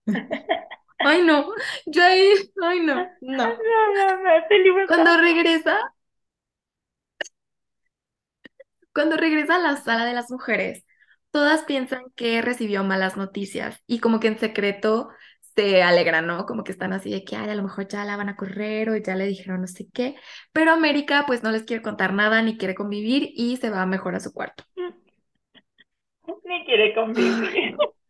Ay, 1.07 1.21
no, 1.23 1.45
yo 1.85 2.03
ahí, 2.03 2.33
ay, 2.63 2.79
no, 2.81 2.95
no. 2.95 3.11
No, 3.21 3.55
no, 3.57 4.23
no, 4.23 4.37
este 4.37 4.59
libro 4.59 4.81
está- 4.83 4.95
Cuando 4.95 5.17
regresa, 5.17 5.77
cuando 8.93 9.17
regresa 9.17 9.55
a 9.55 9.59
la 9.59 9.77
sala 9.77 10.05
de 10.05 10.13
las 10.13 10.31
mujeres, 10.31 10.85
todas 11.31 11.63
piensan 11.63 12.03
que 12.15 12.41
recibió 12.41 12.83
malas 12.83 13.17
noticias 13.17 13.81
y 13.87 13.99
como 13.99 14.19
que 14.19 14.27
en 14.27 14.39
secreto 14.39 15.09
se 15.55 15.83
alegran, 15.83 16.27
¿no? 16.27 16.45
Como 16.45 16.63
que 16.63 16.71
están 16.71 16.93
así 16.93 17.09
de 17.11 17.23
que, 17.23 17.35
ay, 17.35 17.49
a 17.49 17.55
lo 17.55 17.63
mejor 17.63 17.87
ya 17.87 18.03
la 18.05 18.17
van 18.17 18.29
a 18.29 18.35
correr 18.35 18.89
o 18.89 18.97
ya 18.97 19.15
le 19.15 19.25
dijeron 19.27 19.61
no 19.61 19.67
sé 19.67 19.87
qué, 19.93 20.15
pero 20.53 20.71
América 20.71 21.23
pues 21.27 21.43
no 21.43 21.51
les 21.51 21.63
quiere 21.63 21.81
contar 21.83 22.13
nada 22.13 22.41
ni 22.41 22.57
quiere 22.57 22.75
convivir 22.75 23.29
y 23.35 23.57
se 23.57 23.69
va 23.69 23.85
mejor 23.85 24.15
a 24.15 24.19
su 24.19 24.33
cuarto. 24.33 24.63
Ni 26.45 26.65
quiere 26.65 26.93
convivir. 26.93 27.75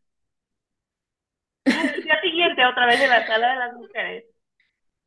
El 1.65 2.03
día 2.03 2.21
siguiente, 2.21 2.65
otra 2.65 2.85
vez 2.85 3.01
en 3.01 3.09
la 3.09 3.25
sala 3.25 3.49
de 3.49 3.55
las 3.55 3.73
mujeres, 3.73 4.25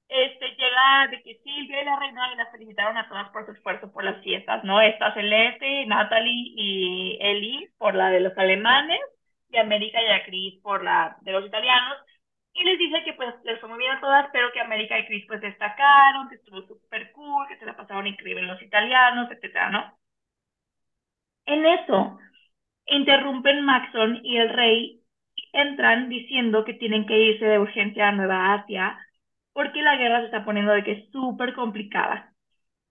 este, 0.09 0.49
llega 0.57 1.09
de 1.11 1.23
que 1.23 1.39
Silvia 1.45 1.83
y 1.83 1.85
la 1.85 1.99
reina 1.99 2.33
y 2.33 2.37
las 2.37 2.51
felicitaron 2.51 2.97
a 2.97 3.09
todas 3.09 3.29
por 3.31 3.45
su 3.47 3.53
esfuerzo 3.53 3.93
por 3.93 4.05
las 4.05 4.23
fiestas, 4.23 4.65
¿no? 4.65 4.81
Está 4.81 5.13
Celeste, 5.15 5.87
Natalie 5.87 6.53
y 6.57 7.19
Eli 7.21 7.69
por 7.79 7.95
la 7.95 8.11
de 8.11 8.21
los 8.21 8.37
alemanes, 8.39 9.01
y 9.51 9.59
América 9.59 10.03
y 10.03 10.11
a 10.11 10.25
Cris 10.25 10.61
por 10.63 10.83
la 10.85 11.17
de 11.21 11.33
los 11.33 11.47
italianos. 11.47 11.99
Y 12.55 12.65
les 12.65 12.79
dice 12.79 13.05
que 13.05 13.13
pues 13.13 13.35
les 13.45 13.61
fue 13.61 13.69
muy 13.69 13.79
bien 13.79 13.93
a 13.93 14.01
todas, 14.01 14.29
pero 14.33 14.51
que 14.53 14.61
América 14.61 14.99
y 14.99 15.07
Cris 15.07 15.25
pues 15.29 15.41
destacaron, 15.41 16.29
que 16.29 16.37
estuvo 16.37 16.63
súper 16.63 17.13
cool, 17.13 17.47
que 17.49 17.57
se 17.59 17.67
la 17.67 17.77
pasaron 17.77 18.07
increíble 18.07 18.43
los 18.43 18.61
italianos, 18.63 19.31
etcétera, 19.31 19.71
¿no? 19.71 19.99
En 21.47 21.65
eso, 21.67 22.19
interrumpen 22.87 23.65
Maxon 23.65 24.21
y 24.25 24.39
el 24.39 24.51
rey 24.51 24.98
entran 25.53 26.09
diciendo 26.09 26.65
que 26.65 26.75
tienen 26.75 27.07
que 27.07 27.19
irse 27.19 27.45
de 27.45 27.59
urgencia 27.59 28.09
a 28.09 28.13
Nueva 28.13 28.55
Asia 28.55 28.99
porque 29.53 29.83
la 29.83 29.97
guerra 29.97 30.21
se 30.21 30.27
está 30.27 30.45
poniendo 30.45 30.73
de 30.73 30.85
que 30.85 30.93
es 30.93 31.11
súper 31.11 31.55
complicada. 31.55 32.33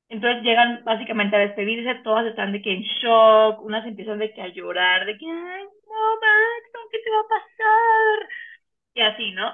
Entonces 0.09 0.43
llegan 0.43 0.83
básicamente 0.85 1.35
a 1.35 1.39
despedirse, 1.39 1.95
todas 2.03 2.25
están 2.27 2.53
de 2.53 2.61
que 2.61 2.73
en 2.73 2.81
shock, 2.83 3.61
unas 3.63 3.85
empiezan 3.85 4.19
de 4.19 4.33
que 4.33 4.41
a 4.41 4.47
llorar, 4.49 5.05
de 5.05 5.17
que, 5.17 5.25
ay, 5.25 5.63
no, 5.63 6.15
Maxon, 6.21 6.89
¿qué 6.91 6.99
te 6.99 7.11
va 7.11 7.19
a 7.21 7.29
pasar? 7.29 8.29
Y 8.95 9.01
así, 9.01 9.31
¿no? 9.31 9.53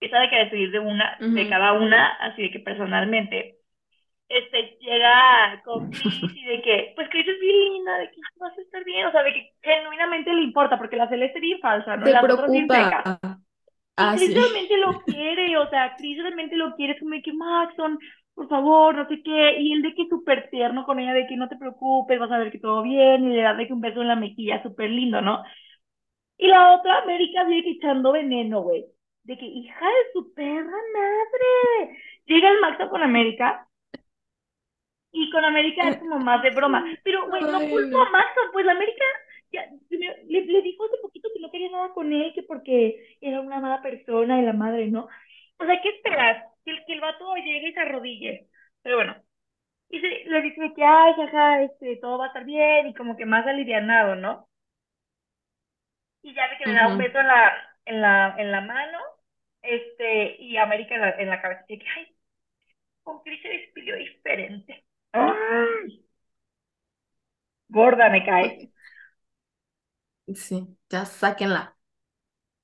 Empieza 0.00 0.20
de 0.20 0.28
que 0.30 0.36
a 0.36 0.38
despedir 0.40 0.70
de 0.72 0.78
una, 0.80 1.16
de 1.20 1.48
cada 1.48 1.72
una, 1.74 2.08
así 2.14 2.42
de 2.42 2.50
que 2.50 2.60
personalmente 2.60 3.59
este, 4.30 4.78
llega 4.80 5.62
con 5.64 5.90
Chris 5.90 6.22
y 6.34 6.46
de 6.46 6.62
que, 6.62 6.92
pues 6.96 7.08
Chris 7.10 7.28
es 7.28 7.40
bien 7.40 7.74
linda, 7.74 7.98
de 7.98 8.10
que 8.10 8.20
vas 8.38 8.56
a 8.58 8.62
estar 8.62 8.84
bien, 8.84 9.06
o 9.06 9.12
sea, 9.12 9.24
de 9.24 9.34
que 9.34 9.52
genuinamente 9.62 10.32
le 10.34 10.42
importa, 10.42 10.78
porque 10.78 10.96
la 10.96 11.08
Celeste 11.10 11.38
es 11.38 11.42
bien 11.42 11.60
falsa, 11.60 11.96
¿no? 11.98 12.06
Se 12.06 12.12
Las 12.12 12.24
otras 12.24 12.38
preocupa. 12.46 13.04
Y 13.98 13.98
Ah, 13.98 14.16
Chris 14.16 14.28
sí. 14.28 14.34
realmente 14.34 14.76
lo 14.78 15.02
quiere, 15.04 15.56
o 15.58 15.68
sea, 15.70 15.96
Chris 15.96 16.18
realmente 16.22 16.56
lo 16.56 16.74
quiere, 16.76 16.94
es 16.94 17.00
como 17.00 17.14
de 17.14 17.22
que 17.22 17.32
Maxon, 17.34 17.98
por 18.34 18.48
favor, 18.48 18.94
no 18.96 19.08
sé 19.08 19.22
qué, 19.22 19.60
y 19.60 19.72
él 19.74 19.82
de 19.82 19.94
que 19.94 20.08
súper 20.08 20.50
tierno 20.50 20.84
con 20.86 20.98
ella, 21.00 21.12
de 21.14 21.26
que 21.26 21.36
no 21.36 21.48
te 21.48 21.56
preocupes, 21.56 22.18
vas 22.18 22.30
a 22.32 22.38
ver 22.38 22.52
que 22.52 22.58
todo 22.60 22.82
bien, 22.82 23.24
y 23.24 23.36
le 23.36 23.42
da 23.42 23.54
de 23.54 23.66
que 23.66 23.72
un 23.74 23.82
beso 23.82 24.02
en 24.02 24.08
la 24.08 24.16
mejilla, 24.16 24.62
súper 24.62 24.90
lindo, 24.90 25.20
¿no? 25.22 25.42
Y 26.38 26.48
la 26.48 26.74
otra, 26.74 26.98
América, 27.00 27.46
sigue 27.46 27.62
que 27.64 27.70
echando 27.72 28.12
veneno, 28.12 28.62
güey, 28.62 28.86
de 29.24 29.38
que, 29.38 29.46
hija 29.46 29.86
de 29.86 30.12
su 30.14 30.32
perra 30.34 30.64
madre, 30.94 31.98
llega 32.26 32.50
el 32.50 32.60
Maxon 32.60 32.88
con 32.88 33.02
América, 33.02 33.66
y 35.12 35.30
con 35.30 35.44
América 35.44 35.88
es 35.88 35.98
como 35.98 36.18
más 36.18 36.42
de 36.42 36.50
broma. 36.50 36.84
Pero, 37.02 37.28
güey, 37.28 37.42
no 37.42 37.60
culpo 37.60 38.00
a 38.00 38.10
Maxon, 38.10 38.52
pues 38.52 38.66
la 38.66 38.72
América 38.72 39.04
ya, 39.52 39.66
le, 39.90 40.44
le 40.44 40.62
dijo 40.62 40.84
hace 40.84 40.96
poquito 41.02 41.28
que 41.34 41.40
no 41.40 41.50
quería 41.50 41.70
nada 41.70 41.92
con 41.92 42.12
él, 42.12 42.32
que 42.34 42.42
porque 42.42 43.16
era 43.20 43.40
una 43.40 43.60
mala 43.60 43.82
persona 43.82 44.40
y 44.40 44.44
la 44.44 44.52
madre, 44.52 44.86
¿no? 44.88 45.08
O 45.58 45.64
sea, 45.66 45.80
¿qué 45.82 45.88
esperas? 45.90 46.44
Que 46.64 46.70
el, 46.72 46.84
que 46.86 46.92
el 46.94 47.00
vato 47.00 47.34
llegue 47.36 47.68
y 47.70 47.72
se 47.72 47.80
arrodille. 47.80 48.48
Pero 48.82 48.96
bueno. 48.96 49.16
Y 49.90 50.00
se, 50.00 50.24
le 50.26 50.42
dice 50.42 50.72
que, 50.74 50.84
ay, 50.84 51.14
jaja, 51.14 51.62
este, 51.64 51.96
todo 51.96 52.18
va 52.18 52.26
a 52.26 52.28
estar 52.28 52.44
bien 52.44 52.88
y 52.88 52.94
como 52.94 53.16
que 53.16 53.26
más 53.26 53.46
alivianado, 53.46 54.16
¿no? 54.16 54.48
Y 56.22 56.34
ya 56.34 56.48
ve 56.48 56.56
que 56.58 56.66
le 56.70 56.74
da 56.74 56.88
un 56.88 56.98
beso 56.98 57.18
en 57.18 57.26
la, 57.26 57.52
en 57.86 58.00
la, 58.00 58.34
en 58.38 58.52
la 58.52 58.60
mano, 58.60 58.98
este, 59.62 60.36
y 60.42 60.56
América 60.56 60.94
en 60.94 61.00
la, 61.00 61.10
en 61.10 61.28
la 61.28 61.42
cabeza. 61.42 61.64
Y 61.68 61.78
que, 61.78 61.86
ay, 61.96 62.14
con 63.02 63.22
Chris 63.22 63.42
se 63.42 63.48
despidió 63.48 63.96
diferente. 63.96 64.84
¡Ay! 65.12 66.02
Gorda 67.76 68.10
me 68.10 68.22
cae. 68.24 68.70
Sí, 70.34 70.76
ya 70.88 71.04
sáquenla. 71.06 71.76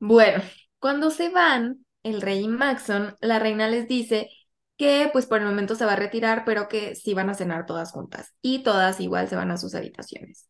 Bueno, 0.00 0.42
cuando 0.80 1.10
se 1.10 1.30
van, 1.30 1.86
el 2.02 2.22
rey 2.22 2.40
y 2.44 2.48
Maxon, 2.48 3.16
la 3.20 3.38
reina 3.40 3.68
les 3.68 3.88
dice 3.88 4.30
que 4.78 5.10
pues 5.12 5.26
por 5.26 5.40
el 5.40 5.46
momento 5.46 5.74
se 5.76 5.86
va 5.86 5.94
a 5.94 5.96
retirar, 5.96 6.44
pero 6.46 6.68
que 6.68 6.96
sí 6.96 7.14
van 7.14 7.30
a 7.30 7.34
cenar 7.34 7.66
todas 7.66 7.92
juntas 7.92 8.34
y 8.42 8.62
todas 8.64 9.00
igual 9.00 9.28
se 9.28 9.36
van 9.36 9.50
a 9.52 9.58
sus 9.58 9.74
habitaciones. 9.74 10.48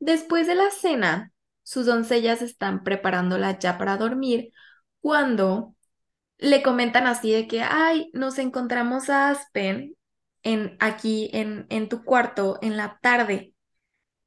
Después 0.00 0.46
de 0.48 0.56
la 0.56 0.70
cena, 0.70 1.32
sus 1.64 1.86
doncellas 1.86 2.42
están 2.42 2.84
preparándola 2.84 3.58
ya 3.58 3.78
para 3.78 3.96
dormir 3.98 4.52
cuando 5.00 5.74
le 6.38 6.62
comentan 6.62 7.06
así 7.06 7.32
de 7.32 7.48
que, 7.48 7.62
ay, 7.62 8.10
nos 8.14 8.38
encontramos 8.38 9.10
a 9.10 9.30
Aspen 9.30 9.96
en, 10.48 10.76
aquí 10.80 11.30
en, 11.32 11.66
en 11.70 11.88
tu 11.88 12.04
cuarto 12.04 12.58
en 12.62 12.76
la 12.76 12.98
tarde. 13.02 13.54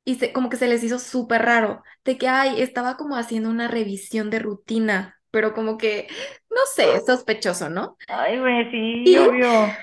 Y 0.06 0.16
se, 0.16 0.34
como 0.34 0.50
que 0.50 0.58
se 0.58 0.68
les 0.68 0.84
hizo 0.84 1.00
súper 1.00 1.44
raro, 1.44 1.84
de 2.06 2.18
que, 2.18 2.28
ay, 2.28 2.62
estaba 2.62 2.98
como 2.98 3.16
haciendo 3.18 3.50
una 3.50 3.68
revisión 3.68 4.30
de 4.32 4.40
rutina, 4.40 5.22
pero 5.32 5.54
como 5.54 5.78
que, 5.78 6.08
no 6.50 6.62
sé, 6.76 7.02
sospechoso, 7.06 7.70
¿no? 7.70 7.98
Ay, 8.08 8.40
güey, 8.40 8.70
sí, 8.72 9.04
Y, 9.04 9.18
obvio. 9.18 9.82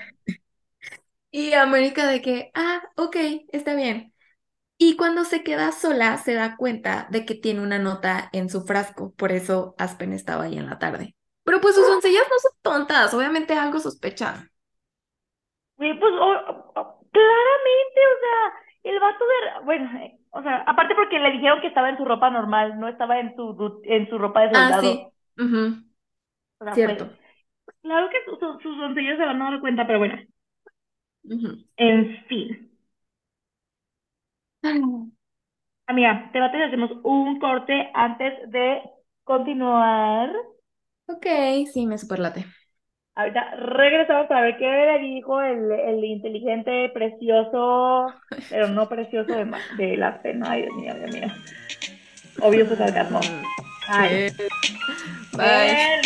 y 1.31 1.53
América 1.53 2.07
de 2.07 2.21
que, 2.21 2.51
ah, 2.53 2.81
ok, 2.95 3.15
está 3.51 3.75
bien. 3.75 4.13
Y 4.77 4.97
cuando 4.97 5.25
se 5.25 5.43
queda 5.43 5.71
sola, 5.71 6.17
se 6.17 6.33
da 6.35 6.57
cuenta 6.57 7.07
de 7.11 7.25
que 7.25 7.35
tiene 7.35 7.61
una 7.61 7.79
nota 7.79 8.29
en 8.33 8.49
su 8.49 8.63
frasco, 8.65 9.13
por 9.15 9.31
eso 9.31 9.75
Aspen 9.77 10.13
estaba 10.13 10.45
ahí 10.45 10.57
en 10.57 10.67
la 10.67 10.79
tarde. 10.79 11.15
Pero 11.43 11.61
pues 11.61 11.75
sus 11.75 11.87
doncellas 11.87 12.25
no 12.29 12.39
son 12.39 12.51
tontas, 12.61 13.13
obviamente 13.13 13.53
algo 13.55 13.79
sospechan. 13.79 14.51
Güey, 15.79 15.99
pues, 15.99 16.13
o- 16.13 16.71
o- 16.75 17.01
claramente, 17.11 18.01
o 18.15 18.19
sea, 18.21 18.91
el 18.91 19.01
vato 19.01 19.25
de, 19.25 19.65
bueno, 19.65 19.99
eh, 19.99 20.19
o 20.31 20.43
sea, 20.43 20.57
aparte 20.67 20.95
porque 20.95 21.19
le 21.19 21.31
dijeron 21.31 21.61
que 21.61 21.67
estaba 21.67 21.89
en 21.89 21.97
su 21.97 22.05
ropa 22.05 22.29
normal, 22.31 22.79
no 22.79 22.87
estaba 22.89 23.19
en 23.19 23.35
su, 23.35 23.81
en 23.85 24.09
su 24.09 24.19
ropa 24.19 24.41
de 24.43 24.51
Ah, 24.53 24.73
soldado. 24.75 24.79
sí, 24.79 25.13
ujú, 25.37 25.83
O 26.61 26.65
sea, 26.65 26.81
pues, 26.83 26.97
cierto. 26.97 27.17
claro 27.83 28.09
que 28.09 28.17
su- 28.25 28.37
su- 28.37 28.59
sus 28.61 28.77
doncellas 28.79 29.17
se 29.17 29.25
van 29.25 29.41
a 29.41 29.51
dar 29.51 29.61
cuenta, 29.61 29.87
pero 29.87 29.99
bueno, 29.99 30.17
ujú. 31.23 31.61
en 31.77 32.25
fin. 32.27 32.69
Amiga, 35.87 36.29
te 36.31 36.39
bates, 36.39 36.61
hacemos 36.67 36.91
un 37.03 37.39
corte 37.39 37.91
antes 37.93 38.49
de 38.51 38.81
continuar. 39.25 40.29
Ok, 41.07 41.25
sí, 41.73 41.85
me 41.87 41.97
superlate. 41.97 42.45
Ahorita 43.19 43.55
regresamos 43.57 44.27
para 44.27 44.43
ver 44.43 44.57
qué 44.57 44.65
le 44.65 44.99
dijo 44.99 45.41
el, 45.41 45.69
el 45.73 46.01
inteligente, 46.05 46.89
precioso, 46.93 48.13
pero 48.49 48.69
no 48.69 48.87
precioso 48.87 49.33
de, 49.33 49.45
de 49.75 49.97
la 49.97 50.21
pena. 50.21 50.51
Ay, 50.51 50.61
Dios 50.61 50.73
mío, 50.75 50.95
Dios 50.95 51.13
mío. 51.13 51.27
Obvio 52.41 52.65
su 52.65 52.77
sarcasmo. 52.77 53.19
Bye. 53.89 54.31
Bien. 55.33 55.99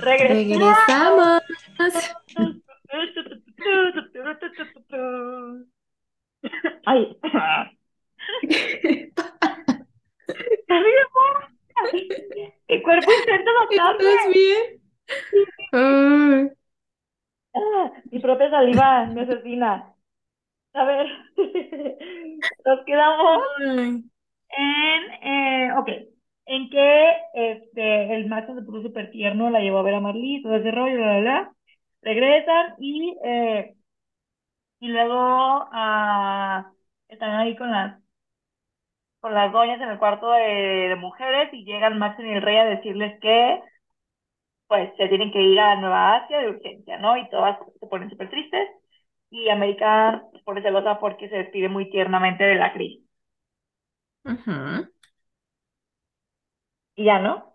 Regresamos. 0.00 1.42
Regresamos. 1.78 2.22
Ay. 6.86 7.16
El 12.68 12.82
cuerpo 12.82 13.10
intenta 13.12 13.50
matarme. 13.52 14.10
¿Estás 14.10 14.32
bien? 14.32 14.80
Ah, 17.54 17.92
mi 18.10 18.18
propia 18.20 18.50
saliva 18.50 19.06
me 19.06 19.22
asesina. 19.22 19.94
A 20.74 20.84
ver, 20.84 21.06
nos 22.66 22.84
quedamos 22.86 23.42
en, 24.48 25.12
eh, 25.22 25.72
ok, 25.78 25.88
en 26.46 26.70
que 26.70 27.10
este, 27.34 28.14
el 28.16 28.28
macho 28.28 28.54
se 28.54 28.62
puso 28.62 28.82
súper 28.82 29.10
tierno, 29.10 29.50
la 29.50 29.60
llevó 29.60 29.78
a 29.78 29.82
ver 29.82 29.94
a 29.94 30.00
Marley, 30.00 30.42
todo 30.42 30.56
ese 30.56 30.70
rollo, 30.70 30.96
bla, 30.96 31.06
bla, 31.06 31.20
bla. 31.20 31.54
Regresan 32.02 32.74
y, 32.78 33.16
eh, 33.24 33.74
y 34.80 34.88
luego 34.88 35.14
ah, 35.72 36.72
están 37.08 37.30
ahí 37.36 37.56
con 37.56 37.70
las, 37.70 38.01
con 39.22 39.34
las 39.34 39.52
doñas 39.52 39.80
en 39.82 39.90
el 39.90 39.98
cuarto 40.00 40.30
de, 40.32 40.42
de 40.90 40.96
mujeres 40.96 41.50
y 41.54 41.64
llegan 41.66 41.98
Max 41.98 42.18
y 42.20 42.30
el 42.30 42.42
rey 42.42 42.58
a 42.58 42.66
decirles 42.66 43.20
que 43.22 43.62
pues 44.68 44.90
se 44.96 45.08
tienen 45.08 45.32
que 45.32 45.40
ir 45.42 45.60
a 45.60 45.76
Nueva 45.76 46.16
Asia 46.16 46.38
de 46.40 46.48
urgencia, 46.50 46.98
¿no? 46.98 47.16
Y 47.16 47.28
todas 47.30 47.58
se 47.80 47.86
ponen 47.86 48.10
súper 48.10 48.30
tristes 48.30 48.68
y 49.30 49.48
América 49.50 50.22
se 50.32 50.40
pone 50.40 50.62
celosa 50.62 50.98
porque 51.00 51.28
se 51.28 51.36
despide 51.38 51.68
muy 51.68 51.90
tiernamente 51.90 52.44
de 52.44 52.56
la 52.56 52.72
Cris. 52.72 53.00
Ujú. 54.26 54.86
Y 56.96 57.04
ya, 57.04 57.18
¿no? 57.18 57.52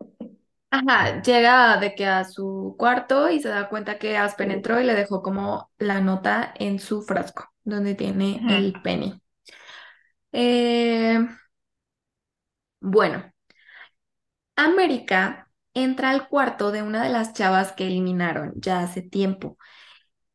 Ajá, 0.70 1.22
llega 1.22 1.78
de 1.78 1.96
que 1.96 2.06
a 2.06 2.24
su 2.26 2.76
cuarto 2.78 3.30
y 3.30 3.40
se 3.42 3.50
da 3.50 3.70
cuenta 3.70 3.98
que 4.00 4.18
Aspen 4.18 4.52
entró 4.52 4.80
y 4.80 4.84
le 4.84 4.96
dejó 4.96 5.22
como 5.22 5.72
la 5.78 6.02
nota 6.02 6.54
en 6.58 6.80
su 6.80 7.02
frasco, 7.04 7.46
donde 7.64 7.96
tiene 7.96 8.44
el 8.48 8.74
penny. 8.82 9.22
Eh, 10.32 11.20
bueno, 12.88 13.32
América 14.56 15.50
entra 15.74 16.10
al 16.10 16.28
cuarto 16.28 16.72
de 16.72 16.82
una 16.82 17.04
de 17.04 17.10
las 17.10 17.34
chavas 17.34 17.72
que 17.74 17.88
eliminaron 17.88 18.54
ya 18.56 18.80
hace 18.80 19.02
tiempo. 19.02 19.58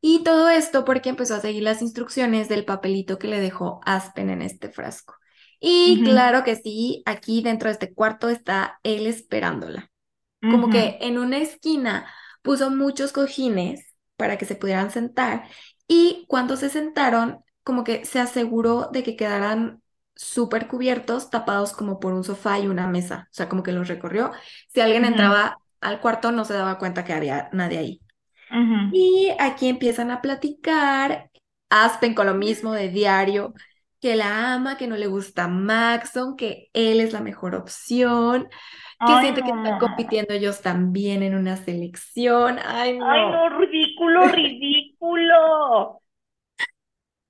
Y 0.01 0.23
todo 0.25 0.49
esto 0.49 0.85
porque 0.85 1.11
empezó 1.11 1.35
a 1.37 1.41
seguir 1.41 1.63
las 1.63 1.83
instrucciones 1.83 2.49
del 2.49 2.65
papelito 2.65 3.19
que 3.19 3.29
le 3.29 3.41
dejó 3.41 3.81
Aspen 3.85 4.31
en 4.31 4.43
este 4.43 4.69
frasco. 4.69 5.15
Y 5.61 6.03
claro 6.03 6.43
que 6.43 6.57
sí, 6.57 7.03
aquí 7.07 7.41
dentro 7.41 7.69
de 7.69 7.75
este 7.75 7.95
cuarto 7.95 8.29
está 8.29 8.81
él 8.83 9.07
esperándola. 9.07 9.91
Como 10.41 10.71
que 10.71 10.99
en 11.01 11.19
una 11.19 11.39
esquina 11.39 12.13
puso 12.43 12.69
muchos 12.71 13.13
cojines 13.13 13.95
para 14.17 14.39
que 14.39 14.45
se 14.45 14.57
pudieran 14.57 14.91
sentar 14.91 15.45
y 15.87 16.25
cuando 16.27 16.57
se 16.57 16.69
sentaron, 16.69 17.45
como 17.63 17.85
que 17.85 18.05
se 18.05 18.19
aseguró 18.19 18.89
de 18.93 19.05
que 19.05 19.15
quedaran 19.15 19.82
súper 20.23 20.69
cubiertos, 20.69 21.31
tapados 21.31 21.73
como 21.73 22.01
por 22.01 22.13
un 22.13 22.25
sofá 22.25 22.59
y 22.59 22.67
una 22.69 22.87
mesa. 22.87 23.29
O 23.31 23.35
sea, 23.35 23.49
como 23.49 23.63
que 23.63 23.73
los 23.73 23.89
recorrió. 23.89 24.33
Si 24.69 24.81
alguien 24.81 25.05
entraba 25.05 25.59
al 25.81 26.01
cuarto, 26.01 26.33
no 26.33 26.45
se 26.45 26.55
daba 26.55 26.79
cuenta 26.79 27.05
que 27.05 27.13
había 27.13 27.49
nadie 27.53 27.79
ahí. 27.79 28.01
Y 28.93 29.31
aquí 29.39 29.69
empiezan 29.69 30.11
a 30.11 30.21
platicar, 30.21 31.31
Aspen 31.71 32.15
con 32.15 32.27
lo 32.27 32.35
mismo 32.35 32.73
de 32.73 32.89
diario, 32.89 33.55
que 34.01 34.17
la 34.17 34.53
ama, 34.55 34.77
que 34.77 34.87
no 34.87 34.97
le 34.97 35.07
gusta 35.07 35.49
Maxon, 35.49 36.37
que 36.37 36.69
él 36.75 37.01
es 37.01 37.13
la 37.13 37.21
mejor 37.21 37.55
opción, 37.55 38.49
que 39.07 39.13
Ay, 39.13 39.23
siente 39.23 39.43
que 39.43 39.51
están 39.51 39.79
compitiendo 39.79 40.35
ellos 40.35 40.61
también 40.61 41.23
en 41.23 41.35
una 41.35 41.57
selección. 41.57 42.59
Ay, 42.65 42.99
no, 42.99 43.49
ridículo, 43.59 44.27
ridículo. 44.29 46.02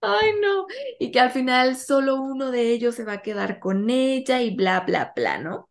Ay, 0.02 0.32
no. 0.42 0.66
Y 1.00 1.12
que 1.12 1.20
al 1.20 1.30
final 1.32 1.76
solo 1.76 2.16
uno 2.22 2.50
de 2.52 2.72
ellos 2.72 2.94
se 2.96 3.04
va 3.04 3.14
a 3.14 3.22
quedar 3.22 3.60
con 3.60 3.90
ella 3.90 4.42
y 4.42 4.54
bla, 4.56 4.80
bla, 4.82 5.12
bla, 5.16 5.38
¿no? 5.38 5.70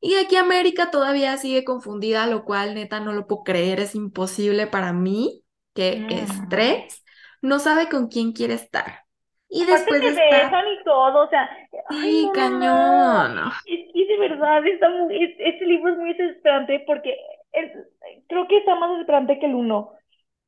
Y 0.00 0.16
aquí 0.16 0.36
América 0.36 0.90
todavía 0.90 1.36
sigue 1.38 1.64
confundida, 1.64 2.26
lo 2.26 2.44
cual 2.44 2.74
neta 2.74 3.00
no 3.00 3.12
lo 3.14 3.26
puedo 3.28 3.44
creer, 3.44 3.80
es 3.80 3.94
imposible 3.96 4.66
para 4.68 4.92
mí, 4.92 5.44
qué 5.74 6.06
Mm. 6.06 6.08
estrés, 6.08 7.04
no 7.42 7.60
sabe 7.60 7.88
con 7.90 8.08
quién 8.08 8.32
quiere 8.32 8.54
estar. 8.54 9.04
Y 9.48 9.66
Aparte 9.66 9.90
después 9.90 10.02
se 10.02 10.12
está, 10.14 10.14
besan 10.14 10.64
y 10.68 10.84
todo, 10.84 11.24
o 11.24 11.28
sea, 11.28 11.48
ay, 11.88 12.14
sí, 12.14 12.30
no, 12.34 12.50
no, 13.10 13.28
no. 13.28 13.50
cañón. 13.50 13.52
Es 13.64 13.92
que 13.92 14.06
de 14.06 14.18
verdad, 14.18 14.66
está 14.66 14.88
muy, 14.90 15.22
es- 15.24 15.36
este 15.38 15.66
libro 15.66 15.92
es 15.92 15.98
muy 15.98 16.14
desesperante 16.14 16.84
porque 16.86 17.16
es- 17.52 17.72
creo 18.28 18.46
que 18.48 18.58
está 18.58 18.74
más 18.76 18.90
desesperante 18.92 19.38
que 19.38 19.46
el 19.46 19.54
uno. 19.54 19.92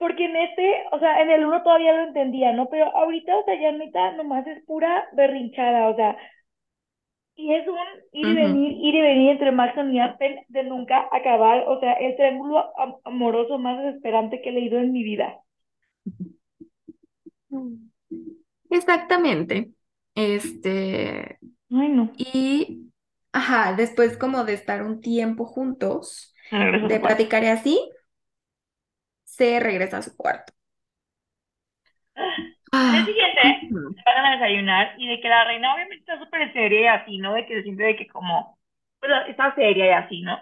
Porque 0.01 0.27
en 0.27 0.37
este, 0.37 0.85
o 0.93 1.01
sea, 1.01 1.23
en 1.23 1.31
el 1.31 1.47
uno 1.47 1.63
todavía 1.63 1.95
lo 1.95 2.05
entendía, 2.09 2.53
¿no? 2.55 2.69
Pero 2.71 2.87
ahorita, 2.97 3.39
o 3.39 3.45
sea, 3.47 3.61
ya 3.61 3.73
neta, 3.73 4.13
nomás 4.15 4.47
es 4.49 4.65
pura 4.67 5.07
berrinchada, 5.15 5.91
o 5.91 5.97
sea, 5.97 6.19
y 7.35 7.53
es 7.55 7.67
un 7.67 7.77
ir 8.13 8.29
y 8.29 8.35
venir, 8.35 8.71
ir 8.73 8.95
y 8.95 9.01
venir 9.01 9.31
entre 9.33 9.51
Maxon 9.51 9.93
y 9.93 9.99
Aspen 10.01 10.45
de 10.49 10.63
nunca 10.63 11.09
acabar, 11.11 11.65
o 11.69 11.81
sea, 11.81 11.95
el 11.95 12.15
triángulo 12.17 12.73
am- 12.79 12.97
amoroso 13.05 13.59
más 13.59 13.83
desesperante 13.83 14.41
que 14.43 14.51
he 14.51 14.53
leído 14.53 14.79
en 14.79 14.93
mi 14.93 15.03
vida. 15.03 15.41
Exactamente. 18.71 19.73
Este, 20.15 21.39
Ay, 21.71 21.89
no. 21.89 22.05
y, 22.17 22.93
ajá, 23.33 23.75
después 23.75 24.17
como 24.19 24.45
de 24.45 24.55
estar 24.55 24.83
un 24.85 25.01
tiempo 25.01 25.47
juntos, 25.47 26.35
de 26.81 27.01
cuarto. 27.01 27.01
platicar 27.01 27.45
y 27.45 27.49
así, 27.49 27.91
se 29.41 29.59
regresa 29.61 29.99
a 29.99 30.03
su 30.03 30.16
cuarto. 30.16 30.53
Al 32.72 32.93
día 32.93 33.05
Ah, 33.05 33.07
siguiente 33.07 33.70
ujú. 33.70 33.97
se 34.05 34.11
van 34.14 34.24
a 34.26 34.30
desayunar 34.32 34.95
y 34.99 35.09
de 35.09 35.20
que 35.20 35.28
la 35.28 35.45
reina 35.45 35.74
obviamente 35.74 35.97
está 36.01 36.18
súper 36.18 36.53
seria 36.53 36.80
y 36.82 36.86
así, 36.86 37.18
¿no? 37.18 37.34
De 37.34 37.47
que 37.47 37.55
se 37.57 37.62
siente 37.62 37.82
de 37.84 37.97
que 37.97 38.07
como, 38.09 38.59
pues 39.01 39.12
está 39.28 39.55
seria 39.55 39.86
y 39.86 39.91
así, 39.91 40.22
¿no? 40.22 40.38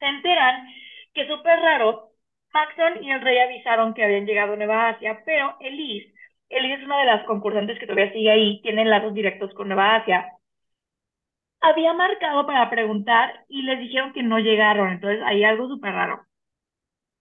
Se 0.00 0.06
enteran 0.06 0.66
que 1.14 1.26
súper 1.28 1.60
raro, 1.60 2.10
Maxon 2.52 3.04
y 3.04 3.10
el 3.12 3.20
rey 3.20 3.38
avisaron 3.38 3.94
que 3.94 4.02
habían 4.04 4.26
llegado 4.26 4.54
a 4.54 4.56
Nueva 4.56 4.88
Asia, 4.88 5.22
pero 5.24 5.56
Elise, 5.60 6.12
Elise 6.48 6.74
es 6.80 6.84
una 6.84 6.98
de 6.98 7.06
las 7.06 7.24
concursantes 7.26 7.78
que 7.78 7.86
todavía 7.86 8.12
sigue 8.12 8.30
ahí, 8.32 8.60
tiene 8.62 8.84
lazos 8.84 9.14
directos 9.14 9.54
con 9.54 9.68
Nueva 9.68 9.94
Asia, 9.96 10.26
había 11.62 11.94
marcado 11.94 12.46
para 12.46 12.68
preguntar 12.68 13.46
y 13.48 13.62
les 13.62 13.78
dijeron 13.78 14.12
que 14.12 14.22
no 14.22 14.38
llegaron, 14.40 14.90
entonces 14.90 15.22
hay 15.24 15.42
algo 15.44 15.68
súper 15.68 15.92
raro. 15.94 16.26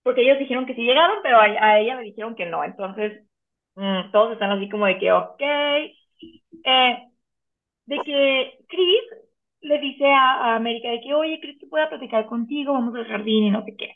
Porque 0.04 0.22
ellos 0.22 0.40
dijeron 0.40 0.66
que 0.66 0.76
sí 0.76 0.82
llegaron, 0.84 1.18
pero 1.24 1.38
a, 1.40 1.44
a 1.46 1.80
ella 1.80 1.96
le 1.98 2.04
dijeron 2.04 2.36
que 2.36 2.46
no, 2.46 2.64
entonces 2.64 3.24
mm, 3.76 4.12
todos 4.12 4.34
están 4.34 4.52
así 4.52 4.70
como 4.70 4.86
de 4.88 5.00
que, 5.00 5.12
ok, 5.12 5.42
eh, 6.64 7.08
de 7.86 7.98
que 8.06 8.60
Chris 8.70 9.04
le 9.62 9.80
dice 9.80 10.06
a, 10.08 10.54
a 10.54 10.56
América 10.58 10.90
de 10.92 11.02
que, 11.02 11.14
oye, 11.14 11.40
Chris, 11.42 11.60
que 11.60 11.68
pueda 11.68 11.90
platicar 11.90 12.26
contigo, 12.28 12.74
vamos 12.74 12.96
al 12.96 13.08
jardín 13.08 13.46
y 13.46 13.52
no 13.52 13.64
sé 13.66 13.76
qué. 13.78 13.96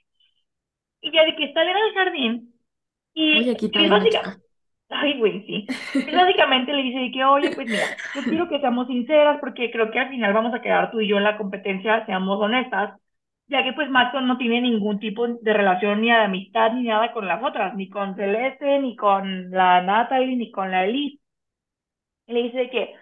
Y 1.01 1.11
ya 1.11 1.23
de 1.25 1.35
que 1.35 1.45
está 1.45 1.63
en 1.63 1.69
el 1.69 1.93
jardín 1.93 2.53
y 3.13 3.33
Oye, 3.33 3.51
aquí 3.51 3.69
Chris 3.71 3.89
básicamente, 3.89 4.43
ay, 4.89 5.19
güey, 5.19 5.45
sí. 5.47 5.67
Chris 6.03 6.15
básicamente 6.17 6.73
le 6.73 6.83
dice 6.83 6.99
de 6.99 7.11
que, 7.11 7.23
oye, 7.25 7.51
pues 7.51 7.67
mira, 7.67 7.97
yo 8.13 8.27
quiero 8.27 8.49
que 8.49 8.59
seamos 8.61 8.87
sinceras 8.87 9.39
porque 9.41 9.71
creo 9.71 9.91
que 9.91 9.99
al 9.99 10.09
final 10.09 10.33
vamos 10.33 10.53
a 10.53 10.61
quedar 10.61 10.91
tú 10.91 11.01
y 11.01 11.09
yo 11.09 11.17
en 11.17 11.25
la 11.25 11.37
competencia, 11.37 12.05
seamos 12.05 12.39
honestas, 12.41 12.99
ya 13.47 13.63
que 13.63 13.73
pues 13.73 13.89
Maxon 13.89 14.27
no 14.27 14.37
tiene 14.37 14.61
ningún 14.61 14.99
tipo 14.99 15.27
de 15.27 15.53
relación 15.53 16.01
ni 16.01 16.07
de 16.07 16.13
amistad 16.13 16.73
ni 16.73 16.83
nada 16.83 17.11
con 17.13 17.27
las 17.27 17.43
otras, 17.43 17.75
ni 17.75 17.89
con 17.89 18.15
Celeste, 18.15 18.79
ni 18.79 18.95
con 18.95 19.51
la 19.51 19.81
Natalie, 19.81 20.35
ni 20.35 20.51
con 20.51 20.71
la 20.71 20.85
Elise. 20.85 21.19
Le 22.27 22.43
dice 22.43 22.69
que, 22.69 22.95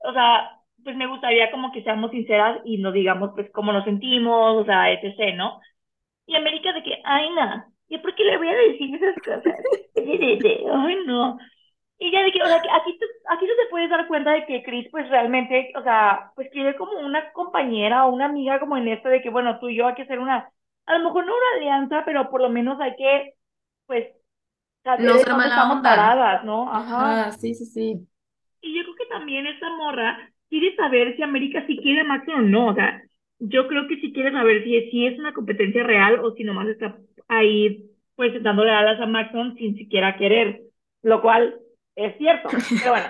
o 0.00 0.12
sea, 0.12 0.50
pues 0.84 0.96
me 0.96 1.06
gustaría 1.06 1.50
como 1.50 1.72
que 1.72 1.82
seamos 1.82 2.10
sinceras 2.10 2.60
y 2.64 2.78
nos 2.78 2.94
digamos 2.94 3.30
pues 3.34 3.50
cómo 3.52 3.72
nos 3.72 3.84
sentimos, 3.84 4.56
o 4.62 4.64
sea, 4.64 4.92
etc., 4.92 5.36
¿no? 5.36 5.60
Y 6.26 6.36
América 6.36 6.72
de 6.72 6.82
que, 6.82 7.00
ay, 7.04 7.30
no, 7.34 7.64
¿y 7.88 7.98
por 7.98 8.14
qué 8.14 8.24
le 8.24 8.38
voy 8.38 8.48
a 8.48 8.56
decir 8.56 8.94
esas 8.96 9.16
cosas? 9.24 9.60
Ay, 9.96 10.96
no. 11.06 11.38
Y 12.00 12.12
ya 12.12 12.22
de 12.22 12.32
que, 12.32 12.42
o 12.42 12.46
sea, 12.46 12.62
que 12.62 12.68
aquí, 12.70 12.96
tú, 12.98 13.06
aquí 13.28 13.46
tú 13.46 13.52
te 13.56 13.70
puedes 13.70 13.90
dar 13.90 14.06
cuenta 14.06 14.32
de 14.32 14.46
que 14.46 14.62
Chris 14.62 14.88
pues 14.90 15.08
realmente, 15.10 15.72
o 15.76 15.82
sea, 15.82 16.32
pues 16.36 16.48
quiere 16.52 16.76
como 16.76 16.92
una 17.00 17.32
compañera 17.32 18.06
o 18.06 18.12
una 18.14 18.26
amiga 18.26 18.60
como 18.60 18.76
en 18.76 18.88
esto 18.88 19.08
de 19.08 19.20
que, 19.22 19.30
bueno, 19.30 19.58
tú 19.58 19.68
y 19.68 19.76
yo 19.76 19.86
hay 19.88 19.94
que 19.94 20.02
hacer 20.02 20.18
una, 20.20 20.50
a 20.86 20.98
lo 20.98 21.04
mejor 21.04 21.26
no 21.26 21.32
una 21.36 21.56
alianza, 21.56 22.04
pero 22.04 22.30
por 22.30 22.40
lo 22.40 22.50
menos 22.50 22.80
hay 22.80 22.94
que, 22.96 23.34
pues, 23.86 24.08
saber 24.84 25.06
No 25.06 25.16
dónde 25.16 25.48
estamos 25.48 25.78
onda. 25.78 25.82
paradas, 25.84 26.44
¿no? 26.44 26.72
Ajá. 26.74 27.20
Ajá, 27.20 27.32
sí, 27.32 27.54
sí, 27.54 27.66
sí. 27.66 28.08
Y 28.60 28.76
yo 28.76 28.82
creo 28.84 28.94
que 28.96 29.06
también 29.06 29.46
esta 29.46 29.70
morra 29.76 30.30
quiere 30.48 30.74
saber 30.76 31.16
si 31.16 31.22
América 31.22 31.64
sí 31.66 31.78
quiere 31.78 32.00
a 32.00 32.04
Maxon 32.04 32.34
o 32.34 32.42
no. 32.42 32.66
O 32.68 32.74
sea, 32.74 33.02
yo 33.38 33.68
creo 33.68 33.86
que 33.88 33.96
sí 34.00 34.12
quiere 34.12 34.32
saber 34.32 34.64
si, 34.64 34.90
si 34.90 35.06
es 35.06 35.18
una 35.18 35.32
competencia 35.32 35.82
real 35.84 36.20
o 36.24 36.32
si 36.34 36.44
nomás 36.44 36.68
está 36.68 36.96
ahí, 37.28 37.90
pues, 38.16 38.42
dándole 38.42 38.70
alas 38.72 39.00
a 39.00 39.06
Maxon 39.06 39.56
sin 39.56 39.76
siquiera 39.76 40.16
querer, 40.16 40.62
lo 41.02 41.22
cual 41.22 41.58
es 42.04 42.16
cierto. 42.18 42.48
Pero 42.78 42.90
bueno, 42.92 43.08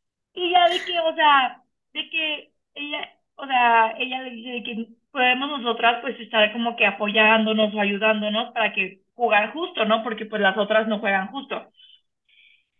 y 0.34 0.50
ya 0.50 0.68
de 0.68 0.84
que, 0.84 0.98
o 1.00 1.14
sea, 1.14 1.62
de 1.92 2.10
que 2.10 2.52
ella, 2.74 3.08
o 3.36 3.46
sea, 3.46 3.92
ella 3.98 4.22
le 4.22 4.30
dice 4.30 4.50
de 4.50 4.62
que 4.62 4.88
podemos 5.10 5.50
nosotras, 5.60 6.00
pues, 6.02 6.18
estar 6.20 6.52
como 6.52 6.76
que 6.76 6.86
apoyándonos 6.86 7.74
o 7.74 7.80
ayudándonos 7.80 8.52
para 8.52 8.72
que 8.72 9.02
jugar 9.14 9.52
justo, 9.52 9.84
¿no? 9.84 10.02
Porque, 10.02 10.26
pues, 10.26 10.40
las 10.42 10.56
otras 10.56 10.88
no 10.88 11.00
juegan 11.00 11.28
justo. 11.28 11.70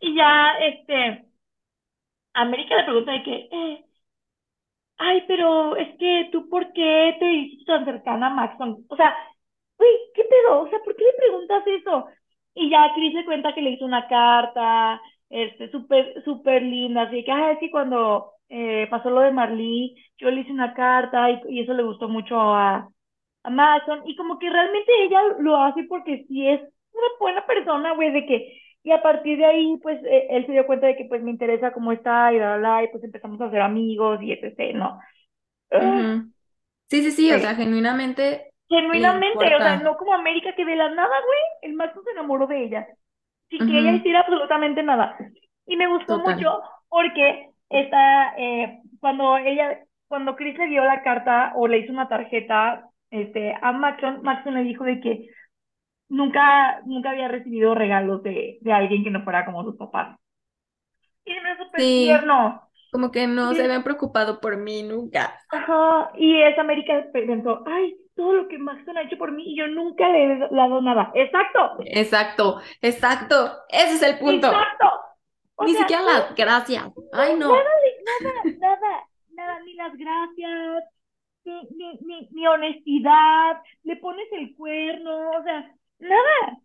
Y 0.00 0.14
ya, 0.14 0.58
este 0.60 1.24
América 2.34 2.76
le 2.76 2.84
pregunta 2.84 3.12
de 3.12 3.22
que, 3.22 3.34
eh, 3.50 3.84
ay, 4.98 5.24
pero 5.26 5.76
es 5.76 5.96
que 5.98 6.28
tú, 6.32 6.48
¿por 6.48 6.72
qué 6.72 7.16
te 7.18 7.24
dices 7.26 7.64
tan 7.66 7.84
cercana 7.84 8.28
a 8.28 8.30
Maxon? 8.30 8.84
O 8.88 8.96
sea, 8.96 9.14
uy, 9.78 9.86
¿qué 10.14 10.24
pedo? 10.24 10.62
O 10.62 10.68
sea, 10.70 10.78
¿por 10.84 10.96
qué 10.96 11.04
le 11.04 11.12
preguntas 11.14 11.64
eso? 11.66 12.06
Y 12.54 12.70
ya 12.70 12.92
Chris 12.94 13.14
le 13.14 13.24
cuenta 13.24 13.54
que 13.54 13.62
le 13.62 13.70
hizo 13.70 13.84
una 13.84 14.06
carta, 14.08 15.00
este, 15.32 15.70
súper, 15.70 16.22
súper 16.24 16.62
linda, 16.62 17.02
así 17.02 17.24
que, 17.24 17.32
ay, 17.32 17.54
es 17.54 17.58
que 17.58 17.70
cuando 17.70 18.32
eh, 18.50 18.86
pasó 18.90 19.08
lo 19.08 19.20
de 19.20 19.32
Marley, 19.32 19.96
yo 20.18 20.30
le 20.30 20.42
hice 20.42 20.52
una 20.52 20.74
carta 20.74 21.30
y, 21.30 21.40
y 21.48 21.60
eso 21.60 21.72
le 21.72 21.82
gustó 21.82 22.06
mucho 22.06 22.38
a, 22.38 22.86
a 23.42 23.50
Maxon, 23.50 24.02
y 24.04 24.14
como 24.14 24.38
que 24.38 24.50
realmente 24.50 24.92
ella 25.04 25.20
lo 25.38 25.56
hace 25.56 25.84
porque 25.88 26.26
sí 26.28 26.46
es 26.46 26.60
una 26.60 27.06
buena 27.18 27.46
persona, 27.46 27.94
güey, 27.94 28.12
de 28.12 28.26
que, 28.26 28.60
y 28.84 28.90
a 28.90 29.00
partir 29.02 29.38
de 29.38 29.46
ahí, 29.46 29.78
pues, 29.82 29.98
eh, 30.04 30.26
él 30.28 30.44
se 30.44 30.52
dio 30.52 30.66
cuenta 30.66 30.86
de 30.86 30.96
que, 30.96 31.06
pues, 31.06 31.22
me 31.22 31.30
interesa 31.30 31.72
cómo 31.72 31.92
está, 31.92 32.30
y 32.30 32.36
bla, 32.36 32.58
bla, 32.58 32.58
bla, 32.58 32.84
y 32.84 32.88
pues 32.88 33.02
empezamos 33.02 33.40
a 33.40 33.50
ser 33.50 33.62
amigos, 33.62 34.20
y 34.22 34.32
etc., 34.32 34.74
¿no? 34.74 35.00
Ah. 35.70 36.22
Sí, 36.90 37.02
sí, 37.02 37.10
sí, 37.10 37.32
o 37.32 37.38
sea, 37.38 37.54
sí. 37.54 37.62
genuinamente 37.62 38.52
le 38.68 38.80
Genuinamente, 38.80 39.54
o 39.54 39.58
sea, 39.58 39.76
no 39.78 39.96
como 39.96 40.12
América 40.12 40.54
que 40.54 40.66
de 40.66 40.76
la 40.76 40.90
nada, 40.90 41.08
güey, 41.08 41.70
el 41.70 41.74
Maxon 41.74 42.04
se 42.04 42.10
enamoró 42.10 42.46
de 42.46 42.64
ella, 42.64 42.86
sin 43.53 43.66
que 43.66 43.78
ella 43.80 43.94
hiciera 43.94 44.22
absolutamente 44.22 44.82
nada. 44.84 45.16
Y 45.66 45.76
me 45.78 45.88
gustó 45.88 46.18
Total. 46.18 46.18
mucho 46.18 46.62
porque 46.90 47.50
esta, 47.70 48.34
eh, 48.38 48.80
cuando 49.00 49.38
ella, 49.38 49.80
cuando 50.09 50.36
Chris 50.36 50.59
le 50.59 50.68
dio 50.68 50.84
la 50.84 51.03
carta 51.05 51.53
o 51.57 51.68
le 51.68 51.80
hizo 51.80 51.92
una 51.92 52.09
tarjeta, 52.09 52.88
este, 53.11 53.55
a 53.62 53.72
Maxon, 53.72 54.22
Maxon 54.24 54.55
le 54.55 54.64
dijo 54.64 54.84
de 54.84 55.00
que 55.00 55.28
nunca, 56.11 56.80
nunca 56.86 57.11
había 57.11 57.28
recibido 57.28 57.74
regalos 57.74 58.22
de, 58.24 58.59
de 58.62 58.72
alguien 58.72 59.05
que 59.05 59.11
no 59.11 59.24
fuera 59.24 59.44
como 59.46 59.64
sus 59.64 59.76
papás. 59.76 60.18
Y 61.24 61.32
me 61.40 61.57
súper 61.57 61.96
Sí, 61.96 61.96
tierno. 61.96 62.68
como 62.90 63.11
que 63.12 63.26
no 63.26 63.55
se 63.55 63.64
habían 63.64 63.84
preocupado 63.84 64.40
por 64.40 64.57
mí 64.59 64.82
nunca. 64.82 65.38
ajá, 65.50 66.12
y 66.16 66.42
esa 66.42 66.62
América 66.62 67.05
pensó, 67.12 67.62
ay, 67.66 67.96
todo 68.14 68.34
lo 68.34 68.48
que 68.48 68.58
Maxon 68.58 68.96
ha 68.96 69.02
hecho 69.02 69.18
por 69.18 69.32
mí 69.32 69.44
y 69.46 69.56
yo 69.58 69.68
nunca 69.68 70.08
le 70.08 70.24
he 70.34 70.38
dado 70.50 70.80
nada. 70.82 71.10
Exacto, 71.14 71.60
Exacto, 71.84 72.60
exacto, 72.80 73.58
ese 73.68 73.94
es 73.96 74.02
el 74.02 74.18
punto. 74.18 74.48
exacto. 74.48 74.86
O 75.56 75.66
Ni 75.66 75.74
sea, 75.74 75.86
siquiera 75.86 76.02
las 76.02 76.34
gracias. 76.34 76.92
no, 77.12 77.12
Ay, 77.12 77.36
nada 77.36 77.38
no. 77.38 77.72
de, 77.84 77.90
nada, 78.04 78.32
nada, 78.60 79.08
nada, 79.34 79.60
ni 79.64 79.74
las 79.74 79.92
gracias, 79.96 80.84
ni, 81.44 81.62
ni, 81.76 81.98
ni, 82.06 82.28
ni 82.32 82.46
honestidad, 82.46 83.62
le 83.84 83.96
pones 83.96 84.28
el 84.32 84.54
cuerno, 84.56 85.30
o 85.32 85.42
sea, 85.44 85.74
nada, 85.98 86.58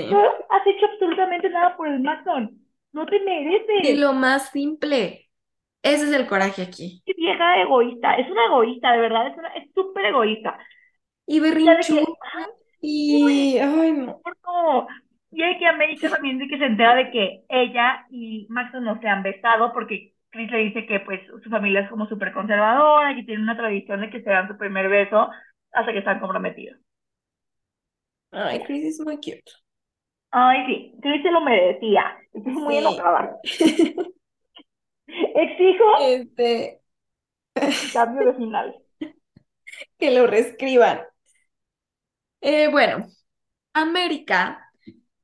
no 0.00 0.18
Sí. 0.18 0.30
has 0.50 0.66
hecho 0.66 0.86
absolutamente 0.86 1.50
nada 1.50 1.76
por 1.76 1.88
el 1.88 2.00
Maxon, 2.00 2.64
no 2.92 3.06
te 3.06 3.20
Y 3.76 3.92
mereces. 3.92 3.98
lo 3.98 4.12
más 4.12 4.50
simple, 4.50 5.23
ese 5.84 6.06
es 6.06 6.12
el 6.12 6.26
coraje 6.26 6.62
aquí. 6.62 7.04
Qué 7.06 7.12
vieja 7.16 7.60
egoísta, 7.62 8.14
es 8.16 8.30
una 8.30 8.46
egoísta, 8.46 8.92
de 8.92 9.00
verdad, 9.00 9.26
es 9.28 9.36
una, 9.38 9.48
es 9.54 9.70
súper 9.74 10.06
egoísta. 10.06 10.58
Y 11.26 11.40
berrinchuda. 11.40 12.04
Y, 12.80 13.58
ay, 13.58 13.92
no. 13.92 14.20
por 14.22 14.36
todo. 14.42 14.86
Y 15.32 15.42
hay 15.42 15.58
que 15.58 15.66
América 15.66 16.10
también 16.10 16.38
de 16.38 16.48
que 16.48 16.58
se 16.58 16.64
entera 16.66 16.94
de 16.94 17.10
que 17.10 17.44
ella 17.48 18.06
y 18.10 18.46
Maxon 18.50 18.84
no 18.84 19.00
se 19.00 19.08
han 19.08 19.22
besado 19.22 19.72
porque 19.72 20.14
Chris 20.30 20.50
le 20.50 20.58
dice 20.58 20.86
que 20.86 21.00
pues 21.00 21.20
su 21.42 21.50
familia 21.50 21.80
es 21.80 21.90
como 21.90 22.06
súper 22.08 22.32
conservadora 22.32 23.12
y 23.12 23.26
tiene 23.26 23.42
una 23.42 23.56
tradición 23.56 24.00
de 24.00 24.10
que 24.10 24.22
se 24.22 24.30
dan 24.30 24.48
su 24.48 24.56
primer 24.58 24.88
beso 24.88 25.28
hasta 25.72 25.92
que 25.92 25.98
están 25.98 26.20
comprometidos. 26.20 26.78
Ay. 28.32 28.62
Chris 28.64 28.84
es 28.84 29.00
muy 29.00 29.16
cute. 29.16 29.50
Ay, 30.30 30.66
sí, 30.66 30.94
Chris 31.02 31.22
se 31.22 31.30
lo 31.30 31.40
merecía. 31.40 32.16
Estoy 32.32 32.52
muy 32.52 32.76
Sí. 32.76 32.78
enojada. 32.78 33.36
Exijo 35.06 35.84
Este, 36.00 36.80
cambio 37.92 38.26
de 38.26 38.34
final. 38.34 38.74
que 39.98 40.10
lo 40.10 40.26
reescriban. 40.26 41.00
Eh, 42.40 42.68
bueno, 42.70 43.06
América 43.74 44.70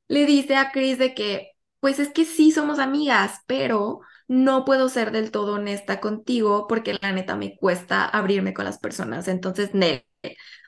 le 0.09 0.27
dice 0.27 0.57
a 0.57 0.73
Chris 0.73 0.99
de 0.99 1.15
que, 1.15 1.53
pues 1.81 1.99
es 2.01 2.11
que 2.11 2.25
sí 2.25 2.53
somos 2.53 2.79
amigas, 2.81 3.41
pero 3.47 4.01
no 4.29 4.65
puedo 4.65 4.89
ser 4.89 5.13
del 5.13 5.31
todo 5.33 5.55
honesta 5.55 6.01
contigo 6.01 6.67
porque 6.69 6.99
la 7.01 7.13
neta 7.13 7.37
me 7.37 7.57
cuesta 7.57 8.05
abrirme 8.07 8.55
con 8.55 8.67
las 8.67 8.79
personas. 8.79 9.29
Entonces, 9.29 9.75
Nel, 9.75 10.05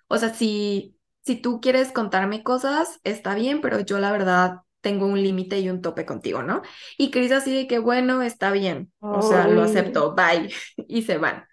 o 0.09 0.19
sea, 0.19 0.35
si, 0.35 0.97
si 1.25 1.37
tú 1.37 1.61
quieres 1.61 1.93
contarme 1.93 2.43
cosas, 2.45 3.01
está 3.05 3.35
bien, 3.35 3.61
pero 3.63 3.81
yo 3.81 3.99
la 4.01 4.13
verdad 4.13 4.59
tengo 4.83 5.07
un 5.07 5.23
límite 5.23 5.59
y 5.61 5.71
un 5.71 5.81
tope 5.81 6.05
contigo, 6.05 6.43
¿no? 6.43 6.61
Y 6.99 7.11
Chris 7.11 7.33
así 7.33 7.55
de 7.55 7.67
que, 7.67 7.79
bueno, 7.79 8.21
está 8.21 8.51
bien, 8.53 8.93
o 9.01 9.23
sea, 9.23 9.49
lo 9.49 9.63
acepto, 9.63 10.15
bye, 10.15 10.53
y 10.89 11.03
se 11.03 11.17
van. 11.17 11.47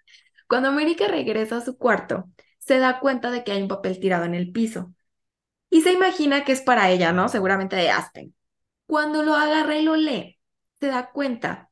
Cuando 0.46 0.68
América 0.68 1.08
regresa 1.08 1.58
a 1.58 1.60
su 1.62 1.78
cuarto, 1.78 2.28
se 2.58 2.78
da 2.78 3.00
cuenta 3.00 3.30
de 3.30 3.44
que 3.44 3.52
hay 3.52 3.62
un 3.62 3.68
papel 3.68 3.98
tirado 3.98 4.24
en 4.26 4.34
el 4.34 4.52
piso 4.52 4.92
y 5.70 5.82
se 5.82 5.92
imagina 5.92 6.44
que 6.44 6.52
es 6.52 6.60
para 6.60 6.90
ella, 6.90 7.12
¿no? 7.12 7.28
Seguramente 7.28 7.76
de 7.76 7.90
Aspen. 7.90 8.34
Cuando 8.86 9.22
lo 9.22 9.34
agarra 9.34 9.76
y 9.78 9.82
lo 9.82 9.96
lee, 9.96 10.38
se 10.80 10.88
da 10.88 11.10
cuenta 11.12 11.70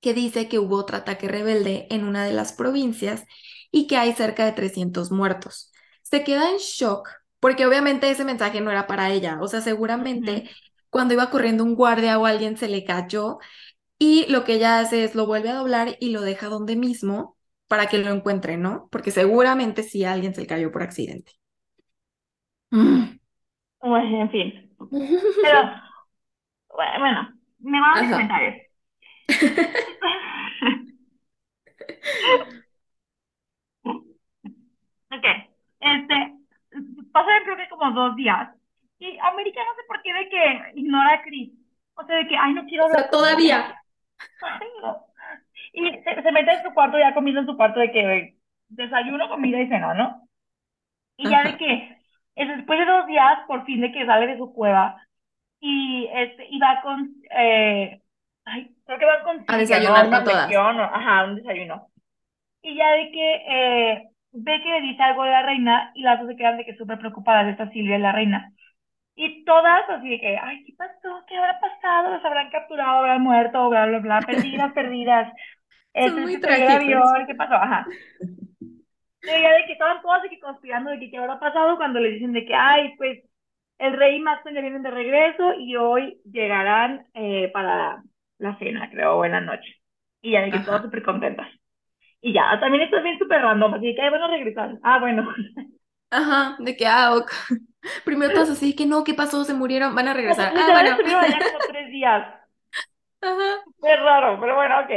que 0.00 0.14
dice 0.14 0.48
que 0.48 0.58
hubo 0.58 0.76
otro 0.76 0.98
ataque 0.98 1.26
rebelde 1.26 1.86
en 1.90 2.04
una 2.04 2.24
de 2.24 2.32
las 2.32 2.52
provincias 2.52 3.24
y 3.70 3.86
que 3.86 3.96
hay 3.96 4.12
cerca 4.12 4.44
de 4.44 4.52
300 4.52 5.10
muertos. 5.10 5.72
Se 6.02 6.22
queda 6.22 6.50
en 6.50 6.58
shock 6.58 7.08
porque 7.40 7.66
obviamente 7.66 8.10
ese 8.10 8.24
mensaje 8.24 8.60
no 8.60 8.70
era 8.70 8.86
para 8.86 9.10
ella, 9.10 9.38
o 9.40 9.48
sea, 9.48 9.60
seguramente 9.60 10.48
cuando 10.90 11.14
iba 11.14 11.30
corriendo 11.30 11.64
un 11.64 11.74
guardia 11.74 12.18
o 12.18 12.26
alguien 12.26 12.56
se 12.56 12.68
le 12.68 12.84
cayó 12.84 13.38
y 13.98 14.26
lo 14.30 14.44
que 14.44 14.54
ella 14.54 14.80
hace 14.80 15.04
es 15.04 15.14
lo 15.14 15.26
vuelve 15.26 15.50
a 15.50 15.54
doblar 15.54 15.96
y 16.00 16.10
lo 16.10 16.22
deja 16.22 16.48
donde 16.48 16.76
mismo 16.76 17.36
para 17.68 17.86
que 17.86 17.98
lo 17.98 18.10
encuentre, 18.10 18.56
¿no? 18.56 18.88
Porque 18.90 19.10
seguramente 19.10 19.82
sí 19.82 20.04
alguien 20.04 20.34
se 20.34 20.42
le 20.42 20.46
cayó 20.46 20.72
por 20.72 20.82
accidente. 20.82 21.32
Mm. 22.70 23.18
Bueno, 23.80 24.22
en 24.22 24.30
fin. 24.30 24.76
Pero, 25.42 25.60
bueno, 26.74 27.28
me 27.58 27.80
van 27.80 27.98
a 27.98 28.02
mis 28.02 28.10
comentarios. 28.10 28.54
Ok, 35.10 35.24
este, 35.80 36.37
pasaron 37.12 37.44
creo 37.44 37.56
que 37.56 37.68
como 37.68 37.90
dos 37.92 38.16
días 38.16 38.50
y 38.98 39.18
América 39.18 39.60
no 39.64 39.74
sé 39.76 39.82
por 39.88 40.02
qué 40.02 40.12
de 40.12 40.28
que 40.28 40.80
ignora 40.80 41.14
a 41.14 41.22
Chris, 41.22 41.52
o 41.94 42.04
sea, 42.06 42.16
de 42.16 42.26
que, 42.28 42.36
ay, 42.36 42.54
no 42.54 42.64
quiero 42.66 42.84
O 42.84 42.86
hablar 42.86 42.98
sea, 42.98 43.08
con 43.08 43.24
ella, 43.28 43.36
todavía. 43.36 43.82
ay, 44.40 44.68
no. 44.82 45.06
Y 45.72 45.90
se, 46.02 46.22
se 46.22 46.32
mete 46.32 46.52
en 46.52 46.62
su 46.64 46.74
cuarto 46.74 46.98
ya 46.98 47.14
comiendo 47.14 47.40
en 47.42 47.46
su 47.46 47.56
cuarto 47.56 47.80
de 47.80 47.92
que 47.92 48.36
desayuno, 48.68 49.28
comida 49.28 49.60
y 49.60 49.68
cena, 49.68 49.94
¿no? 49.94 50.28
Y 51.16 51.28
ya 51.28 51.44
de 51.44 51.56
que 51.56 51.98
es 52.36 52.48
después 52.48 52.78
de 52.78 52.86
dos 52.86 53.06
días, 53.06 53.40
por 53.46 53.64
fin 53.66 53.80
de 53.80 53.92
que 53.92 54.06
sale 54.06 54.26
de 54.28 54.38
su 54.38 54.52
cueva 54.54 55.02
y, 55.60 56.08
este, 56.12 56.46
y 56.50 56.58
va 56.60 56.80
con, 56.82 57.14
eh, 57.30 58.02
ay, 58.44 58.76
creo 58.86 58.98
que 58.98 59.04
va 59.06 59.22
con 59.24 59.44
A 59.46 59.56
¿no? 59.56 59.58
Desayunar 59.58 60.06
una 60.08 60.18
con 60.18 60.24
todas. 60.24 60.48
o, 60.56 60.60
ajá, 60.60 61.24
un 61.24 61.36
desayuno. 61.36 61.88
Y 62.62 62.76
ya 62.76 62.90
de 62.92 63.10
que 63.12 63.34
eh, 63.48 64.10
ve 64.32 64.60
que 64.62 64.70
le 64.70 64.80
dice 64.82 65.02
algo 65.02 65.24
de 65.24 65.30
la 65.30 65.42
reina 65.42 65.92
y 65.94 66.02
las 66.02 66.18
dos 66.20 66.28
se 66.28 66.36
quedan 66.36 66.56
de 66.58 66.64
que 66.64 66.76
súper 66.76 66.98
preocupadas 66.98 67.46
de 67.46 67.52
esta 67.52 67.70
Silvia 67.70 67.96
y 67.98 68.00
la 68.00 68.12
reina. 68.12 68.52
Y 69.16 69.44
todas 69.44 69.88
así 69.90 70.08
de 70.10 70.20
que, 70.20 70.38
ay, 70.38 70.64
¿qué 70.64 70.74
pasó? 70.76 71.24
¿Qué 71.28 71.36
habrá 71.36 71.60
pasado? 71.60 72.12
¿Los 72.14 72.24
habrán 72.24 72.50
capturado? 72.50 73.00
¿Habrán 73.00 73.22
muerto? 73.22 73.68
Bla, 73.70 73.86
bla, 73.86 73.98
bla. 74.00 74.26
Perdidas, 74.26 74.72
perdidas. 74.74 75.32
Este, 75.94 76.22
muy 76.22 76.40
el 76.46 76.68
trágicos. 76.68 76.70
avión. 76.70 77.26
¿Qué 77.26 77.34
pasó? 77.34 77.54
Ajá. 77.54 77.88
Pero 79.24 79.42
ya 79.42 79.52
de 79.54 79.64
que 79.66 79.72
estaban 79.72 80.00
todas 80.02 80.22
de 80.22 80.30
que 80.30 80.40
conspirando 80.40 80.90
de 80.90 80.98
que 80.98 81.10
qué 81.10 81.18
habrá 81.18 81.38
pasado 81.38 81.76
cuando 81.76 82.00
le 82.00 82.10
dicen 82.10 82.32
de 82.32 82.44
que, 82.46 82.54
ay, 82.54 82.94
pues 82.96 83.22
el 83.78 83.92
rey 83.96 84.16
y 84.16 84.20
Maxon 84.20 84.54
ya 84.54 84.60
vienen 84.60 84.82
de 84.82 84.90
regreso 84.90 85.54
y 85.58 85.76
hoy 85.76 86.20
llegarán 86.24 87.06
eh, 87.14 87.50
para 87.52 88.02
la 88.38 88.58
cena, 88.58 88.90
creo, 88.90 89.16
o 89.18 89.24
en 89.24 89.32
la 89.32 89.40
noche. 89.40 89.76
Y 90.22 90.32
ya 90.32 90.42
de 90.42 90.52
que 90.52 90.60
todas 90.60 90.82
Ajá. 90.82 90.82
súper 90.82 91.02
contentas. 91.02 91.48
Y 92.20 92.32
ya, 92.32 92.58
también 92.60 92.82
esto 92.82 92.96
es 92.96 93.02
bien 93.04 93.18
súper 93.18 93.40
random, 93.40 93.74
así 93.74 93.94
que, 93.94 94.02
ay, 94.02 94.10
bueno, 94.10 94.28
regresar. 94.28 94.78
Ah, 94.82 94.98
bueno. 94.98 95.28
Ajá. 96.10 96.56
De 96.58 96.76
que, 96.76 96.86
ah, 96.86 97.16
ok. 97.16 97.30
Primero 98.04 98.34
todos 98.34 98.50
así, 98.50 98.74
que 98.74 98.86
no, 98.86 99.04
¿qué 99.04 99.14
pasó? 99.14 99.44
Se 99.44 99.54
murieron, 99.54 99.94
van 99.94 100.08
a 100.08 100.14
regresar. 100.14 100.52
Ah, 100.56 100.68
bueno. 100.72 100.90
estuvieron 100.90 101.24
allá 101.24 101.38
como 101.38 101.58
tres 101.70 101.90
días. 101.90 102.34
Ajá. 103.20 103.62
Es 103.82 104.00
raro, 104.00 104.38
pero 104.40 104.56
bueno, 104.56 104.80
ok. 104.80 104.90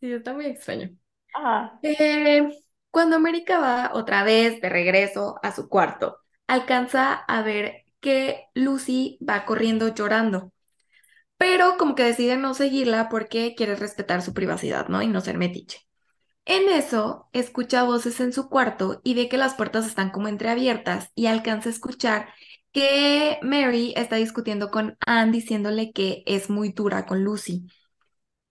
Sí, 0.00 0.12
está 0.12 0.32
muy 0.32 0.46
extraño. 0.46 0.90
Ajá. 1.34 1.78
Eh, 1.82 2.48
cuando 2.90 3.16
América 3.16 3.58
va 3.58 3.90
otra 3.94 4.22
vez 4.22 4.60
de 4.60 4.68
regreso 4.68 5.36
a 5.42 5.50
su 5.50 5.68
cuarto, 5.68 6.18
alcanza 6.46 7.14
a 7.14 7.42
ver 7.42 7.84
que 8.00 8.44
Lucy 8.54 9.18
va 9.26 9.44
corriendo 9.46 9.88
llorando, 9.94 10.52
pero 11.38 11.76
como 11.78 11.94
que 11.94 12.04
decide 12.04 12.36
no 12.36 12.54
seguirla 12.54 13.08
porque 13.08 13.54
quiere 13.56 13.76
respetar 13.76 14.22
su 14.22 14.34
privacidad, 14.34 14.88
¿no? 14.88 15.02
Y 15.02 15.08
no 15.08 15.20
ser 15.20 15.38
metiche. 15.38 15.80
En 16.46 16.68
eso, 16.68 17.28
escucha 17.32 17.84
voces 17.84 18.20
en 18.20 18.32
su 18.32 18.48
cuarto 18.50 19.00
y 19.02 19.14
ve 19.14 19.28
que 19.28 19.38
las 19.38 19.54
puertas 19.54 19.86
están 19.86 20.10
como 20.10 20.28
entreabiertas 20.28 21.10
y 21.14 21.26
alcanza 21.26 21.70
a 21.70 21.72
escuchar 21.72 22.28
que 22.72 23.38
Mary 23.42 23.94
está 23.96 24.16
discutiendo 24.16 24.70
con 24.70 24.96
Anne 25.06 25.32
diciéndole 25.32 25.92
que 25.92 26.22
es 26.26 26.50
muy 26.50 26.70
dura 26.72 27.06
con 27.06 27.24
Lucy. 27.24 27.66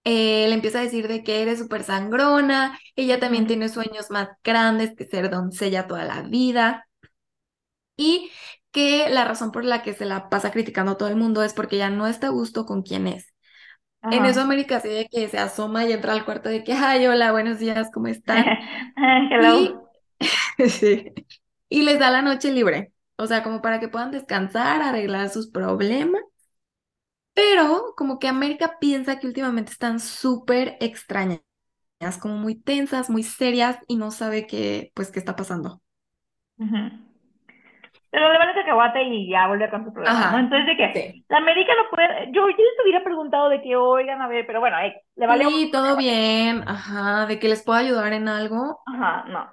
eh, 0.05 0.47
le 0.49 0.55
empieza 0.55 0.79
a 0.79 0.83
decir 0.83 1.07
de 1.09 1.23
que 1.23 1.41
eres 1.43 1.59
súper 1.59 1.83
sangrona, 1.83 2.79
ella 2.95 3.19
también 3.19 3.47
tiene 3.47 3.69
sueños 3.69 4.09
más 4.11 4.29
grandes 4.43 4.95
que 4.95 5.05
ser 5.07 5.29
doncella 5.31 5.87
toda 5.87 6.05
la 6.05 6.21
vida 6.23 6.87
y 7.97 8.31
que 8.71 9.09
la 9.09 9.25
razón 9.25 9.51
por 9.51 9.65
la 9.65 9.81
que 9.83 9.93
se 9.93 10.05
la 10.05 10.29
pasa 10.29 10.51
criticando 10.51 10.93
a 10.93 10.97
todo 10.97 11.09
el 11.09 11.15
mundo 11.15 11.43
es 11.43 11.53
porque 11.53 11.75
ella 11.77 11.89
no 11.89 12.07
está 12.07 12.27
a 12.27 12.29
gusto 12.31 12.65
con 12.65 12.81
quién 12.83 13.07
es. 13.07 13.32
En 14.09 14.25
eso 14.25 14.41
América 14.41 14.79
se 14.79 14.89
ve 14.89 15.07
que 15.11 15.27
se 15.29 15.37
asoma 15.39 15.85
y 15.85 15.91
entra 15.93 16.13
al 16.13 16.25
cuarto 16.25 16.49
de 16.49 16.63
que, 16.63 16.73
ay, 16.73 17.07
hola, 17.07 17.31
buenos 17.31 17.59
días, 17.59 17.89
¿cómo 17.93 18.07
están? 18.07 18.55
Hello. 19.31 19.55
Y, 19.55 19.81
sí. 20.69 21.13
y 21.69 21.81
les 21.83 21.99
da 21.99 22.11
la 22.11 22.21
noche 22.21 22.51
libre, 22.51 22.93
o 23.17 23.27
sea, 23.27 23.43
como 23.43 23.61
para 23.61 23.79
que 23.79 23.87
puedan 23.89 24.11
descansar, 24.11 24.81
arreglar 24.81 25.29
sus 25.29 25.49
problemas. 25.49 26.21
Pero 27.33 27.93
como 27.97 28.19
que 28.19 28.27
América 28.27 28.77
piensa 28.79 29.19
que 29.19 29.27
últimamente 29.27 29.71
están 29.71 29.99
súper 29.99 30.77
extrañas, 30.81 31.41
como 32.21 32.37
muy 32.37 32.55
tensas, 32.55 33.09
muy 33.09 33.23
serias 33.23 33.77
y 33.87 33.97
no 33.97 34.11
sabe 34.11 34.47
qué, 34.47 34.91
pues, 34.95 35.11
qué 35.11 35.19
está 35.19 35.35
pasando. 35.35 35.81
Pero 38.13 38.31
le 38.31 38.37
van 38.37 38.49
a 38.49 38.53
cacahuate 38.53 39.01
y 39.01 39.27
ya 39.27 39.47
vuelve 39.47 39.71
con 39.71 39.85
su. 39.85 39.89
Entonces, 39.89 40.67
de 40.67 40.77
que 40.77 41.23
la 41.29 41.37
América 41.37 41.71
no 41.75 41.89
puede. 41.89 42.27
Yo, 42.27 42.47
yo 42.47 42.55
les 42.57 42.83
hubiera 42.83 43.03
preguntado 43.03 43.49
de 43.49 43.59
que, 43.59 43.75
oigan, 43.75 44.21
a 44.21 44.27
ver, 44.27 44.45
pero 44.45 44.59
bueno, 44.59 44.79
eh, 44.81 45.01
le 45.15 45.25
vale. 45.25 45.45
Sí, 45.45 45.71
todo 45.71 45.97
bien, 45.97 46.63
ajá, 46.67 47.25
de 47.25 47.39
que 47.39 47.49
les 47.49 47.63
pueda 47.63 47.79
ayudar 47.79 48.13
en 48.13 48.27
algo. 48.27 48.81
Ajá, 48.85 49.25
no. 49.27 49.51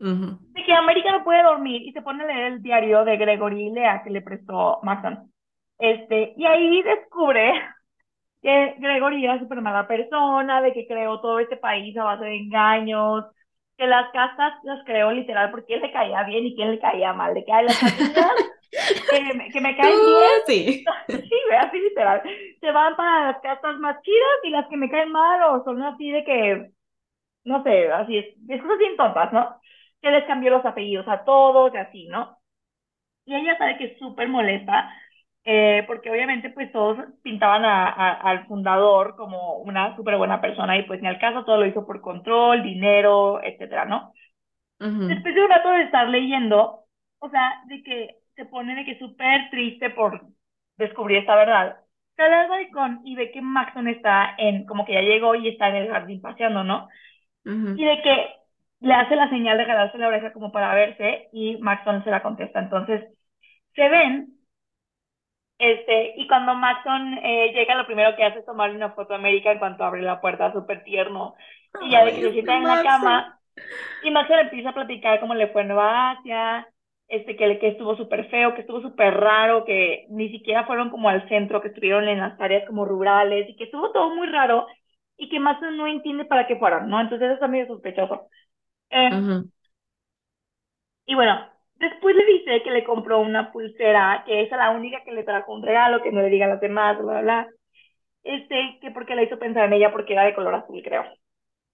De 0.00 0.64
que 0.64 0.72
América 0.72 1.12
no 1.12 1.22
puede 1.22 1.44
dormir 1.44 1.80
y 1.82 1.92
se 1.92 2.02
pone 2.02 2.24
a 2.24 2.26
leer 2.26 2.52
el 2.54 2.62
diario 2.62 3.04
de 3.04 3.16
Gregory 3.16 3.70
Lea 3.70 4.02
que 4.02 4.10
le 4.10 4.20
prestó 4.20 4.80
Maxon. 4.82 5.32
Este, 5.78 6.34
y 6.36 6.44
ahí 6.44 6.82
descubre 6.82 7.52
que 8.42 8.74
Gregory 8.80 9.24
era 9.24 9.38
súper 9.38 9.60
mala 9.60 9.86
persona, 9.86 10.60
de 10.60 10.72
que 10.72 10.88
creó 10.88 11.20
todo 11.20 11.38
este 11.38 11.56
país 11.56 11.96
a 11.96 12.02
base 12.02 12.24
de 12.24 12.36
engaños, 12.36 13.26
que 13.76 13.86
las 13.86 14.10
castas 14.12 14.54
las 14.64 14.84
creó 14.84 15.10
literal 15.12 15.50
porque 15.50 15.74
él 15.74 15.82
le 15.82 15.92
caía 15.92 16.22
bien 16.24 16.46
y 16.46 16.54
quién 16.54 16.70
le 16.70 16.78
caía 16.78 17.12
mal, 17.12 17.34
de 17.34 17.44
que 17.44 17.52
hay 17.52 17.64
las 17.66 17.78
castas 17.78 18.32
que, 19.10 19.34
me, 19.34 19.50
que 19.50 19.60
me 19.60 19.76
caen 19.76 19.94
bien, 19.94 20.40
sí, 20.46 20.84
sí, 21.08 21.54
así 21.58 21.78
literal, 21.78 22.22
se 22.60 22.70
van 22.70 22.96
para 22.96 23.32
las 23.32 23.40
castas 23.42 23.78
más 23.78 24.00
chidas 24.02 24.38
y 24.44 24.50
las 24.50 24.66
que 24.68 24.76
me 24.76 24.90
caen 24.90 25.10
mal 25.10 25.42
o 25.44 25.64
son 25.64 25.82
así 25.82 26.10
de 26.10 26.24
que, 26.24 26.70
no 27.44 27.62
sé, 27.62 27.90
así 27.92 28.18
es, 28.18 28.26
es 28.48 28.62
cosas 28.62 28.78
bien 28.78 28.96
tontas, 28.96 29.32
¿no? 29.32 29.60
Que 30.00 30.10
les 30.10 30.24
cambió 30.24 30.50
los 30.50 30.64
apellidos 30.64 31.06
a 31.08 31.24
todos 31.24 31.74
y 31.74 31.76
así, 31.78 32.06
¿no? 32.08 32.38
Y 33.24 33.34
ella 33.34 33.56
sabe 33.58 33.78
que 33.78 33.84
es 33.84 33.98
súper 33.98 34.28
molesta 34.28 34.90
eh, 35.44 35.84
porque 35.86 36.10
obviamente 36.10 36.50
pues 36.50 36.70
todos 36.72 36.98
pintaban 37.22 37.64
a, 37.64 37.88
al 38.14 38.46
fundador 38.46 39.16
como 39.16 39.58
una 39.58 39.96
súper 39.96 40.16
buena 40.16 40.40
persona 40.40 40.78
y 40.78 40.84
pues 40.84 41.00
ni 41.02 41.08
al 41.08 41.18
caso 41.18 41.44
todo 41.44 41.58
lo 41.58 41.66
hizo 41.66 41.86
por 41.86 42.00
control, 42.00 42.62
dinero, 42.62 43.42
etcétera, 43.42 43.84
¿no? 43.86 44.12
Después 45.06 45.34
de 45.34 45.42
un 45.44 45.50
rato 45.50 45.70
de 45.70 45.82
estar 45.82 46.08
leyendo, 46.08 46.84
o 47.18 47.28
sea, 47.30 47.62
de 47.66 47.82
que 47.82 48.16
se 48.36 48.44
pone 48.46 48.74
de 48.74 48.84
que 48.84 48.98
súper 48.98 49.50
triste 49.50 49.90
por 49.90 50.22
descubrir 50.76 51.18
esta 51.18 51.36
verdad, 51.36 51.76
sale 52.16 52.34
al 52.34 52.48
balcón 52.48 53.00
y 53.04 53.16
ve 53.16 53.30
que 53.32 53.42
Maxon 53.42 53.88
está 53.88 54.34
en, 54.38 54.64
como 54.66 54.84
que 54.86 54.94
ya 54.94 55.00
llegó 55.02 55.34
y 55.34 55.48
está 55.48 55.68
en 55.68 55.76
el 55.76 55.90
jardín 55.90 56.20
paseando, 56.20 56.64
¿no? 56.64 56.88
Y 57.74 57.84
de 57.84 58.02
que 58.02 58.26
le 58.80 58.94
hace 58.94 59.16
la 59.16 59.30
señal 59.30 59.58
de 59.58 59.64
jalarse 59.66 59.98
la 59.98 60.08
oreja 60.08 60.32
como 60.32 60.52
para 60.52 60.74
verse 60.74 61.28
y 61.32 61.56
Maxon 61.58 62.04
se 62.04 62.10
la 62.10 62.22
contesta. 62.22 62.60
Entonces, 62.60 63.04
se 63.74 63.88
ven 63.88 64.34
este, 65.58 66.14
y 66.16 66.26
cuando 66.26 66.54
Maxon 66.54 67.18
eh, 67.22 67.52
llega, 67.54 67.74
lo 67.76 67.86
primero 67.86 68.16
que 68.16 68.24
hace 68.24 68.40
es 68.40 68.46
tomarle 68.46 68.76
una 68.76 68.92
foto 68.92 69.12
a 69.12 69.16
América 69.16 69.52
en 69.52 69.58
cuanto 69.58 69.84
abre 69.84 70.02
la 70.02 70.20
puerta, 70.20 70.52
súper 70.52 70.82
tierno. 70.84 71.34
Y 71.78 71.90
ya 71.90 72.04
de 72.04 72.14
que 72.14 72.22
se 72.22 72.32
sienta 72.32 72.56
en 72.56 72.66
la 72.66 72.82
cama, 72.82 73.38
y 74.00 74.10
Maxon 74.10 74.38
empieza 74.40 74.70
a 74.70 74.74
platicar 74.74 75.20
cómo 75.20 75.34
le 75.34 75.48
fue 75.48 75.62
en 75.62 75.68
Nueva 75.68 76.12
Asia, 76.12 76.68
este, 77.08 77.36
que, 77.36 77.58
que 77.58 77.68
estuvo 77.68 77.96
súper 77.96 78.28
feo, 78.30 78.54
que 78.54 78.62
estuvo 78.62 78.80
súper 78.82 79.14
raro, 79.14 79.64
que 79.64 80.06
ni 80.10 80.30
siquiera 80.30 80.66
fueron 80.66 80.90
como 80.90 81.08
al 81.08 81.28
centro, 81.28 81.60
que 81.62 81.68
estuvieron 81.68 82.08
en 82.08 82.20
las 82.20 82.40
áreas 82.40 82.66
como 82.66 82.84
rurales, 82.84 83.48
y 83.48 83.56
que 83.56 83.64
estuvo 83.64 83.92
todo 83.92 84.14
muy 84.14 84.26
raro, 84.28 84.66
y 85.16 85.28
que 85.28 85.40
Maxon 85.40 85.76
no 85.76 85.86
entiende 85.86 86.24
para 86.24 86.46
qué 86.46 86.56
fueron, 86.56 86.88
¿no? 86.88 87.00
Entonces 87.00 87.30
eso 87.32 87.44
es 87.44 87.50
medio 87.50 87.66
sospechoso. 87.68 88.28
Eh, 88.90 89.10
y 91.06 91.14
bueno, 91.14 91.51
Después 91.82 92.14
le 92.14 92.24
dice 92.26 92.62
que 92.62 92.70
le 92.70 92.84
compró 92.84 93.18
una 93.18 93.50
pulsera, 93.50 94.22
que 94.24 94.42
es 94.42 94.50
la 94.52 94.70
única 94.70 95.02
que 95.02 95.10
le 95.10 95.24
trajo 95.24 95.52
un 95.52 95.64
regalo, 95.64 96.00
que 96.00 96.12
no 96.12 96.22
le 96.22 96.28
diga 96.28 96.46
a 96.46 96.50
los 96.50 96.60
demás, 96.60 96.96
bla, 96.96 97.14
bla, 97.14 97.22
bla. 97.22 97.48
Este, 98.22 98.78
que 98.80 98.92
porque 98.92 99.16
la 99.16 99.24
hizo 99.24 99.36
pensar 99.36 99.64
en 99.64 99.72
ella 99.72 99.90
porque 99.90 100.12
era 100.12 100.22
de 100.22 100.32
color 100.32 100.54
azul, 100.54 100.80
creo. 100.84 101.02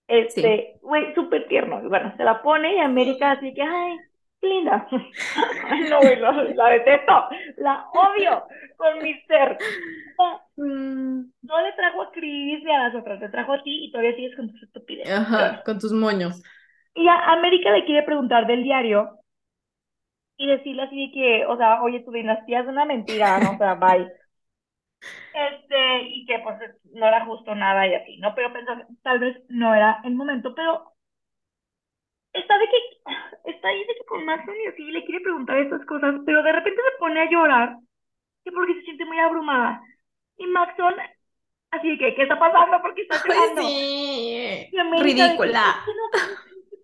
Este, 0.06 0.78
güey, 0.80 1.14
súper 1.14 1.46
tierno. 1.48 1.82
Y 1.84 1.88
bueno, 1.88 2.14
se 2.16 2.24
la 2.24 2.40
pone 2.40 2.74
y 2.74 2.78
América 2.78 3.32
así 3.32 3.52
que, 3.52 3.60
ay, 3.60 3.98
linda. 4.40 4.88
no, 5.90 5.98
güey, 5.98 6.54
la 6.54 6.70
detesto, 6.70 7.28
la 7.58 7.86
odio 7.92 8.44
con 8.78 9.02
mi 9.02 9.12
ser. 9.26 9.58
Mm. 10.56 11.20
No, 11.42 11.60
le 11.60 11.72
trajo 11.76 12.00
a 12.00 12.12
Chris 12.12 12.64
y 12.64 12.70
a 12.70 12.84
las 12.84 12.94
otras, 12.94 13.20
le 13.20 13.28
trajo 13.28 13.52
a 13.52 13.62
ti 13.62 13.84
y 13.84 13.92
todavía 13.92 14.16
sigues 14.16 14.36
con 14.36 14.50
tus 14.50 14.62
estupidez. 14.62 15.10
Ajá, 15.10 15.62
con 15.66 15.78
tus 15.78 15.92
moños. 15.92 16.42
Y 16.94 17.06
a 17.08 17.32
América 17.32 17.70
le 17.72 17.84
quiere 17.84 18.04
preguntar 18.04 18.46
del 18.46 18.62
diario 18.62 19.18
y 20.38 20.46
decirle 20.46 20.82
así 20.84 21.10
que, 21.12 21.44
o 21.46 21.56
sea, 21.56 21.82
oye, 21.82 22.00
tu 22.00 22.12
dinastía 22.12 22.60
es 22.60 22.68
una 22.68 22.84
mentira, 22.84 23.38
¿no? 23.40 23.52
O 23.52 23.58
sea, 23.58 23.74
bye. 23.74 24.08
Este, 25.34 26.02
y 26.02 26.24
que 26.26 26.38
pues 26.38 26.56
no 26.92 27.06
era 27.06 27.24
justo 27.24 27.54
nada 27.54 27.86
y 27.86 27.94
así, 27.94 28.18
¿no? 28.18 28.34
Pero 28.34 28.52
pensar, 28.52 28.86
tal 29.02 29.18
vez 29.18 29.36
no 29.48 29.74
era 29.74 30.00
el 30.04 30.14
momento, 30.14 30.54
pero 30.54 30.92
está 32.32 32.56
de 32.56 32.66
que, 32.66 33.50
está 33.50 33.68
ahí 33.68 33.80
de 33.80 33.94
que 33.94 34.04
con 34.06 34.24
Maxon 34.24 34.54
y 34.64 34.68
así 34.68 34.82
le 34.84 35.04
quiere 35.04 35.20
preguntar 35.20 35.58
estas 35.58 35.84
cosas, 35.86 36.14
pero 36.24 36.42
de 36.42 36.52
repente 36.52 36.80
se 36.82 36.98
pone 36.98 37.20
a 37.20 37.30
llorar, 37.30 37.76
que 38.44 38.52
porque 38.52 38.74
se 38.74 38.82
siente 38.82 39.04
muy 39.04 39.18
abrumada. 39.18 39.82
Y 40.36 40.46
Maxon, 40.46 40.94
así 41.72 41.98
que, 41.98 42.14
¿qué 42.14 42.22
está 42.22 42.38
pasando? 42.38 42.80
porque 42.80 43.02
está 43.02 43.20
llorando? 43.26 43.62
Sí, 43.62 44.70
ridícula. 45.00 45.84
no 45.86 46.20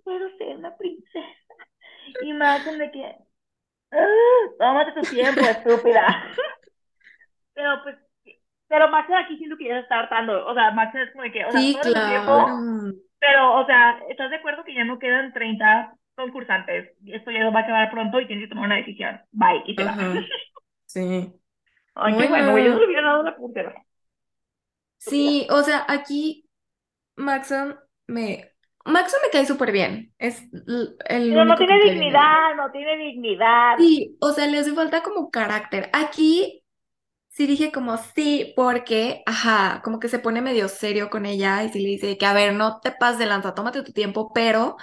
puedo 0.03 0.37
ser 0.39 0.57
una 0.57 0.77
princesa. 0.77 1.27
Y 2.23 2.33
Maxon 2.33 2.79
de 2.79 2.91
que, 2.91 3.17
tómate 4.59 4.93
tu 4.93 5.01
tiempo, 5.03 5.41
estúpida. 5.41 6.07
pero 7.55 7.83
pues, 7.83 7.97
pero 8.69 8.89
Max 8.89 9.09
aquí 9.15 9.37
siento 9.39 9.57
que 9.57 9.69
ya 9.69 9.75
se 9.75 9.81
está 9.81 10.01
hartando. 10.01 10.47
O 10.47 10.55
sea, 10.55 10.71
Max 10.73 10.95
es 10.95 11.13
como 11.13 11.25
que, 11.33 11.45
o 11.45 11.51
sea, 11.51 11.61
sí, 11.61 11.79
todo 11.81 11.93
claro. 11.93 12.09
tiempo, 12.09 13.01
pero, 13.21 13.61
o 13.61 13.67
sea, 13.67 13.99
¿estás 14.11 14.31
de 14.31 14.37
acuerdo 14.37 14.65
que 14.65 14.75
ya 14.75 14.85
no 14.85 14.99
quedan 14.99 15.33
30 15.33 15.95
concursantes? 16.15 16.91
Esto 17.07 17.31
ya 17.31 17.49
va 17.51 17.61
a 17.61 17.63
acabar 17.63 17.91
pronto 17.91 18.21
y 18.21 18.27
tienes 18.27 18.45
que 18.45 18.49
tomar 18.51 18.67
una 18.67 18.77
decisión. 18.77 19.21
Bye, 19.33 19.63
y 19.67 19.75
te 19.75 19.85
va. 19.85 19.97
Sí. 20.87 21.33
Ay, 21.95 22.17
qué 22.19 22.27
bueno, 22.27 22.59
yo 22.59 22.71
no 22.71 22.79
le 22.81 22.87
hubiera 22.87 23.09
dado 23.09 23.23
la 23.23 23.37
puntera. 23.37 23.75
Sí, 24.99 25.47
o 25.51 25.63
sea, 25.63 25.85
aquí 25.87 26.49
Maxon 27.17 27.79
me 28.07 28.54
Maxo 28.85 29.17
me 29.23 29.31
cae 29.31 29.47
súper 29.47 29.73
bien. 29.73 30.13
Es 30.19 30.43
el 30.53 30.97
Pero 31.07 31.45
no 31.45 31.57
tiene 31.57 31.81
dignidad, 31.83 32.55
no 32.57 32.71
tiene 32.71 32.97
dignidad. 32.97 33.79
Sí, 33.79 34.17
o 34.21 34.33
sea, 34.33 34.47
le 34.47 34.59
hace 34.59 34.73
falta 34.73 35.03
como 35.03 35.31
carácter. 35.31 35.91
Aquí 35.93 36.63
sí 37.29 37.47
dije 37.47 37.73
como 37.73 37.97
sí, 37.99 38.53
porque, 38.57 39.23
ajá, 39.27 39.81
como 39.85 39.99
que 39.99 40.09
se 40.09 40.21
pone 40.21 40.41
medio 40.43 40.69
serio 40.69 41.11
con 41.11 41.27
ella 41.27 41.65
y 41.65 41.71
sí 41.71 41.81
le 41.81 41.89
dice 41.91 42.19
que, 42.19 42.27
a 42.27 42.33
ver, 42.35 42.55
no 42.55 42.81
te 42.81 42.93
pases 42.93 43.19
de 43.19 43.27
lanza, 43.27 43.55
tómate 43.55 43.83
tu 43.83 43.93
tiempo, 43.93 44.33
pero, 44.33 44.77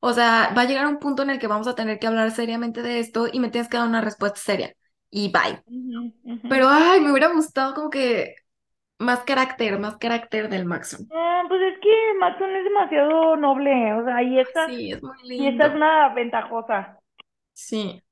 o 0.00 0.12
sea, 0.12 0.52
va 0.56 0.62
a 0.62 0.64
llegar 0.66 0.86
un 0.86 0.98
punto 0.98 1.22
en 1.22 1.30
el 1.30 1.38
que 1.38 1.46
vamos 1.46 1.66
a 1.68 1.74
tener 1.74 1.98
que 1.98 2.06
hablar 2.06 2.30
seriamente 2.32 2.82
de 2.82 2.98
esto 3.00 3.28
y 3.32 3.40
me 3.40 3.50
tienes 3.50 3.70
que 3.70 3.78
dar 3.78 3.88
una 3.88 4.02
respuesta 4.02 4.38
seria. 4.38 4.74
Y 5.10 5.30
bye. 5.32 5.62
Pero, 6.48 6.68
ay, 6.68 7.00
me 7.00 7.10
hubiera 7.10 7.28
gustado 7.32 7.74
como 7.74 7.90
que 7.90 8.34
más 8.98 9.20
carácter, 9.20 9.78
más 9.78 9.96
carácter 9.96 10.48
del 10.48 10.64
Maxon. 10.64 11.08
Ah, 11.12 11.42
pues 11.48 11.60
es 11.62 11.78
que 11.80 11.90
Maxon 12.18 12.54
es 12.56 12.64
demasiado 12.64 13.36
noble, 13.36 13.92
o 13.94 14.04
sea, 14.04 14.22
y 14.22 14.38
esta, 14.38 14.66
sí, 14.68 14.92
es 14.92 15.02
muy 15.02 15.16
lindo. 15.22 15.44
y 15.44 15.48
esta 15.48 15.66
es 15.66 15.74
una 15.74 16.14
ventajosa. 16.14 16.98
Sí. 17.52 18.02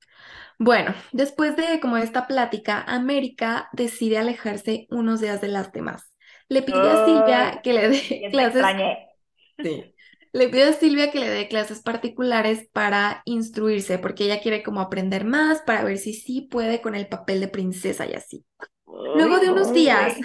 Bueno, 0.59 0.93
después 1.11 1.55
de 1.57 1.79
como 1.79 1.97
esta 1.97 2.27
plática, 2.27 2.81
América 2.87 3.69
decide 3.73 4.17
alejarse 4.17 4.87
unos 4.89 5.21
días 5.21 5.41
de 5.41 5.47
las 5.49 5.71
demás. 5.71 6.13
Le 6.49 6.61
pidió 6.61 6.81
a 6.83 7.05
Silvia 7.05 7.61
que 7.63 7.73
le 7.73 7.89
dé 7.89 8.27
clases. 8.31 8.63
Sí. 9.61 9.95
Le 10.31 10.49
pidió 10.49 10.69
a 10.69 10.73
Silvia 10.73 11.11
que 11.11 11.19
le 11.19 11.29
dé 11.29 11.47
clases 11.47 11.81
particulares 11.81 12.67
para 12.73 13.21
instruirse, 13.25 13.99
porque 13.99 14.25
ella 14.25 14.41
quiere 14.41 14.63
como 14.63 14.81
aprender 14.81 15.25
más 15.25 15.61
para 15.61 15.83
ver 15.83 15.97
si 15.97 16.13
sí 16.13 16.41
puede 16.41 16.81
con 16.81 16.95
el 16.95 17.07
papel 17.07 17.39
de 17.39 17.47
princesa 17.47 18.05
y 18.07 18.13
así. 18.13 18.45
Luego 19.15 19.39
de 19.39 19.51
unos 19.51 19.73
días, 19.73 20.15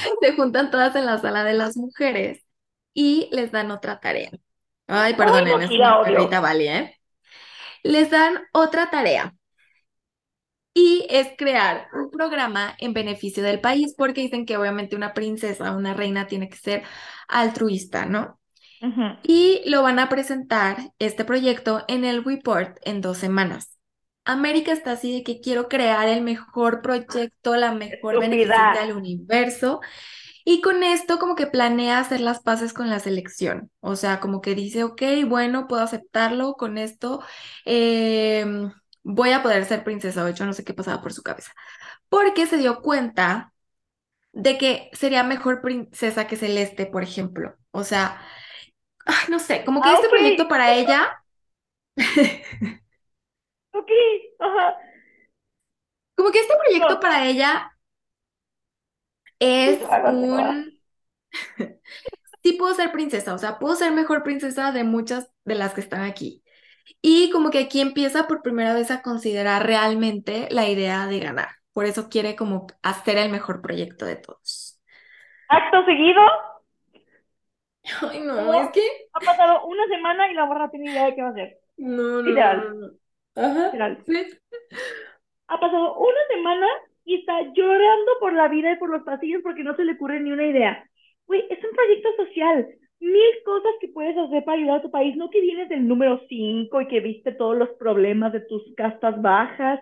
se 0.20 0.32
juntan 0.34 0.70
todas 0.70 0.94
en 0.96 1.06
la 1.06 1.18
sala 1.18 1.44
de 1.44 1.54
las 1.54 1.76
mujeres 1.76 2.44
y 2.94 3.28
les 3.32 3.52
dan 3.52 3.70
otra 3.70 4.00
tarea. 4.00 4.30
Ay, 4.86 5.14
perdónenme, 5.14 5.64
es 5.64 5.70
una 5.70 6.02
perrita 6.02 6.40
Vali, 6.40 6.68
¿eh? 6.68 7.00
Les 7.82 8.10
dan 8.10 8.38
otra 8.52 8.90
tarea. 8.90 9.34
Y 10.74 11.06
es 11.10 11.28
crear 11.36 11.88
un 11.92 12.10
programa 12.10 12.74
en 12.78 12.94
beneficio 12.94 13.42
del 13.42 13.60
país, 13.60 13.94
porque 13.96 14.22
dicen 14.22 14.46
que 14.46 14.56
obviamente 14.56 14.96
una 14.96 15.12
princesa, 15.12 15.72
una 15.72 15.92
reina 15.92 16.26
tiene 16.26 16.48
que 16.48 16.56
ser 16.56 16.82
altruista, 17.28 18.06
¿no? 18.06 18.40
Y 19.22 19.62
lo 19.66 19.82
van 19.82 19.98
a 19.98 20.08
presentar, 20.08 20.78
este 20.98 21.24
proyecto, 21.24 21.84
en 21.88 22.04
el 22.04 22.24
report 22.24 22.78
en 22.82 23.00
dos 23.00 23.18
semanas. 23.18 23.78
América 24.24 24.72
está 24.72 24.92
así 24.92 25.12
de 25.12 25.22
que 25.24 25.40
quiero 25.40 25.68
crear 25.68 26.08
el 26.08 26.22
mejor 26.22 26.82
proyecto, 26.82 27.56
la 27.56 27.72
mejor 27.72 28.20
beneficencia 28.20 28.82
del 28.82 28.96
universo. 28.96 29.80
Y 30.44 30.60
con 30.60 30.82
esto 30.82 31.18
como 31.18 31.36
que 31.36 31.46
planea 31.46 31.98
hacer 32.00 32.20
las 32.20 32.40
paces 32.40 32.72
con 32.72 32.90
la 32.90 33.00
selección. 33.00 33.70
O 33.80 33.96
sea, 33.96 34.20
como 34.20 34.40
que 34.40 34.54
dice, 34.54 34.84
ok, 34.84 35.02
bueno, 35.26 35.68
puedo 35.68 35.82
aceptarlo 35.82 36.54
con 36.54 36.78
esto. 36.78 37.22
Em, 37.64 38.72
voy 39.04 39.32
a 39.32 39.42
poder 39.42 39.64
ser 39.64 39.84
princesa. 39.84 40.24
De 40.24 40.32
hecho, 40.32 40.46
no 40.46 40.52
sé 40.52 40.64
qué 40.64 40.74
pasaba 40.74 41.02
por 41.02 41.12
su 41.12 41.22
cabeza. 41.22 41.52
Porque 42.08 42.46
se 42.46 42.58
dio 42.58 42.82
cuenta 42.82 43.52
de 44.32 44.58
que 44.58 44.90
sería 44.94 45.24
mejor 45.24 45.62
princesa 45.62 46.26
que 46.26 46.36
Celeste, 46.36 46.86
por 46.86 47.02
ejemplo. 47.02 47.56
O 47.70 47.84
sea, 47.84 48.20
no 49.28 49.38
sé, 49.38 49.64
como 49.64 49.82
que 49.82 49.88
Ah, 49.88 49.94
este 49.94 50.08
proyecto 50.08 50.48
para 50.48 50.74
ella, 50.74 51.22
Ok, 53.72 53.90
ajá. 54.38 54.76
como 56.14 56.30
que 56.30 56.40
este 56.40 56.54
proyecto 56.56 56.94
No, 56.94 57.00
para 57.00 57.26
ella 57.26 57.72
es 59.38 59.80
un, 60.06 60.80
sí 62.42 62.52
puedo 62.54 62.74
ser 62.74 62.92
princesa, 62.92 63.34
o 63.34 63.38
sea, 63.38 63.58
puedo 63.58 63.74
ser 63.74 63.92
mejor 63.92 64.22
princesa 64.22 64.72
de 64.72 64.84
muchas 64.84 65.30
de 65.44 65.54
las 65.54 65.74
que 65.74 65.80
están 65.80 66.02
aquí. 66.02 66.42
Y 67.00 67.30
como 67.30 67.50
que 67.50 67.60
aquí 67.60 67.80
empieza 67.80 68.28
por 68.28 68.42
primera 68.42 68.74
vez 68.74 68.90
a 68.90 69.02
considerar 69.02 69.66
realmente 69.66 70.48
la 70.50 70.68
idea 70.68 71.06
de 71.06 71.20
ganar. 71.20 71.48
Por 71.72 71.86
eso 71.86 72.08
quiere 72.08 72.36
como 72.36 72.66
hacer 72.82 73.18
el 73.18 73.30
mejor 73.30 73.62
proyecto 73.62 74.04
de 74.04 74.16
todos. 74.16 74.80
Acto 75.48 75.84
seguido, 75.84 76.22
Ay, 78.00 78.20
no, 78.20 78.62
es 78.62 78.70
que... 78.70 78.80
ha 79.12 79.20
pasado 79.20 79.66
una 79.66 79.86
semana 79.88 80.30
y 80.30 80.34
la 80.34 80.46
morra 80.46 80.66
no 80.66 80.70
tiene 80.70 80.90
idea 80.90 81.06
de 81.06 81.14
qué 81.14 81.22
va 81.22 81.28
a 81.28 81.30
hacer. 81.32 81.58
No, 81.76 82.22
no, 82.22 82.22
Literal, 82.22 82.58
no, 82.58 82.74
no. 82.74 82.92
Ajá, 83.34 83.64
literal. 83.66 83.98
sí. 84.06 84.26
Ha 85.48 85.60
pasado 85.60 85.96
una 85.98 86.20
semana 86.30 86.66
y 87.04 87.16
está 87.16 87.40
llorando 87.54 88.12
por 88.20 88.32
la 88.32 88.48
vida 88.48 88.72
y 88.72 88.76
por 88.76 88.90
los 88.90 89.02
pasillos 89.02 89.42
porque 89.42 89.64
no 89.64 89.74
se 89.76 89.84
le 89.84 89.92
ocurre 89.92 90.20
ni 90.20 90.32
una 90.32 90.46
idea. 90.46 90.88
Güey, 91.26 91.44
es 91.50 91.62
un 91.64 91.70
proyecto 91.76 92.08
social. 92.16 92.66
Mil 93.00 93.32
cosas 93.44 93.72
que 93.80 93.88
puedes 93.88 94.16
hacer 94.16 94.44
para 94.44 94.58
ayudar 94.58 94.76
a 94.78 94.82
tu 94.82 94.90
país. 94.90 95.16
No 95.16 95.28
que 95.28 95.40
vienes 95.40 95.68
del 95.68 95.86
número 95.88 96.20
5 96.28 96.80
y 96.80 96.88
que 96.88 97.00
viste 97.00 97.32
todos 97.32 97.56
los 97.56 97.70
problemas 97.70 98.32
de 98.32 98.40
tus 98.40 98.62
castas 98.76 99.20
bajas 99.20 99.80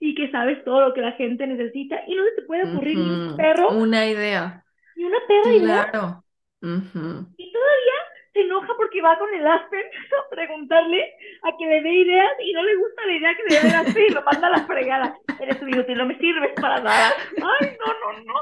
y 0.00 0.14
que 0.14 0.30
sabes 0.30 0.62
todo 0.64 0.80
lo 0.88 0.92
que 0.94 1.00
la 1.00 1.12
gente 1.12 1.46
necesita 1.46 2.02
y 2.06 2.14
no 2.14 2.24
se 2.24 2.32
te 2.32 2.42
puede 2.42 2.70
ocurrir 2.70 2.98
ni 2.98 3.08
un 3.08 3.36
perro, 3.36 3.70
Una 3.70 4.06
idea. 4.06 4.64
ni 4.96 5.04
una 5.04 5.18
perra 5.26 5.54
idea. 5.54 5.90
Claro. 5.90 6.24
Ujú. 6.60 7.26
Y 7.38 7.52
todavía 7.52 7.94
se 8.36 8.42
enoja 8.42 8.74
porque 8.76 9.00
va 9.00 9.18
con 9.18 9.32
el 9.32 9.46
Aspen 9.46 9.80
a 9.80 10.28
preguntarle 10.28 11.14
a 11.42 11.56
que 11.56 11.66
le 11.66 11.80
dé 11.80 11.90
ideas 11.90 12.32
y 12.40 12.52
no 12.52 12.62
le 12.62 12.76
gusta 12.76 13.06
la 13.06 13.12
idea 13.12 13.34
que 13.34 13.42
le 13.48 13.54
da 13.56 13.68
el 13.80 13.86
Aspen 13.86 14.04
y 14.08 14.12
lo 14.12 14.22
manda 14.22 14.46
a 14.48 14.50
la 14.50 14.66
fregada. 14.66 15.16
Eres 15.40 15.62
un 15.62 15.70
inútil, 15.70 15.96
no 15.96 16.06
me 16.06 16.18
sirves 16.18 16.52
para 16.60 16.80
nada. 16.80 17.12
Ay, 17.36 17.76
no, 17.80 18.12
no, 18.12 18.24
no. 18.24 18.34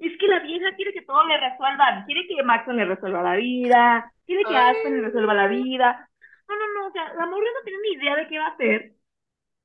Es 0.00 0.16
que 0.18 0.26
la 0.26 0.40
vieja 0.40 0.74
quiere 0.74 0.92
que 0.92 1.02
todo 1.02 1.24
le 1.26 1.38
resuelvan. 1.38 2.04
Quiere 2.06 2.26
que 2.26 2.42
Maxon 2.42 2.76
le 2.76 2.84
resuelva 2.84 3.22
la 3.22 3.36
vida. 3.36 4.12
Quiere 4.26 4.42
que 4.42 4.56
Ay. 4.56 4.74
Aspen 4.74 4.96
le 4.96 5.02
resuelva 5.02 5.34
la 5.34 5.46
vida. 5.46 6.08
No, 6.48 6.56
no, 6.56 6.74
no. 6.74 6.86
O 6.88 6.92
sea, 6.92 7.14
la 7.14 7.26
morra 7.26 7.46
no 7.54 7.64
tiene 7.64 7.78
ni 7.82 7.94
idea 7.94 8.16
de 8.16 8.26
qué 8.26 8.38
va 8.38 8.46
a 8.46 8.54
hacer. 8.54 8.92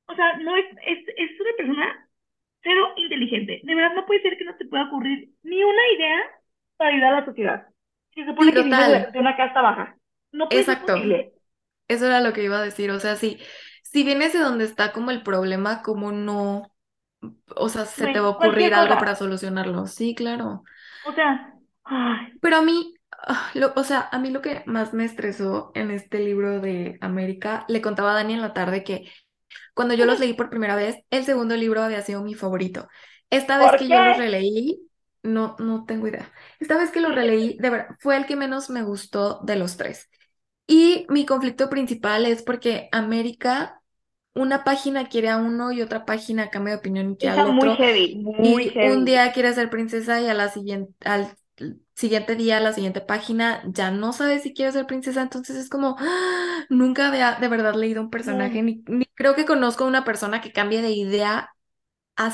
O 0.05 0.15
sea, 0.15 0.37
no 0.37 0.55
es, 0.55 0.65
es, 0.85 0.99
es 1.17 1.39
una 1.39 1.51
persona 1.57 2.09
cero 2.61 2.93
inteligente. 2.97 3.61
De 3.63 3.75
verdad, 3.75 3.95
no 3.95 4.05
puede 4.05 4.21
ser 4.21 4.37
que 4.37 4.45
no 4.45 4.55
te 4.55 4.65
pueda 4.65 4.85
ocurrir 4.85 5.29
ni 5.41 5.63
una 5.63 5.91
idea 5.97 6.21
para 6.77 6.91
ayudar 6.91 7.13
a 7.13 7.19
la 7.21 7.25
sociedad. 7.25 7.72
Se 8.15 8.25
supone 8.25 8.51
Sí, 8.51 8.53
que 8.53 8.63
de, 8.63 9.19
una 9.19 9.35
casta 9.37 9.61
baja. 9.61 9.97
No 10.31 10.49
puede 10.49 10.61
Exacto. 10.61 10.95
Eso 11.87 12.05
era 12.07 12.21
lo 12.21 12.33
que 12.33 12.43
iba 12.43 12.59
a 12.59 12.63
decir. 12.63 12.91
O 12.91 12.99
sea, 12.99 13.15
si, 13.15 13.39
si 13.83 14.03
vienes 14.03 14.33
de 14.33 14.39
donde 14.39 14.65
está 14.65 14.91
como 14.93 15.11
el 15.11 15.23
problema, 15.23 15.81
¿cómo 15.83 16.11
no? 16.11 16.75
O 17.55 17.69
sea, 17.69 17.85
se 17.85 18.07
te 18.09 18.19
va 18.19 18.27
a 18.27 18.31
ocurrir 18.31 18.73
algo 18.73 18.97
para 18.97 19.15
solucionarlo. 19.15 19.87
Sí, 19.87 20.15
claro. 20.15 20.63
O 21.03 21.13
sea, 21.13 21.53
ay, 21.85 22.41
Pero 22.41 22.57
a 22.57 22.61
mí, 22.61 22.93
ah, 23.11 23.51
lo- 23.53 23.73
o 23.75 23.83
sea, 23.83 24.09
a 24.11 24.19
mí 24.19 24.29
lo 24.29 24.41
que 24.41 24.63
más 24.65 24.93
me 24.93 25.05
estresó 25.05 25.71
en 25.75 25.91
este 25.91 26.19
libro 26.19 26.59
de 26.59 26.97
América, 27.01 27.65
le 27.67 27.81
contaba 27.81 28.11
a 28.11 28.15
Dani 28.15 28.33
en 28.33 28.41
la 28.41 28.53
tarde 28.53 28.83
que 28.83 29.11
cuando 29.75 29.93
yo 29.95 30.05
los 30.05 30.19
leí 30.19 30.33
por 30.33 30.49
primera 30.49 30.75
vez, 30.75 30.97
el 31.11 31.25
segundo 31.25 31.55
libro 31.57 31.83
había 31.83 32.01
sido 32.01 32.23
mi 32.23 32.35
favorito. 32.35 32.87
Esta 33.29 33.57
vez 33.59 33.73
¿por 33.73 33.75
que 33.75 33.89
yo 33.89 34.01
los 34.01 34.17
releí, 34.17 34.89
no, 35.23 35.55
no 35.59 35.85
tengo 35.85 36.07
idea. 36.07 36.31
Esta 36.59 36.77
vez 36.77 36.91
que 36.91 37.01
los 37.01 37.15
releí, 37.15 37.57
de 37.59 37.69
verdad, 37.69 37.95
fue 37.99 38.17
el 38.17 38.25
que 38.25 38.35
menos 38.35 38.69
me 38.69 38.83
gustó 38.83 39.39
de 39.43 39.55
los 39.57 39.77
tres. 39.77 40.09
Y 40.67 41.05
mi 41.09 41.25
conflicto 41.25 41.69
principal 41.69 42.25
es 42.25 42.43
porque 42.43 42.89
América, 42.91 43.81
una 44.35 44.63
página 44.63 45.09
quiere 45.09 45.29
a 45.29 45.37
uno 45.37 45.71
y 45.71 45.81
otra 45.81 46.05
página 46.05 46.49
cambia 46.49 46.73
de 46.75 46.79
opinión 46.79 47.11
y 47.13 47.17
quiere 47.17 47.35
Está 47.35 47.43
al 47.43 47.47
muy 47.47 47.71
otro. 47.71 47.77
heavy, 47.77 48.15
muy 48.23 48.61
Y 48.61 48.77
un 48.81 49.05
día 49.05 49.31
quiere 49.33 49.53
ser 49.53 49.69
princesa 49.69 50.21
y 50.21 50.27
a 50.29 50.33
la 50.33 50.49
siguiente, 50.49 50.93
al 51.07 51.35
siguiente 51.95 52.35
día, 52.35 52.57
a 52.57 52.59
la 52.61 52.73
siguiente 52.73 53.01
página, 53.01 53.63
ya 53.67 53.91
no 53.91 54.13
sabe 54.13 54.39
si 54.39 54.53
quiere 54.53 54.71
ser 54.71 54.87
princesa. 54.87 55.21
Entonces 55.21 55.55
es 55.57 55.69
como, 55.69 55.95
¡ah! 55.99 56.65
nunca 56.69 57.09
había 57.09 57.35
de 57.35 57.47
verdad 57.47 57.75
leído 57.75 58.01
un 58.01 58.09
personaje, 58.09 58.61
No, 58.61 58.63
ni, 58.63 58.83
ni 58.87 59.05
creo 59.15 59.35
que 59.35 59.45
conozco 59.45 59.83
a 59.85 59.87
una 59.87 60.05
persona 60.05 60.41
que 60.41 60.51
cambie 60.53 60.81
de 60.81 60.91
idea 60.91 61.51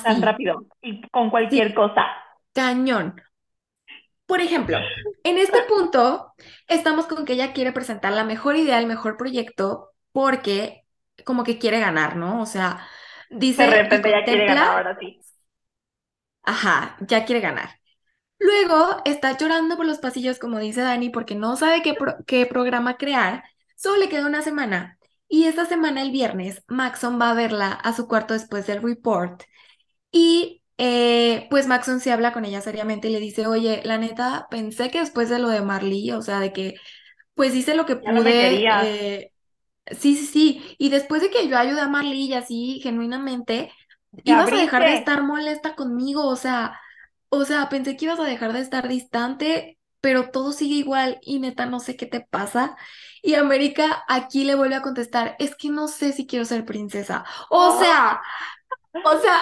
tan 0.01 0.21
así. 0.21 0.21
rápido 0.21 0.65
y 0.81 1.01
con 1.09 1.29
cualquier 1.29 1.73
Sí, 1.73 1.73
cosa. 1.73 2.05
Cañón. 2.53 3.15
Por 4.25 4.41
ejemplo, 4.41 4.85
en 5.23 5.37
este 5.37 5.61
punto 5.63 6.33
estamos 6.67 7.07
con 7.07 7.25
que 7.25 7.33
ella 7.33 7.53
quiere 7.53 7.71
presentar 7.71 8.13
la 8.13 8.23
mejor 8.23 8.55
idea, 8.55 8.79
el 8.79 8.85
mejor 8.87 9.17
proyecto, 9.17 9.91
porque 10.11 10.83
como 11.25 11.43
que 11.43 11.57
quiere 11.59 11.79
ganar, 11.79 12.15
¿no? 12.15 12.41
O 12.41 12.45
sea, 12.45 12.87
De 13.57 13.67
dice 13.67 13.87
y 13.91 14.01
repente 14.07 14.09
ya 14.09 14.25
quiere 14.25 14.47
ganar, 14.47 14.67
ahora 14.69 14.97
sí. 14.99 15.19
ajá, 16.43 16.97
ya 17.07 17.25
quiere 17.25 17.41
ganar. 17.41 17.79
Luego 18.39 19.01
está 19.05 19.37
llorando 19.37 19.77
por 19.77 19.85
los 19.87 19.99
pasillos, 19.99 20.39
como 20.39 20.59
dice 20.59 20.81
Dani, 20.81 21.09
porque 21.11 21.35
no 21.35 21.55
sabe 21.57 21.81
qué, 21.83 21.93
pro- 21.95 22.17
qué 22.27 22.45
programa 22.47 22.97
crear. 22.97 23.43
Solo 23.77 23.97
le 23.99 24.09
queda 24.09 24.27
una 24.27 24.41
semana. 24.43 24.99
Y 25.29 25.45
esta 25.45 25.65
semana, 25.65 26.01
el 26.03 26.11
viernes, 26.11 26.63
Maxon 26.67 27.19
va 27.21 27.31
a 27.31 27.33
verla 27.35 27.71
a 27.73 27.93
su 27.93 28.07
cuarto 28.07 28.33
después 28.35 28.67
del 28.67 28.81
report. 28.83 29.43
Y 30.11 30.58
eh, 30.79 31.47
pues 31.51 31.67
Maxon 31.67 32.01
se 32.01 32.13
habla 32.13 32.33
con 32.33 32.45
ella 32.45 32.61
seriamente 32.61 33.09
y 33.09 33.13
le 33.13 33.21
dice, 33.21 33.47
oye, 33.47 33.81
la 33.85 33.99
neta, 33.99 34.47
pensé 34.51 34.91
que 34.91 35.01
después 35.01 35.29
de 35.29 35.39
lo 35.39 35.49
de 35.49 35.61
Marley, 35.63 36.11
o 36.13 36.23
sea, 36.23 36.41
de 36.41 36.53
que 36.53 36.75
pues 37.35 37.55
hice 37.55 37.75
lo 37.75 37.85
que 37.85 37.97
Ya 38.01 38.11
pude, 38.13 38.67
eh, 38.75 39.33
sí, 39.99 40.15
sí, 40.17 40.25
sí. 40.27 40.75
Y 40.79 40.89
después 40.89 41.21
de 41.21 41.29
que 41.31 41.47
yo 41.47 41.57
ayudé 41.57 41.81
a 41.81 41.87
Marley 41.89 42.25
y 42.27 42.33
así, 42.33 42.79
genuinamente, 42.83 43.71
Te 44.23 44.31
ibas 44.33 44.51
a 44.53 44.57
dejar 44.57 44.85
de 44.85 44.93
estar 44.93 45.23
molesta 45.23 45.75
conmigo, 45.75 46.25
o 46.27 46.35
sea, 46.35 46.79
o 47.29 47.45
sea, 47.45 47.69
pensé 47.69 47.97
que 47.97 48.05
ibas 48.05 48.19
a 48.19 48.23
dejar 48.25 48.53
de 48.53 48.61
estar 48.61 48.87
distante, 48.87 49.79
pero 50.01 50.31
todo 50.31 50.51
sigue 50.53 50.75
igual 50.75 51.19
y 51.23 51.39
neta 51.39 51.65
no 51.65 51.79
sé 51.79 51.95
qué 51.97 52.05
te 52.05 52.21
pasa. 52.21 52.75
Y 53.21 53.35
América 53.35 54.03
aquí 54.07 54.43
le 54.45 54.55
vuelve 54.55 54.75
a 54.75 54.81
contestar, 54.81 55.35
es 55.39 55.55
que 55.55 55.69
no 55.69 55.87
sé 55.87 56.13
si 56.13 56.25
quiero 56.27 56.45
ser 56.45 56.65
princesa. 56.65 57.25
O 57.49 57.71
Oh, 57.71 57.73
sea, 57.73 58.21
o 59.03 59.19
sea, 59.19 59.37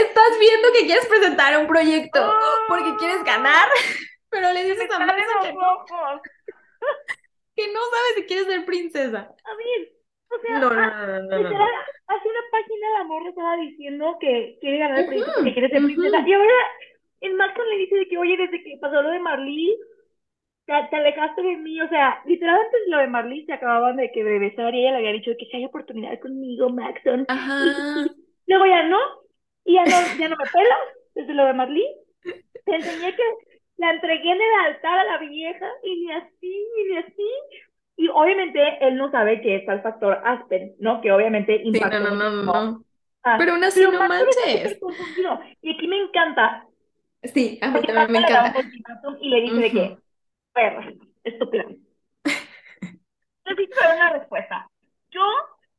estás 0.00 0.38
viendo 0.40 0.68
que 0.72 0.86
quieres 0.86 1.06
presentar 1.06 1.58
un 1.58 1.66
proyecto 1.66 2.20
porque 2.66 2.96
quieres 2.96 3.22
oh, 3.22 3.24
ganar, 3.24 3.68
pero 4.30 4.52
le 4.52 4.64
dices 4.64 4.90
a 4.90 4.98
los 4.98 5.12
que 5.40 5.52
no, 5.52 5.90
que 7.56 7.66
no 7.72 7.80
sabes 7.80 8.14
si 8.16 8.24
quieres 8.26 8.46
ser 8.46 8.64
princesa. 8.64 9.34
A 9.44 9.52
ver, 9.56 9.80
o 10.30 10.38
sea, 10.40 10.58
No, 10.60 10.70
no, 10.70 10.82
ah, 10.82 11.20
no, 11.30 11.38
no, 11.38 11.38
literal, 11.38 11.68
hace 12.06 12.28
una 12.28 12.40
página 12.50 12.90
la 12.98 13.04
morra 13.04 13.28
estaba 13.30 13.56
diciendo 13.56 14.16
que 14.20 14.58
quiere 14.60 14.78
ganar 14.78 14.98
el 15.00 15.04
proyecto 15.06 15.32
porque 15.34 15.52
Ujú, 15.52 15.54
quiere 15.54 15.68
ser 15.70 15.84
princesa. 15.84 16.22
Y 16.26 16.32
ahora 16.32 16.54
el 17.20 17.34
Maxon 17.34 17.68
le 17.68 17.78
dice 17.78 17.96
de 17.96 18.08
que, 18.08 18.18
oye, 18.18 18.36
desde 18.36 18.62
que 18.62 18.78
pasó 18.80 19.02
lo 19.02 19.10
de 19.10 19.18
Marley, 19.20 19.76
te, 20.66 20.74
te 20.90 20.96
alejaste 20.96 21.42
de 21.42 21.56
mí. 21.58 21.80
O 21.82 21.88
sea, 21.88 22.22
literal 22.26 22.60
antes 22.60 22.80
de 22.86 22.90
lo 22.90 22.98
de 22.98 23.08
Marley 23.08 23.46
se 23.46 23.52
acababan 23.54 23.96
de 23.96 24.12
que 24.12 24.24
besar 24.24 24.74
y 24.74 24.80
ella 24.82 24.92
le 24.92 24.98
había 24.98 25.12
dicho 25.12 25.32
que 25.38 25.46
si 25.46 25.56
hay 25.58 25.66
oportunidad 25.66 26.20
conmigo, 26.20 26.70
Maxon. 26.70 27.28
Y, 27.58 27.70
Ajá. 27.72 28.04
y 28.06 28.16
luego 28.46 28.66
ya 28.66 28.84
no, 28.88 28.98
y 29.64 29.74
ya 29.74 29.84
no, 29.84 30.18
ya 30.18 30.28
no 30.28 30.36
me 30.36 30.44
pelas 30.44 30.78
desde 31.14 31.34
lo 31.34 31.44
de 31.46 31.52
Marley. 31.54 31.86
Te 32.64 32.74
enseñé 32.76 33.14
que 33.14 33.22
la 33.76 33.90
entregué 33.92 34.30
en 34.30 34.40
el 34.40 34.54
altar 34.66 34.98
a 34.98 35.04
la 35.04 35.18
vieja 35.18 35.66
y 35.82 36.00
ni 36.04 36.12
así, 36.12 36.66
ni 36.90 36.96
así. 36.98 37.30
Y 37.96 38.08
obviamente 38.08 38.60
él 38.80 38.96
no 38.96 39.10
sabe 39.10 39.40
que 39.40 39.56
está 39.56 39.74
el 39.74 39.82
factor 39.82 40.20
Aspen, 40.24 40.74
¿no? 40.78 41.00
Que 41.00 41.12
obviamente 41.12 41.60
Sí, 41.62 41.70
no, 41.80 42.00
no, 42.00 42.10
no, 42.14 42.30
no. 42.30 42.84
Ah, 43.24 43.36
Pero 43.38 43.52
aún 43.52 43.64
así 43.64 43.80
pero 43.80 43.92
no 43.92 44.08
manches. 44.08 44.78
Y 45.60 45.74
aquí 45.74 45.86
me 45.86 45.96
encanta, 46.02 46.66
Sí, 47.22 47.58
a 47.62 47.68
mí 47.68 47.74
porque 47.74 47.92
también 47.92 48.22
me 48.22 48.28
encanta. 48.28 48.60
y 49.20 49.28
le 49.28 49.40
dice 49.42 49.54
de 49.56 49.70
que, 49.70 49.98
perra, 50.52 50.92
estúpida. 51.22 51.64
Necesito 53.46 53.80
una 53.94 54.12
respuesta. 54.14 54.68
Yo 55.10 55.20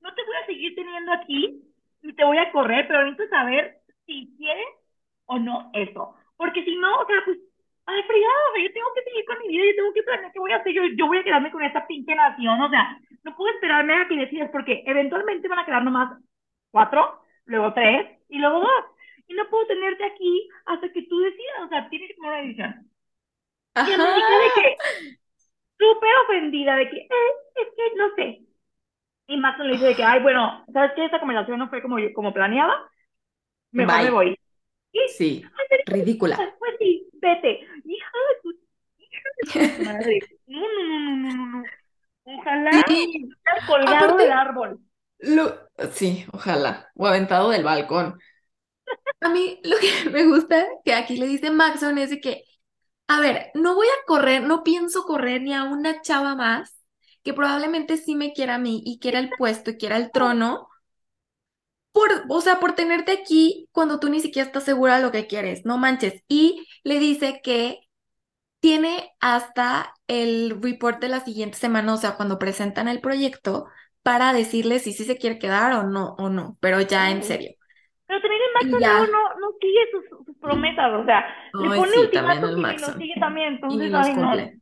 no 0.01 0.13
te 0.13 0.23
voy 0.25 0.35
a 0.41 0.45
seguir 0.45 0.75
teniendo 0.75 1.11
aquí, 1.11 1.61
ni 2.03 2.13
te 2.13 2.23
voy 2.23 2.37
a 2.37 2.51
correr, 2.51 2.87
pero 2.87 3.03
necesito 3.03 3.29
saber 3.29 3.79
si 4.05 4.33
quieres 4.37 4.67
o 5.25 5.39
no 5.39 5.71
eso. 5.73 6.15
Porque 6.37 6.63
si 6.63 6.75
no, 6.75 6.99
o 6.99 7.05
sea, 7.05 7.15
pues, 7.25 7.37
ay, 7.85 8.03
fregado, 8.03 8.57
yo 8.61 8.73
tengo 8.73 8.93
que 8.93 9.03
seguir 9.03 9.25
con 9.25 9.39
mi 9.39 9.47
vida, 9.47 9.63
yo 9.65 9.75
tengo 9.75 9.93
que 9.93 10.03
planear 10.03 10.31
qué 10.31 10.39
voy 10.39 10.51
a 10.51 10.57
hacer, 10.57 10.73
yo, 10.73 10.83
yo 10.95 11.07
voy 11.07 11.17
a 11.17 11.23
quedarme 11.23 11.51
con 11.51 11.63
esta 11.63 11.87
pinche 11.87 12.15
nación, 12.15 12.61
o 12.61 12.69
sea, 12.69 12.99
no 13.23 13.35
puedo 13.35 13.53
esperarme 13.53 13.93
a 13.95 14.07
que 14.07 14.15
decidas, 14.15 14.49
porque 14.51 14.83
eventualmente 14.85 15.47
van 15.47 15.59
a 15.59 15.65
quedar 15.65 15.83
nomás 15.83 16.19
cuatro, 16.71 17.21
luego 17.45 17.73
tres, 17.73 18.07
y 18.29 18.39
luego 18.39 18.59
dos. 18.61 18.85
Y 19.27 19.33
no 19.35 19.49
puedo 19.49 19.65
tenerte 19.67 20.03
aquí 20.03 20.49
hasta 20.65 20.91
que 20.91 21.03
tú 21.03 21.19
decidas, 21.19 21.61
o 21.65 21.69
sea, 21.69 21.89
tienes 21.89 22.09
que 22.09 22.15
tomar 22.15 22.33
una 22.33 22.41
decisión. 22.41 22.91
Y 23.85 23.97
me 23.97 24.03
de 24.03 24.51
que, 24.55 24.77
súper 25.79 26.15
ofendida, 26.25 26.75
de 26.75 26.89
que, 26.89 26.97
eh, 26.97 27.31
es 27.55 27.67
que 27.75 27.95
no 27.95 28.15
sé. 28.15 28.41
Y 29.27 29.37
Maxon 29.37 29.67
le 29.67 29.73
dice 29.73 29.85
de 29.85 29.95
que, 29.95 30.03
ay, 30.03 30.21
bueno, 30.21 30.65
¿sabes 30.71 30.91
qué? 30.95 31.05
Esta 31.05 31.19
conversación 31.19 31.59
no 31.59 31.69
fue 31.69 31.81
como, 31.81 31.99
yo, 31.99 32.11
como 32.13 32.33
planeaba, 32.33 32.89
mejor 33.71 34.03
me 34.03 34.09
voy. 34.09 34.39
Y, 34.91 34.99
sí, 35.09 35.43
ridícula. 35.85 36.37
Pues 36.59 36.71
sí, 36.79 37.09
vete. 37.13 37.61
Hija 37.85 38.17
de 38.29 38.41
tu, 38.41 38.51
hija 38.97 39.59
de 39.59 39.77
tu 39.77 39.83
madre. 39.83 40.19
No, 40.45 40.59
no, 40.59 40.83
no, 40.83 40.99
no, 40.99 41.35
no, 41.35 41.45
no. 41.57 41.63
Ojalá 42.25 42.71
sí. 42.87 43.29
colgado 43.65 44.17
del 44.17 44.31
árbol. 44.31 44.79
Lo, 45.19 45.57
sí, 45.91 46.25
ojalá. 46.31 46.91
O 46.95 47.07
aventado 47.07 47.49
del 47.49 47.63
balcón. 47.63 48.19
A 49.21 49.29
mí 49.29 49.59
lo 49.63 49.77
que 49.77 50.09
me 50.11 50.25
gusta 50.25 50.65
que 50.83 50.93
aquí 50.93 51.17
le 51.17 51.27
dice 51.27 51.49
Maxon 51.49 51.97
es 51.97 52.09
de 52.09 52.19
que, 52.19 52.43
a 53.07 53.19
ver, 53.19 53.51
no 53.55 53.75
voy 53.75 53.87
a 53.87 54.05
correr, 54.05 54.43
no 54.43 54.63
pienso 54.63 55.03
correr 55.03 55.41
ni 55.41 55.53
a 55.53 55.63
una 55.63 56.01
chava 56.01 56.35
más 56.35 56.82
que 57.23 57.33
probablemente 57.33 57.97
sí 57.97 58.15
me 58.15 58.33
quiera 58.33 58.55
a 58.55 58.59
mí 58.59 58.81
y 58.85 58.99
quiera 58.99 59.19
el 59.19 59.29
puesto 59.37 59.71
y 59.71 59.77
quiera 59.77 59.97
el 59.97 60.11
trono, 60.11 60.67
por, 61.91 62.09
o 62.27 62.41
sea, 62.41 62.59
por 62.59 62.73
tenerte 62.73 63.11
aquí 63.11 63.69
cuando 63.71 63.99
tú 63.99 64.09
ni 64.09 64.19
siquiera 64.19 64.47
estás 64.47 64.63
segura 64.63 64.97
de 64.97 65.03
lo 65.03 65.11
que 65.11 65.27
quieres, 65.27 65.65
no 65.65 65.77
manches. 65.77 66.23
Y 66.27 66.67
le 66.83 66.99
dice 66.99 67.41
que 67.43 67.79
tiene 68.59 69.11
hasta 69.19 69.93
el 70.07 70.59
report 70.61 71.01
de 71.01 71.09
la 71.09 71.19
siguiente 71.19 71.57
semana, 71.57 71.93
o 71.93 71.97
sea, 71.97 72.15
cuando 72.15 72.39
presentan 72.39 72.87
el 72.87 73.01
proyecto, 73.01 73.67
para 74.03 74.33
decirle 74.33 74.79
si 74.79 74.91
sí 74.91 75.05
se 75.05 75.17
quiere 75.17 75.39
quedar 75.39 75.73
o 75.73 75.83
no, 75.83 76.15
o 76.17 76.29
no, 76.29 76.57
pero 76.59 76.81
ya 76.81 77.09
en 77.09 77.23
serio. 77.23 77.51
Pero 78.05 78.21
también 78.21 78.41
el 78.63 78.71
Max 78.71 78.81
no, 78.81 79.39
no, 79.39 79.47
sigue 79.59 79.79
sus, 79.91 80.37
promesas, 80.37 80.91
o 80.93 81.05
sea, 81.05 81.25
le 81.53 81.75
pone 81.75 81.91
sí, 81.93 81.99
ultimátum 81.99 82.57
y 82.57 82.61
lo 82.61 82.87
sigue 82.97 83.13
también, 83.19 83.53
entonces, 83.53 83.89
y 83.89 83.93
ay, 83.95 84.13
cumple. 84.13 84.59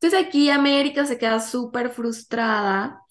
Entonces 0.00 0.26
aquí 0.26 0.50
América 0.50 1.04
se 1.04 1.18
queda 1.18 1.40
súper 1.40 1.90
frustrada, 1.90 3.02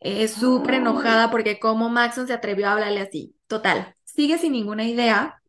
eh, 0.00 0.26
súper 0.26 0.74
enojada 0.74 1.30
porque 1.30 1.60
como 1.60 1.88
Maxon 1.88 2.26
se 2.26 2.32
atrevió 2.32 2.68
a 2.68 2.72
hablarle 2.72 3.00
así. 3.00 3.36
Total, 3.46 3.94
sigue 4.04 4.38
sin 4.38 4.52
ninguna 4.52 4.84
idea. 4.84 5.40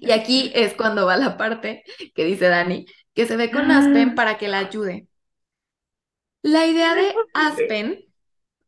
Y 0.00 0.12
aquí 0.12 0.50
es 0.54 0.74
cuando 0.74 1.04
va 1.04 1.18
la 1.18 1.36
parte 1.36 1.82
que 2.14 2.24
dice 2.24 2.48
Dani, 2.48 2.86
que 3.14 3.26
se 3.26 3.36
ve 3.36 3.50
con 3.50 3.70
Aspen 3.70 4.14
para 4.14 4.38
que 4.38 4.48
la 4.48 4.58
ayude. 4.60 5.08
La 6.42 6.66
idea 6.66 6.94
de 6.94 7.14
Aspen 7.34 8.04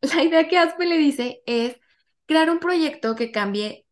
la 0.03 0.23
idea 0.23 0.49
que 0.49 0.59
Aspen 0.59 0.89
le 0.89 0.99
dice 0.99 1.43
es 1.47 1.79
crear 2.27 2.51
un 2.51 2.59
proyecto 2.59 3.17
que 3.17 3.31
cambie, 3.31 3.87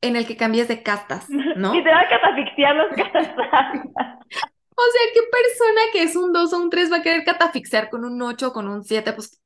en 0.00 0.16
el 0.16 0.26
que 0.26 0.36
cambies 0.36 0.68
de 0.68 0.82
castas, 0.82 1.28
¿no? 1.28 1.74
Y 1.74 1.82
te 1.82 1.90
va 1.90 2.00
a 2.00 2.08
catafixiar 2.08 2.76
los 2.76 2.88
castas. 3.12 3.34
O 4.78 4.92
sea, 4.92 5.02
¿qué 5.14 5.20
persona 5.30 5.80
que 5.92 6.02
es 6.02 6.16
un 6.16 6.32
2 6.32 6.52
o 6.52 6.58
un 6.58 6.70
3 6.70 6.92
va 6.92 6.96
a 6.98 7.02
querer 7.02 7.24
catafixiar 7.24 7.90
con 7.90 8.04
un 8.04 8.20
8 8.20 8.48
o 8.48 8.52
con 8.52 8.68
un 8.68 8.84
7? 8.84 9.12
Pues 9.12 9.40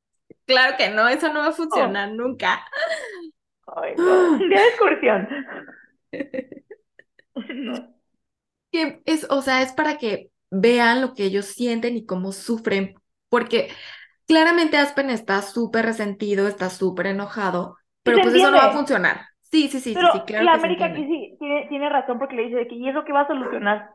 claro 0.44 0.76
que 0.76 0.90
no, 0.90 1.08
eso 1.08 1.32
no 1.32 1.40
va 1.40 1.48
a 1.48 1.52
funcionar 1.52 2.10
oh. 2.10 2.14
nunca. 2.14 2.64
Ay, 3.66 3.94
no. 3.96 4.38
Día 4.38 4.60
de 4.60 4.68
excursión. 4.68 5.28
no. 7.54 7.94
Que 8.70 9.02
es, 9.04 9.26
o 9.30 9.42
sea, 9.42 9.62
es 9.62 9.72
para 9.72 9.98
que 9.98 10.30
vean 10.50 11.00
lo 11.00 11.14
que 11.14 11.24
ellos 11.24 11.46
sienten 11.46 11.96
y 11.96 12.06
cómo 12.06 12.32
sufren, 12.32 12.94
porque 13.28 13.70
Claramente 14.26 14.78
Aspen 14.78 15.10
está 15.10 15.42
súper 15.42 15.84
resentido, 15.84 16.46
está 16.46 16.70
súper 16.70 17.08
enojado, 17.08 17.76
pero 18.02 18.18
pues 18.22 18.34
eso 18.34 18.50
no 18.50 18.56
va 18.56 18.66
a 18.66 18.72
funcionar. 18.72 19.20
Sí, 19.42 19.68
sí, 19.68 19.80
sí, 19.80 19.92
pero 19.94 20.12
sí, 20.12 20.20
claro. 20.26 20.44
La 20.44 20.54
América 20.54 20.86
aquí 20.86 21.04
sí 21.04 21.36
tiene, 21.38 21.66
tiene, 21.68 21.90
razón 21.90 22.18
porque 22.18 22.36
le 22.36 22.44
dice 22.44 22.66
que 22.66 22.76
¿y 22.76 22.88
eso 22.88 23.04
qué 23.04 23.12
va 23.12 23.22
a 23.22 23.26
solucionar? 23.26 23.90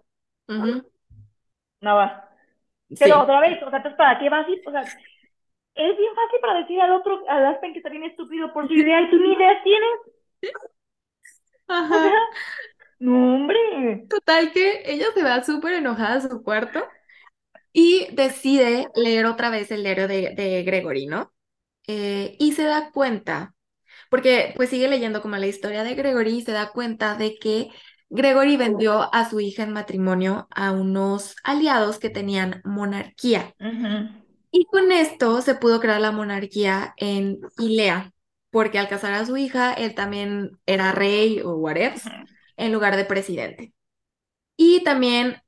No 1.81 1.95
va. 1.95 2.29
Pero 2.99 3.21
otra 3.21 3.39
vez, 3.41 3.61
o 3.61 3.69
sea, 3.69 3.83
¿para 3.97 4.19
qué 4.19 4.29
va 4.29 4.39
así? 4.39 4.61
O 4.65 4.71
sea, 4.71 4.81
es 4.81 5.97
bien 5.97 6.15
fácil 6.15 6.39
para 6.41 6.59
decir 6.59 6.81
al 6.81 6.91
otro, 6.91 7.23
al 7.29 7.45
Aspen 7.45 7.73
que 7.73 7.79
está 7.79 7.89
bien 7.89 8.03
estúpido 8.03 8.51
por 8.53 8.67
su 8.67 8.73
idea 8.73 9.01
y 9.01 9.09
tú 9.09 9.17
ni 9.17 9.33
ideas 9.33 9.63
tienes. 9.63 10.53
Ajá. 11.67 12.11
no, 12.99 13.35
hombre. 13.35 14.05
Total 14.09 14.51
que 14.51 14.83
ella 14.85 15.07
se 15.13 15.23
va 15.23 15.43
súper 15.43 15.73
enojada 15.73 16.15
a 16.15 16.21
su 16.21 16.41
cuarto 16.43 16.83
y 17.73 18.07
decide 18.13 18.87
leer 18.95 19.25
otra 19.25 19.49
vez 19.49 19.69
el 19.71 19.83
diario 19.83 20.07
de, 20.07 20.63
Gregory, 20.65 21.05
¿no? 21.05 21.31
Eh, 21.85 22.35
y 22.39 22.53
se 22.53 22.63
da 22.63 22.91
cuenta, 22.91 23.53
porque 24.09 24.53
pues 24.55 24.69
sigue 24.69 24.87
leyendo 24.87 25.21
como 25.21 25.37
la 25.37 25.47
historia 25.47 25.83
de 25.83 25.93
Gregory 25.93 26.37
y 26.37 26.41
se 26.41 26.53
da 26.53 26.71
cuenta 26.71 27.15
de 27.15 27.37
que 27.37 27.69
Gregory 28.09 28.57
vendió 28.57 29.13
a 29.13 29.29
su 29.29 29.39
hija 29.39 29.63
en 29.63 29.73
matrimonio 29.73 30.47
a 30.51 30.71
unos 30.71 31.35
aliados 31.43 31.99
que 31.99 32.09
tenían 32.09 32.61
monarquía. 32.63 33.53
Y 34.51 34.65
con 34.65 34.91
esto 34.91 35.41
se 35.41 35.55
pudo 35.55 35.79
crear 35.79 35.99
la 35.99 36.11
monarquía 36.11 36.93
en 36.97 37.39
Ilea, 37.57 38.13
porque 38.49 38.79
al 38.79 38.87
casar 38.87 39.13
a 39.13 39.25
su 39.25 39.35
hija, 39.37 39.73
él 39.73 39.93
también 39.93 40.57
era 40.65 40.91
rey 40.91 41.41
o 41.41 41.55
whatever, 41.55 41.99
en 42.55 42.71
lugar 42.71 42.95
de 42.95 43.05
presidente. 43.05 43.73
Y 44.55 44.83
también 44.83 45.41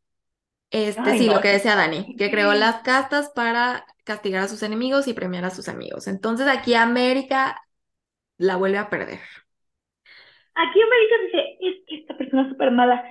este, 0.72 1.18
sí, 1.18 1.26
lo 1.26 1.42
que 1.42 1.48
decía 1.48 1.76
Dani, 1.76 2.16
que 2.16 2.30
creó 2.30 2.54
las 2.54 2.82
castas 2.84 3.30
para 3.34 3.86
castigar 4.04 4.44
a 4.44 4.48
sus 4.48 4.62
enemigos 4.62 5.08
y 5.08 5.14
premiar 5.14 5.46
a 5.46 5.50
sus 5.50 5.68
amigos. 5.68 6.08
Entonces 6.08 6.48
aquí 6.48 6.76
América 6.76 7.60
la 8.38 8.56
vuelve 8.56 8.78
a 8.78 8.90
perder. 8.90 9.20
Aquí 10.60 10.82
América 10.82 11.16
dice, 11.24 11.58
es 11.62 11.76
que 11.88 11.96
esta 11.96 12.18
persona 12.18 12.42
es 12.42 12.50
súper 12.50 12.72
mala. 12.72 13.02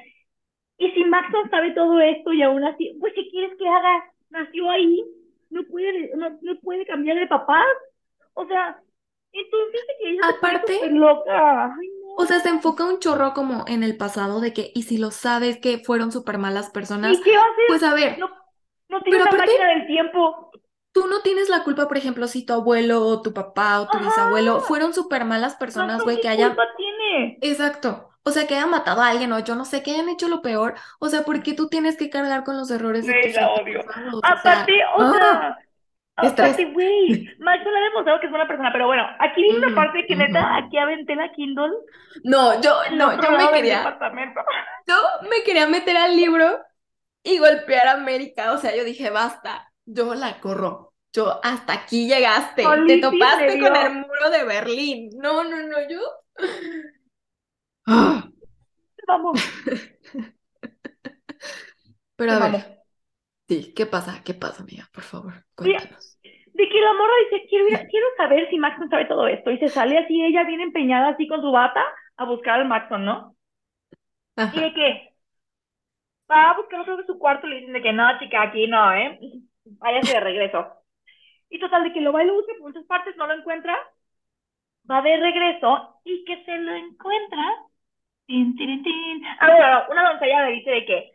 Y 0.76 0.90
si 0.90 1.02
Maxon 1.04 1.48
sabe 1.50 1.70
todo 1.70 1.98
esto 1.98 2.32
y 2.34 2.42
aún 2.42 2.62
así, 2.62 2.94
pues 3.00 3.14
¿qué 3.14 3.26
quieres 3.30 3.56
que 3.58 3.66
haga? 3.66 4.04
Nació 4.28 4.70
ahí, 4.70 5.02
no 5.48 5.62
puede, 5.64 6.10
no, 6.14 6.60
puede 6.60 6.84
cambiar 6.84 7.16
de 7.16 7.26
papá. 7.26 7.64
O 8.34 8.46
sea, 8.46 8.78
entonces 9.32 9.80
ella 10.04 10.20
Aparte, 10.36 10.90
loca. 10.90 11.74
O 12.18 12.26
sea, 12.26 12.40
se 12.40 12.50
enfoca 12.50 12.84
un 12.84 12.98
chorro 12.98 13.32
como 13.32 13.64
en 13.66 13.82
el 13.82 13.96
pasado 13.96 14.40
de 14.40 14.52
que, 14.52 14.70
y 14.74 14.82
si 14.82 14.98
lo 14.98 15.10
sabes 15.10 15.58
que 15.58 15.78
fueron 15.78 16.12
súper 16.12 16.36
malas 16.36 16.68
personas, 16.68 17.18
¿Y 17.18 17.22
qué 17.22 17.34
haces? 17.34 17.64
pues 17.66 17.82
a 17.82 17.94
ver. 17.94 18.18
No, 18.18 18.28
no 18.90 19.00
tienes 19.00 19.24
la 19.24 19.32
máquina 19.32 19.68
del 19.68 19.86
tiempo. 19.86 20.50
Tú 20.98 21.06
no 21.06 21.20
tienes 21.20 21.48
la 21.48 21.62
culpa, 21.62 21.86
por 21.86 21.96
ejemplo, 21.96 22.26
si 22.26 22.44
tu 22.44 22.54
abuelo 22.54 23.06
o 23.06 23.22
tu 23.22 23.32
papá 23.32 23.80
o 23.80 23.86
tu 23.86 23.98
bisabuelo 23.98 24.58
fueron 24.58 24.92
súper 24.92 25.24
malas 25.24 25.54
personas, 25.54 26.02
güey, 26.02 26.20
que 26.20 26.28
hayan... 26.28 26.48
culpa 26.48 26.64
tiene? 26.76 27.38
Exacto. 27.40 28.10
O 28.24 28.30
sea, 28.30 28.48
que 28.48 28.56
hayan 28.56 28.70
matado 28.70 29.00
a 29.00 29.08
alguien 29.08 29.32
o 29.32 29.38
yo 29.38 29.54
no 29.54 29.64
sé, 29.64 29.84
que 29.84 29.92
hayan 29.92 30.08
hecho 30.08 30.26
lo 30.26 30.42
peor. 30.42 30.74
O 30.98 31.08
sea, 31.08 31.22
¿por 31.22 31.40
qué 31.44 31.54
tú 31.54 31.68
tienes 31.68 31.96
que 31.96 32.10
cargar 32.10 32.42
con 32.42 32.56
los 32.56 32.68
errores 32.72 33.06
de 33.06 33.14
tus 33.22 33.34
la 33.36 33.48
odio. 33.52 33.80
Aparte, 34.24 34.72
o 34.96 35.12
sea, 35.12 35.22
¡ah! 35.22 35.58
Aparte, 36.16 36.64
güey, 36.72 37.28
Max 37.38 37.62
no 37.64 37.70
le 37.70 37.78
ha 37.78 37.82
demostrado 37.84 38.18
que 38.18 38.26
es 38.26 38.32
buena 38.32 38.48
persona, 38.48 38.70
pero 38.72 38.88
bueno, 38.88 39.06
aquí 39.20 39.40
viene 39.40 39.58
una 39.58 39.74
parte 39.76 40.04
que 40.04 40.16
neta, 40.16 40.56
aquí 40.56 40.76
aventé 40.76 41.14
la 41.14 41.30
Kindle. 41.30 41.70
No, 42.24 42.60
yo, 42.60 42.74
no, 42.96 43.22
yo 43.22 43.30
me 43.30 43.50
quería, 43.52 43.96
yo 44.86 44.94
me 45.30 45.44
quería 45.44 45.68
meter 45.68 45.96
al 45.96 46.16
libro 46.16 46.58
y 47.22 47.38
golpear 47.38 47.86
a 47.86 47.92
América, 47.92 48.50
o 48.50 48.58
sea, 48.58 48.74
yo 48.76 48.82
dije, 48.82 49.10
basta, 49.10 49.72
yo 49.86 50.14
la 50.14 50.40
corro, 50.40 50.87
yo 51.12 51.40
hasta 51.42 51.72
aquí 51.72 52.06
llegaste, 52.06 52.62
te 52.86 52.98
topaste 53.00 53.58
con 53.58 53.76
el 53.76 53.92
muro 53.94 54.30
de 54.30 54.44
Berlín, 54.44 55.10
no, 55.16 55.44
no, 55.44 55.56
no, 55.66 55.76
yo... 55.88 56.00
Vamos. 59.06 59.40
Pero 62.16 62.32
a 62.32 62.38
ver, 62.50 62.78
Sí, 63.48 63.72
¿qué 63.74 63.86
pasa? 63.86 64.22
¿Qué 64.22 64.34
pasa, 64.34 64.62
amiga? 64.62 64.88
Por 64.92 65.02
favor, 65.02 65.32
cuéntanos. 65.54 66.18
de 66.22 66.68
que 66.68 66.80
la 66.80 66.92
morra 66.92 67.12
dice, 67.30 67.46
quiero, 67.48 67.66
quiero 67.90 68.06
saber 68.18 68.48
si 68.50 68.58
Maxon 68.58 68.90
sabe 68.90 69.06
todo 69.06 69.26
esto. 69.26 69.50
Y 69.50 69.58
se 69.58 69.68
sale 69.68 69.96
así, 69.98 70.22
ella 70.22 70.44
viene 70.44 70.64
empeñada 70.64 71.08
así 71.08 71.26
con 71.26 71.40
su 71.40 71.50
bata 71.50 71.82
a 72.16 72.24
buscar 72.26 72.60
al 72.60 72.68
Maxon, 72.68 73.04
¿no? 73.06 73.34
Y 74.52 74.60
de 74.60 74.74
que 74.74 75.14
va 76.30 76.50
a 76.50 76.56
buscar 76.56 76.80
otro 76.80 76.96
de 76.98 77.06
su 77.06 77.18
cuarto 77.18 77.46
y 77.46 77.50
le 77.50 77.56
dicen 77.60 77.72
de 77.72 77.82
que 77.82 77.92
no, 77.92 78.18
chica, 78.18 78.42
aquí 78.42 78.66
no, 78.66 78.92
¿eh? 78.92 79.18
Váyase 79.64 80.12
de 80.12 80.20
regreso. 80.20 80.77
Y 81.50 81.58
total, 81.58 81.84
de 81.84 81.92
que 81.92 82.00
lo 82.00 82.12
va 82.12 82.22
y 82.22 82.26
lo 82.26 82.34
busca 82.34 82.52
por 82.58 82.68
muchas 82.68 82.84
partes, 82.84 83.16
no 83.16 83.26
lo 83.26 83.34
encuentra, 83.34 83.76
va 84.90 85.02
de 85.02 85.16
regreso 85.16 86.00
y 86.04 86.24
que 86.24 86.44
se 86.44 86.56
lo 86.58 86.74
encuentra. 86.74 87.42
Tin, 88.26 88.56
tin, 88.56 88.82
tin. 88.82 89.22
Ah, 89.40 89.86
una 89.90 90.10
doncella 90.10 90.46
le 90.46 90.52
dice 90.56 90.70
de 90.70 90.86
que, 90.86 91.12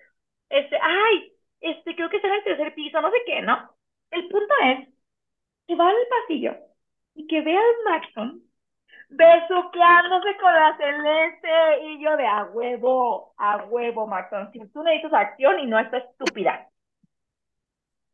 este, 0.49 0.77
ay, 0.81 1.33
este, 1.61 1.95
creo 1.95 2.09
que 2.09 2.17
está 2.17 2.27
en 2.29 2.35
el 2.35 2.43
tercer 2.43 2.75
piso, 2.75 3.01
no 3.01 3.11
sé 3.11 3.17
qué, 3.25 3.41
¿no? 3.41 3.71
El 4.11 4.27
punto 4.29 4.53
es 4.65 4.89
que 5.67 5.75
va 5.75 5.89
al 5.89 5.95
pasillo 6.09 6.55
y 7.15 7.27
que 7.27 7.41
ve 7.41 7.57
al 7.57 7.75
Maxon 7.85 8.43
besuqueándose 9.09 10.37
con 10.41 10.53
la 10.53 10.77
celeste 10.77 11.85
y 11.85 12.03
yo 12.03 12.17
de 12.17 12.27
a 12.27 12.45
huevo, 12.45 13.33
a 13.37 13.57
huevo, 13.65 14.07
Maxon. 14.07 14.51
Si 14.53 14.59
tú 14.69 14.83
necesitas 14.83 15.13
acción 15.13 15.59
y 15.59 15.67
no 15.67 15.79
esta 15.79 15.99
estúpida. 15.99 16.69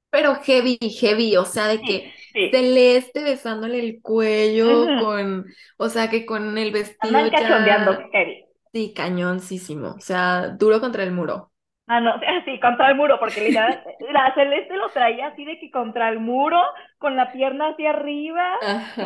Pero 0.09 0.35
heavy, 0.43 0.77
heavy, 0.99 1.37
o 1.37 1.45
sea, 1.45 1.67
de 1.67 1.83
que 1.83 2.11
Sí, 2.33 2.45
Celeste 2.51 3.23
besándole 3.23 3.79
el 3.79 4.01
cuello 4.01 4.95
con, 4.95 5.45
o 5.77 5.89
sea, 5.89 6.09
que 6.09 6.25
con 6.25 6.57
el 6.57 6.71
vestido 6.71 7.27
andan 7.27 7.65
ya, 7.65 8.09
heavy. 8.11 8.45
sí, 8.73 8.93
cañoncísimo, 8.95 9.89
o 9.95 9.99
sea, 10.01 10.49
duro 10.49 10.79
contra 10.81 11.03
el 11.03 11.11
muro. 11.11 11.51
Ah, 11.87 11.99
no, 12.01 12.13
sí, 12.45 12.59
contra 12.59 12.89
el 12.89 12.95
muro, 12.95 13.19
porque 13.19 13.41
literal, 13.41 13.81
la 14.11 14.33
celeste 14.35 14.75
lo 14.77 14.91
traía 14.91 15.27
así 15.27 15.43
de 15.45 15.59
que 15.59 15.71
contra 15.71 16.09
el 16.09 16.19
muro, 16.19 16.61
con 16.99 17.15
la 17.15 17.31
pierna 17.31 17.69
hacia 17.69 17.89
arriba. 17.91 18.55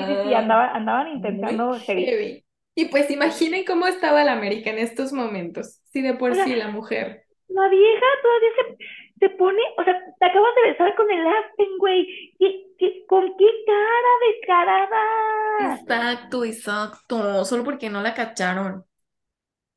Sí, 0.06 0.20
sí, 0.22 0.34
Ajá, 0.34 0.34
andaban, 0.34 1.08
intentando 1.08 1.80
heavy. 1.82 2.06
heavy. 2.06 2.46
Y 2.76 2.86
pues 2.86 3.10
imaginen 3.12 3.66
cómo 3.66 3.88
estaba 3.88 4.24
la 4.24 4.34
América 4.34 4.72
en 4.72 4.80
estos 4.80 5.14
momentos, 5.14 5.80
sí, 5.92 6.02
de 6.02 6.16
por 6.16 6.34
O 6.34 6.36
sea, 6.36 6.46
sí 6.46 6.56
la 6.56 6.70
mujer. 6.70 7.26
La 7.50 7.70
vieja 7.70 8.06
todavía 8.24 8.50
se, 8.58 8.78
se 9.24 9.30
pone, 9.32 9.62
o 9.78 9.84
sea, 9.84 10.00
te 10.20 10.26
acabas 10.26 10.56
de 10.56 10.72
besar 10.72 10.96
con 10.96 11.10
el 11.12 11.26
Aspen, 11.28 11.78
güey. 11.80 12.36
¿Qué- 12.40 12.68
qué- 12.78 13.06
¿Con 13.08 13.38
qué 13.38 13.46
cara 13.66 14.10
descarada? 14.28 14.98
Exacto, 15.58 16.44
exacto, 16.46 17.44
solo 17.46 17.64
porque 17.64 17.90
no 17.90 18.02
la 18.02 18.14
cacharon. 18.14 18.86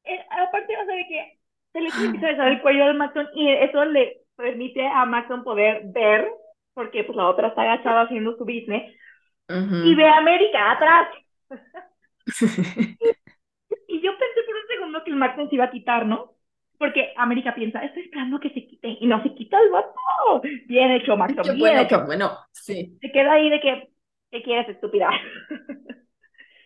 Eh, 0.04 0.20
aparte, 0.30 0.74
o 0.76 0.84
sea, 0.86 0.94
de 0.96 1.06
que 1.08 1.38
se 1.72 1.80
le 1.80 1.88
a 1.90 2.30
besar 2.30 2.48
el 2.48 2.62
cuello 2.62 2.84
al 2.84 2.96
Maxon 2.96 3.26
y 3.34 3.50
eso 3.52 3.84
le 3.84 4.22
permite 4.36 4.86
a 4.86 5.04
Maxon 5.04 5.42
poder 5.44 5.82
ver, 5.86 6.30
porque 6.74 7.04
pues 7.04 7.16
la 7.16 7.28
otra 7.28 7.48
está 7.48 7.62
agachada 7.62 8.02
haciendo 8.02 8.36
su 8.36 8.44
business, 8.44 8.94
y 9.80 9.94
ve 9.96 10.06
a 10.08 10.18
América 10.18 10.72
atrás. 10.72 11.08
Y 13.88 14.00
yo 14.00 14.12
pensé 14.18 14.42
por 14.46 14.54
un 14.56 14.66
segundo 14.68 15.04
que 15.04 15.10
el 15.10 15.16
Maxon 15.16 15.48
se 15.48 15.56
iba 15.56 15.64
a 15.64 15.70
quitar, 15.72 16.06
¿no? 16.06 16.35
Porque 16.78 17.12
América 17.16 17.54
piensa, 17.54 17.84
estoy 17.84 18.02
esperando 18.04 18.40
que 18.40 18.50
se 18.50 18.66
quite, 18.66 18.88
y 19.00 19.06
no 19.06 19.22
se 19.22 19.34
quita 19.34 19.58
el 19.60 19.70
vato. 19.70 19.94
Bien 20.66 20.90
hecho, 20.92 21.16
Qué 21.42 21.52
bien 21.52 21.58
bueno, 21.60 21.80
hecho. 21.80 22.04
bueno, 22.06 22.38
sí. 22.52 23.00
se 23.00 23.12
queda 23.12 23.32
ahí 23.34 23.50
de 23.50 23.60
que, 23.60 23.88
¿qué 24.30 24.42
quieres, 24.42 24.68
estúpida? 24.68 25.10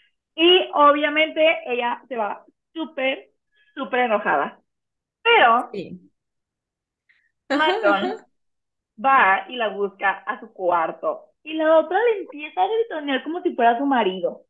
y 0.35 0.69
obviamente 0.75 1.41
ella 1.67 2.03
se 2.09 2.17
va 2.17 2.45
súper, 2.75 3.31
súper 3.75 4.01
enojada. 4.01 4.61
Pero 5.23 5.71
Sí. 5.73 6.11
Va 9.05 9.47
y 9.49 9.57
la 9.57 9.69
busca 9.71 10.11
a 10.27 10.39
su 10.39 10.53
cuarto. 10.53 11.33
Y 11.43 11.55
la 11.55 11.79
otra 11.81 11.99
le 12.05 12.21
empieza 12.21 12.63
a 12.63 12.69
gritonear 12.69 13.25
como 13.25 13.43
si 13.43 13.53
fuera 13.57 13.77
su 13.79 13.85
marido. 13.87 14.45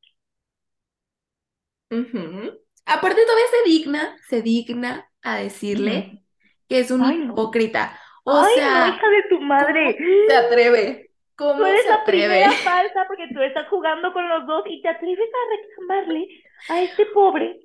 Ujú. 1.91 2.59
Aparte 2.87 3.23
todavía 3.25 3.47
se 3.51 3.71
digna, 3.71 4.17
se 4.29 4.43
digna 4.43 5.10
a 5.23 5.37
decirle 5.39 6.09
Ujú. 6.09 6.25
que 6.69 6.81
es 6.81 6.91
un 6.91 7.05
Ay, 7.05 7.19
no. 7.19 7.35
hipócrita. 7.35 7.99
O 8.25 8.45
Ay, 8.45 8.63
no, 8.65 8.85
sea, 8.85 8.87
hija 8.87 9.09
de 9.11 9.23
tu 9.31 9.41
madre. 9.41 9.97
se 10.27 10.35
atreve? 10.37 11.11
Tú 11.55 11.65
¿Cómo 11.65 11.65
eres 11.65 11.83
se 11.83 11.89
la 11.89 11.95
atreve? 11.95 12.47
primera 12.47 12.61
falsa 12.65 13.05
porque 13.07 13.29
tú 13.35 13.41
estás 13.43 13.69
jugando 13.69 14.13
con 14.13 14.29
los 14.29 14.47
dos 14.47 14.65
y 14.67 14.83
te 14.83 14.89
atreves 14.89 15.29
a 15.33 15.51
reclamarle 15.57 16.29
a 16.69 16.83
este 16.83 17.07
pobre. 17.07 17.61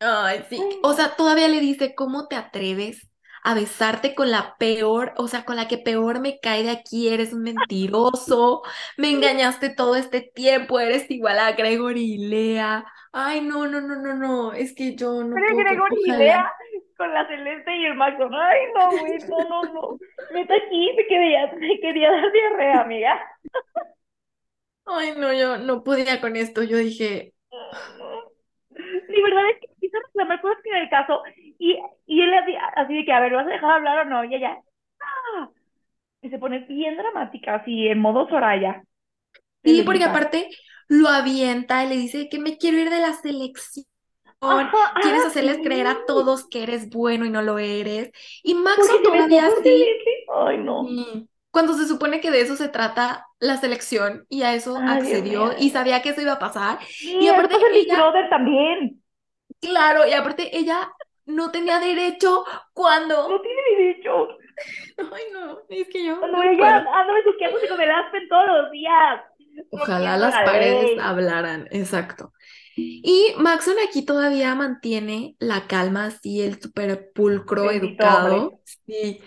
Ay, 0.00 0.44
sí. 0.50 0.68
Ay, 0.68 0.78
O 0.82 0.92
sea, 0.94 1.16
todavía 1.16 1.48
le 1.48 1.60
dice, 1.60 1.94
¿cómo 1.94 2.28
te 2.28 2.36
atreves 2.36 3.08
a 3.42 3.54
besarte 3.54 4.14
con 4.14 4.30
la 4.30 4.56
peor, 4.58 5.14
o 5.16 5.28
sea, 5.28 5.44
con 5.44 5.56
la 5.56 5.68
que 5.68 5.78
peor 5.78 6.20
me 6.20 6.38
cae 6.40 6.62
de 6.64 6.70
aquí? 6.70 7.08
Eres 7.08 7.32
un 7.32 7.42
mentiroso, 7.42 8.62
me 8.98 9.10
engañaste 9.10 9.70
todo 9.70 9.96
este 9.96 10.20
tiempo, 10.20 10.80
eres 10.80 11.10
igual 11.10 11.38
a 11.38 11.52
Gregory 11.52 12.14
y 12.14 12.18
Lea. 12.28 12.84
Ay, 13.12 13.40
no, 13.40 13.66
no, 13.66 13.80
no, 13.80 13.96
no, 13.96 14.14
no, 14.14 14.52
es 14.52 14.74
que 14.74 14.94
yo 14.96 15.24
no 15.24 15.34
Pero 15.34 15.46
puedo. 15.46 15.64
Gregory 15.64 15.96
y. 16.04 16.12
Lea 16.12 16.52
con 16.96 17.12
la 17.12 17.26
Celeste 17.28 17.76
y 17.76 17.86
el 17.86 17.94
Maxon. 17.94 18.34
Ay, 18.34 18.58
no, 18.74 18.96
güey, 18.98 19.18
no, 19.28 19.44
no, 19.48 19.72
no. 19.72 19.98
Neta 20.30 20.54
aquí 20.54 20.92
me 20.96 21.06
quería, 21.06 21.46
me 21.54 21.80
quería 21.80 22.10
dar 22.10 22.32
diarrea, 22.32 22.80
amiga. 22.82 23.20
Ay, 24.84 25.14
no, 25.16 25.32
yo 25.32 25.58
no 25.58 25.84
podía 25.84 26.20
con 26.20 26.34
esto. 26.36 26.62
Yo 26.62 26.78
dije, 26.78 27.34
Y 29.08 29.22
verdad 29.22 29.50
es 29.50 29.60
que 29.60 29.86
a 29.96 30.00
reclamar 30.06 30.40
cosas 30.40 30.58
que 30.62 30.70
en 30.70 30.76
el 30.76 30.90
caso. 30.90 31.22
Y, 31.58 31.78
y 32.06 32.22
él 32.22 32.34
así, 32.34 32.54
así 32.76 32.94
de 32.94 33.04
que, 33.04 33.12
a 33.12 33.20
ver, 33.20 33.32
¿vas 33.32 33.46
a 33.46 33.50
dejar 33.50 33.70
hablar 33.72 34.06
o 34.06 34.10
no? 34.10 34.24
Y 34.24 34.34
ella, 34.34 34.58
ah. 35.00 35.48
Y 36.22 36.30
se 36.30 36.38
pone 36.38 36.60
bien 36.60 36.96
dramática, 36.96 37.56
así, 37.56 37.88
en 37.88 38.00
modo 38.00 38.28
Soraya. 38.28 38.82
sí, 39.64 39.82
porque 39.82 40.04
aparte 40.04 40.48
lo 40.88 41.08
avienta 41.08 41.84
y 41.84 41.88
le 41.88 41.96
dice 41.96 42.28
que 42.28 42.38
me 42.38 42.58
quiero 42.58 42.78
ir 42.78 42.90
de 42.90 43.00
la 43.00 43.12
selección. 43.14 43.84
Ajá, 44.40 44.92
Quieres 45.00 45.24
ah, 45.24 45.28
hacerles 45.28 45.58
creer 45.62 45.86
a 45.86 46.04
todos 46.06 46.46
que 46.48 46.62
eres 46.62 46.88
bueno 46.90 47.24
y 47.24 47.30
no 47.30 47.42
lo 47.42 47.58
eres. 47.58 48.10
Y 48.42 48.54
Maxon 48.54 49.02
todavía 49.02 49.48
por 49.48 49.62
sí. 49.62 49.62
Celeste. 49.64 50.10
Ay, 50.34 50.58
no. 50.58 50.84
Cuando 51.50 51.74
se 51.74 51.86
supone 51.88 52.20
que 52.20 52.30
de 52.30 52.42
eso 52.42 52.54
se 52.56 52.68
trata 52.68 53.26
la 53.38 53.56
selección 53.56 54.26
y 54.28 54.42
a 54.42 54.54
eso 54.54 54.76
Ay, 54.76 54.98
accedió 54.98 55.52
y 55.58 55.70
sabía 55.70 56.02
que 56.02 56.10
eso 56.10 56.20
iba 56.20 56.32
a 56.32 56.38
pasar. 56.38 56.78
Sí, 56.86 57.16
Y 57.18 57.28
aparte 57.28 57.54
ella, 57.72 57.96
también. 58.30 59.02
claro, 59.60 60.06
y 60.06 60.12
aparte 60.12 60.56
ella 60.56 60.92
no 61.24 61.50
tenía 61.50 61.78
derecho 61.80 62.44
No 62.46 62.62
cuando... 62.74 63.40
tiene 63.42 63.62
derecho. 63.78 64.28
Ay, 64.98 65.22
no, 65.32 65.58
es 65.68 65.88
que 65.88 66.04
yo 66.04 66.18
Cuando 66.18 66.38
no 66.38 66.42
ella 66.42 66.76
anda 66.76 67.12
besuqueándose 67.14 67.68
con 67.68 67.80
el 67.80 67.90
Aspen 67.90 68.28
todos 68.28 68.46
los 68.46 68.70
días. 68.70 69.20
Ojalá 69.70 70.16
las 70.18 70.34
la 70.34 70.44
paredes 70.44 70.98
hablaran, 71.00 71.68
exacto. 71.70 72.32
Y 72.76 73.34
Maxon 73.38 73.76
aquí 73.88 74.04
todavía 74.04 74.54
mantiene 74.54 75.36
la 75.38 75.66
calma, 75.66 76.06
así 76.06 76.42
el 76.42 76.60
súper 76.60 77.12
pulcro, 77.14 77.70
Bendito 77.70 78.04
educado. 78.10 78.54
hombre. 78.54 78.60
Sí. 78.86 79.20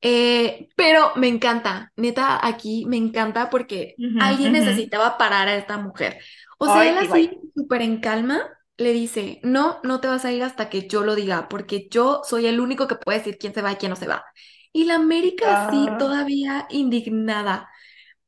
Eh, 0.00 0.68
pero 0.76 1.12
me 1.16 1.28
encanta, 1.28 1.92
neta, 1.96 2.44
aquí 2.46 2.84
me 2.86 2.96
encanta 2.96 3.50
porque 3.50 4.00
alguien 4.18 4.52
necesitaba 4.52 5.16
parar 5.18 5.48
a 5.48 5.56
esta 5.56 5.78
mujer. 5.78 6.18
O 6.58 6.68
sea, 6.68 6.88
Ay, 6.88 6.90
él 6.90 6.98
sí, 6.98 7.08
así, 7.10 7.40
súper 7.54 7.82
en 7.82 8.00
calma, 8.00 8.42
le 8.76 8.92
dice, 8.92 9.40
no, 9.44 9.78
no 9.84 10.00
te 10.00 10.08
vas 10.08 10.24
a 10.24 10.32
ir 10.32 10.42
hasta 10.42 10.68
que 10.70 10.88
yo 10.88 11.02
lo 11.04 11.14
diga, 11.14 11.48
porque 11.48 11.88
yo 11.90 12.22
soy 12.24 12.46
el 12.46 12.60
único 12.60 12.88
que 12.88 12.96
puede 12.96 13.18
decir 13.18 13.38
quién 13.38 13.54
se 13.54 13.62
va 13.62 13.72
y 13.72 13.76
quién 13.76 13.90
no 13.90 13.96
se 13.96 14.08
va. 14.08 14.24
Y 14.72 14.84
la 14.86 14.96
América 14.96 15.52
así, 15.52 15.94
Ah, 15.94 15.98
todavía 15.98 16.66
indignada. 16.70 17.68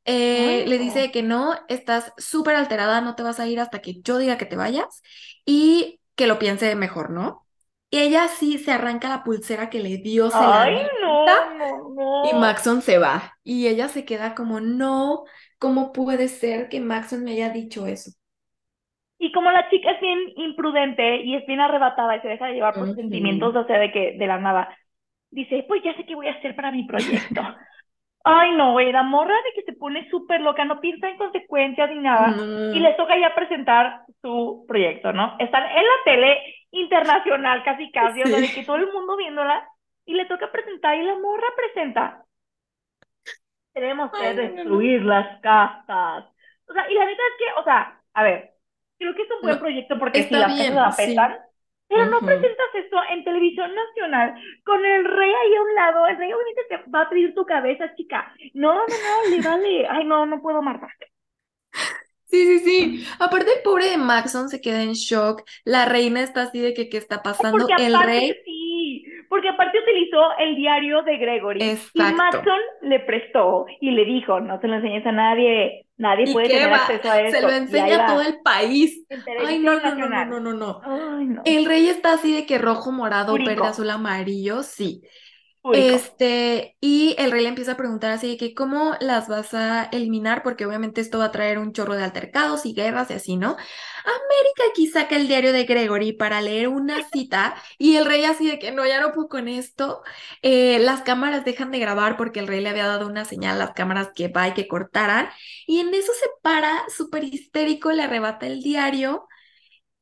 Eh, 0.07 0.65
le 0.67 0.79
dice 0.79 1.11
que 1.11 1.23
no, 1.23 1.55
estás 1.69 2.13
súper 2.19 2.57
alterada, 2.57 3.01
no 3.01 3.15
te 3.15 3.23
vas 3.23 3.41
a 3.41 3.47
ir 3.47 3.59
hasta 3.61 3.81
que 3.81 4.01
yo 4.03 4.19
diga 4.19 4.37
que 4.37 4.47
te 4.47 4.57
vayas 4.57 5.03
y 5.47 6.01
que 6.15 6.27
lo 6.27 6.39
piense 6.39 6.75
mejor, 6.77 7.11
¿no? 7.11 7.47
Y 7.91 7.99
ella 7.99 8.29
sí 8.29 8.59
se 8.59 8.73
arranca 8.73 9.09
la 9.09 9.23
pulsera 9.23 9.71
que 9.71 9.79
le 9.81 9.99
dio, 9.99 10.29
Ay, 10.33 10.79
no, 11.01 11.27
no, 11.95 12.31
y. 12.31 12.35
Maxon 12.35 12.83
se 12.83 12.99
va. 12.99 13.39
Y 13.45 13.69
ella 13.69 13.89
se 13.89 14.05
queda 14.05 14.35
como, 14.35 14.61
no, 14.61 15.25
¿cómo 15.59 15.93
puede 15.93 16.29
ser 16.29 16.69
que 16.69 16.81
Maxon 16.81 17.23
me 17.23 17.33
haya 17.33 17.51
dicho 17.51 17.87
eso? 17.87 18.11
Y 19.19 19.33
como 19.33 19.51
la 19.51 19.69
chica 19.71 19.93
es 19.93 20.01
bien 20.01 20.19
imprudente 20.37 21.23
y 21.23 21.37
es 21.37 21.47
bien 21.47 21.61
arrebatada 21.61 22.17
y 22.17 22.21
se 22.21 22.29
deja 22.29 22.47
de 22.47 22.55
llevar 22.55 22.75
por 22.75 22.89
sus 22.89 22.97
sentimientos, 22.97 23.55
o 23.55 23.65
sea, 23.67 23.79
de 23.79 23.93
que 23.93 24.17
de 24.19 24.27
la 24.27 24.39
nada, 24.39 24.77
dice, 25.31 25.65
pues 25.69 25.83
ya 25.85 25.97
sé 25.97 26.05
qué 26.05 26.15
voy 26.15 26.29
a 26.29 26.35
hacer 26.35 26.57
para 26.57 26.73
mi 26.73 26.85
proyecto. 26.87 27.41
Ay, 28.27 28.53
no, 28.57 28.73
güey, 28.73 28.91
la 28.93 29.03
morra 29.03 29.35
de 29.35 29.53
que 29.55 29.63
se 29.71 29.77
pone 29.79 30.09
súper 30.11 30.41
loca, 30.41 30.65
no 30.65 30.81
piensa 30.81 31.09
en 31.11 31.19
consecuencias 31.19 31.91
ni 31.91 31.99
nada. 31.99 32.47
Y 32.71 32.81
les 32.81 32.97
toca 32.97 33.19
ya 33.19 33.35
presentar 33.35 34.03
su 34.23 34.65
proyecto, 34.67 35.13
¿no? 35.13 35.37
Están 35.39 35.65
en 35.65 35.85
la 35.85 35.93
tele 36.05 36.39
internacional, 36.71 37.63
casi 37.65 37.91
casi, 37.93 38.23
o 38.23 38.29
sea, 38.29 38.41
de 38.41 38.53
que 38.55 38.63
Sí. 38.63 38.65
todo 38.65 38.77
el 38.77 38.91
mundo 38.93 39.17
viéndola, 39.17 39.69
y 40.07 40.15
le 40.15 40.25
toca 40.27 40.51
presentar, 40.53 40.97
y 40.99 41.03
la 41.03 41.17
morra 41.19 41.47
presenta. 41.57 42.25
Tenemos 43.73 44.13
que 44.17 44.17
Ay, 44.19 44.35
no, 44.35 44.51
no, 44.51 44.65
no. 44.65 44.65
destruir 44.65 45.03
las 45.03 45.41
castas. 45.41 46.25
O 46.69 46.73
sea, 46.73 46.91
y 46.91 46.95
la 46.95 47.05
neta 47.07 47.23
es 47.23 47.39
que, 47.39 47.61
o 47.61 47.65
sea, 47.65 48.01
a 48.15 48.23
ver, 48.23 48.55
creo 48.99 49.15
que 49.15 49.23
es 49.23 49.31
un 49.31 49.43
buen 49.43 49.59
proyecto 49.59 49.99
porque 49.99 50.21
sí, 50.29 50.35
está 50.35 50.39
las 50.39 50.55
casas 50.55 50.75
bien, 50.75 50.93
sí. 50.93 51.15
petan, 51.15 51.39
pero 51.95 52.11
no 52.11 52.21
presentas 52.21 52.67
esto 52.75 52.97
en 53.11 53.25
televisión 53.25 53.71
nacional 53.75 54.35
con 54.65 54.85
el 54.85 55.05
rey 55.05 55.31
ahí 55.31 55.55
a 55.55 55.63
un 55.63 55.75
lado. 55.75 56.07
El 56.09 56.17
rey 56.17 56.33
obviamente 56.33 56.63
te 56.69 56.91
va 56.91 57.03
a 57.03 57.09
pedir 57.09 57.35
tu 57.35 57.47
cabeza, 57.47 57.95
chica. 57.95 58.35
No, 58.53 58.75
no, 58.75 58.81
no, 58.87 59.31
le 59.31 59.41
vale. 59.41 59.87
Ay, 59.89 60.05
no, 60.05 60.27
no 60.27 60.43
puedo, 60.43 60.61
Marta. 60.61 60.89
Sí, 62.27 62.47
sí, 62.47 62.59
sí. 62.65 63.07
Aparte, 63.21 63.53
el 63.53 63.63
pobre 63.63 63.91
de 63.91 63.97
Maxon 63.97 64.49
se 64.49 64.61
queda 64.61 64.83
en 64.83 64.95
shock. 64.95 65.43
La 65.65 65.85
reina 65.85 66.21
está 66.21 66.43
así 66.43 66.59
de 66.59 66.75
que 66.75 66.89
qué 66.89 66.97
está 66.97 67.23
pasando. 67.23 67.67
Porque 67.67 67.87
El 67.87 67.97
rey, 68.03 68.35
sí, 68.45 68.54
porque 69.35 69.49
aparte 69.49 69.81
utilizó 69.81 70.21
el 70.39 70.55
diario 70.55 71.03
de 71.03 71.17
Gregory 71.17 71.61
y. 71.93 71.99
Maxon 72.13 72.61
le 72.83 73.01
prestó 73.01 73.67
y 73.81 73.91
le 73.91 74.05
dijo, 74.05 74.39
no 74.39 74.61
se 74.61 74.69
lo 74.69 74.77
enseñes 74.77 75.05
a 75.07 75.11
nadie, 75.11 75.87
nadie 75.97 76.31
¿Y 76.31 76.33
puede 76.33 76.47
tener 76.47 76.71
va? 76.71 76.77
acceso 76.77 77.11
a 77.11 77.31
Se 77.33 77.43
lo 77.43 77.51
enseña 77.51 78.05
a 78.05 78.07
todo 78.07 78.21
el 78.23 78.41
país. 78.43 79.05
Ay, 79.45 79.59
no, 79.59 79.81
no, 79.81 79.97
no, 79.97 80.09
no, 80.09 80.25
no, 80.25 80.39
no, 80.39 80.53
no. 80.53 80.81
Ay, 80.85 81.27
no. 81.27 81.43
El 81.45 81.65
rey 81.65 81.89
está 81.89 82.13
así 82.13 82.33
de 82.33 82.47
que 82.47 82.59
rojo, 82.59 82.93
morado, 82.93 83.33
verde, 83.33 83.67
azul, 83.67 83.91
amarillo, 83.91 84.63
sí. 84.63 85.03
Este, 85.71 86.77
y 86.81 87.17
el 87.19 87.33
rey 87.33 87.43
le 87.43 87.49
empieza 87.49 87.73
a 87.73 87.77
preguntar 87.77 88.13
así 88.13 88.29
de 88.29 88.37
que 88.37 88.55
cómo 88.55 88.95
las 89.01 89.27
vas 89.29 89.55
a 89.55 89.85
eliminar, 89.87 90.45
porque 90.45 90.67
obviamente 90.67 91.01
esto 91.01 91.19
va 91.19 91.27
a 91.27 91.33
traer 91.33 91.59
un 91.59 91.73
chorro 91.73 91.95
de 91.97 92.05
altercados 92.05 92.65
y 92.65 92.75
guerras 92.75 93.11
y 93.11 93.15
así, 93.15 93.37
¿no? 93.37 93.57
América 94.05 94.63
aquí 94.71 94.87
saca 94.87 95.17
el 95.17 95.27
diario 95.29 95.53
de 95.53 95.65
Gregory 95.65 96.13
para 96.13 96.41
leer 96.41 96.69
una 96.69 97.03
cita 97.11 97.57
y 97.79 97.97
el 97.97 98.05
rey 98.07 98.25
así 98.25 98.47
de 98.49 98.59
que 98.59 98.71
no, 98.73 98.87
ya 98.87 99.01
no 99.01 99.13
puedo 99.13 99.29
con 99.29 99.49
esto. 99.49 100.03
Eh, 100.43 100.79
las 100.81 101.03
cámaras 101.03 101.45
dejan 101.45 101.71
de 101.73 101.79
grabar 101.81 102.17
porque 102.17 102.41
el 102.41 102.47
rey 102.47 102.61
le 102.61 102.69
había 102.69 102.87
dado 102.87 103.07
una 103.09 103.25
señal 103.25 103.57
a 103.61 103.65
las 103.67 103.75
cámaras 103.75 104.11
que 104.15 104.29
va 104.29 104.49
y 104.49 104.55
que 104.55 104.69
cortaran. 104.69 105.29
Y 105.67 105.81
en 105.81 105.93
eso 105.95 106.13
se 106.13 106.27
para, 106.43 106.85
súper 106.97 107.25
histérico, 107.25 107.91
le 107.93 108.03
arrebata 108.05 108.47
el 108.47 108.63
diario 108.63 109.27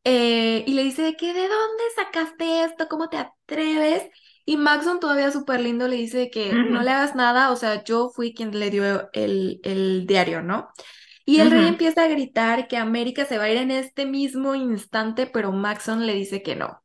eh, 0.05 0.65
y 0.67 0.75
le 0.75 0.85
dice 0.85 1.03
de 1.03 1.17
que, 1.17 1.33
¿de 1.35 1.49
dónde 1.49 1.85
sacaste 1.97 2.65
esto? 2.65 2.89
¿Cómo 2.89 3.09
te 3.09 3.19
atreves? 3.19 4.05
Y 4.45 4.57
Maxon 4.57 5.01
todavía 5.01 5.31
súper 5.31 5.61
lindo 5.61 5.89
le 5.89 5.97
dice 5.97 6.31
que 6.31 6.61
no 6.67 6.83
le 6.83 6.91
hagas 6.91 7.15
nada, 7.15 7.51
o 7.53 7.57
sea, 7.57 7.85
yo 7.85 8.11
fui 8.11 8.35
quien 8.35 8.59
le 8.59 8.71
dio 8.71 9.09
el, 9.13 9.61
el 9.65 10.07
diario, 10.07 10.43
¿no? 10.43 10.69
Y 11.25 11.41
el 11.41 11.51
rey 11.53 11.67
empieza 11.67 12.05
a 12.05 12.09
gritar 12.09 12.69
que 12.69 12.77
América 12.77 13.25
se 13.27 13.39
va 13.39 13.45
a 13.45 13.51
ir 13.51 13.59
en 13.59 13.71
este 13.71 14.07
mismo 14.07 14.55
instante, 14.57 15.27
pero 15.27 15.53
Maxon 15.53 16.07
le 16.07 16.15
dice 16.15 16.43
que 16.43 16.57
no. 16.57 16.83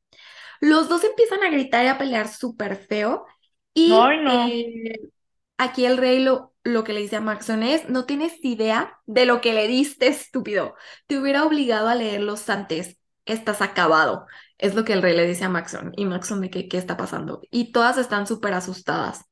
Los 0.62 0.90
dos 0.90 1.04
empiezan 1.04 1.44
a 1.44 1.50
gritar 1.50 1.86
y 1.86 1.88
a 1.90 1.98
pelear 1.98 2.28
súper 2.28 2.78
feo. 2.78 3.26
Y 3.74 4.18
eh, 4.26 5.12
aquí 5.58 5.86
el 5.86 5.98
rey 5.98 6.20
lo, 6.24 6.54
lo 6.64 6.84
que 6.84 6.94
le 6.94 7.02
dice 7.02 7.18
a 7.18 7.22
Maxon 7.22 7.64
es, 7.64 7.90
no 7.90 8.06
tienes 8.06 8.34
idea 8.44 9.00
de 9.06 9.26
lo 9.26 9.42
que 9.42 9.54
le 9.54 9.68
diste, 9.68 10.08
estúpido. 10.08 10.76
Te 11.08 11.18
hubiera 11.20 11.46
obligado 11.46 11.88
a 11.90 11.96
leerlos 11.96 12.50
antes. 12.50 12.98
Estás 13.26 13.62
acabado. 13.62 14.26
Es 14.58 14.74
lo 14.74 14.84
que 14.84 14.94
el 14.94 15.02
rey 15.02 15.16
le 15.16 15.28
dice 15.28 15.46
a 15.46 15.50
Maxon. 15.50 15.94
Y 15.96 16.06
Maxon 16.06 16.42
de 16.42 16.50
que, 16.50 16.68
qué 16.68 16.78
está 16.78 16.98
pasando. 16.98 17.42
Y 17.52 17.72
todas 17.72 17.98
están 17.98 18.26
súper 18.26 18.54
asustadas. 18.54 19.30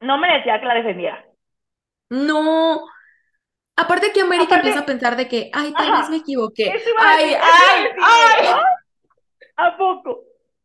No 0.00 0.18
me 0.18 0.32
decía 0.34 0.60
que 0.60 0.66
la 0.66 0.74
defendiera. 0.74 1.24
No. 2.10 2.80
Aparte 3.76 4.12
que 4.12 4.20
América 4.20 4.56
empieza 4.56 4.80
a 4.80 4.86
pensar 4.86 5.16
de 5.16 5.28
que, 5.28 5.50
ay, 5.52 5.72
tal 5.72 5.92
vez 5.92 6.10
me 6.10 6.16
equivoqué. 6.18 6.70
Ay, 6.98 7.34
ay, 7.34 7.86
ay. 8.02 8.46
¿A 9.56 9.76
poco? 9.76 10.24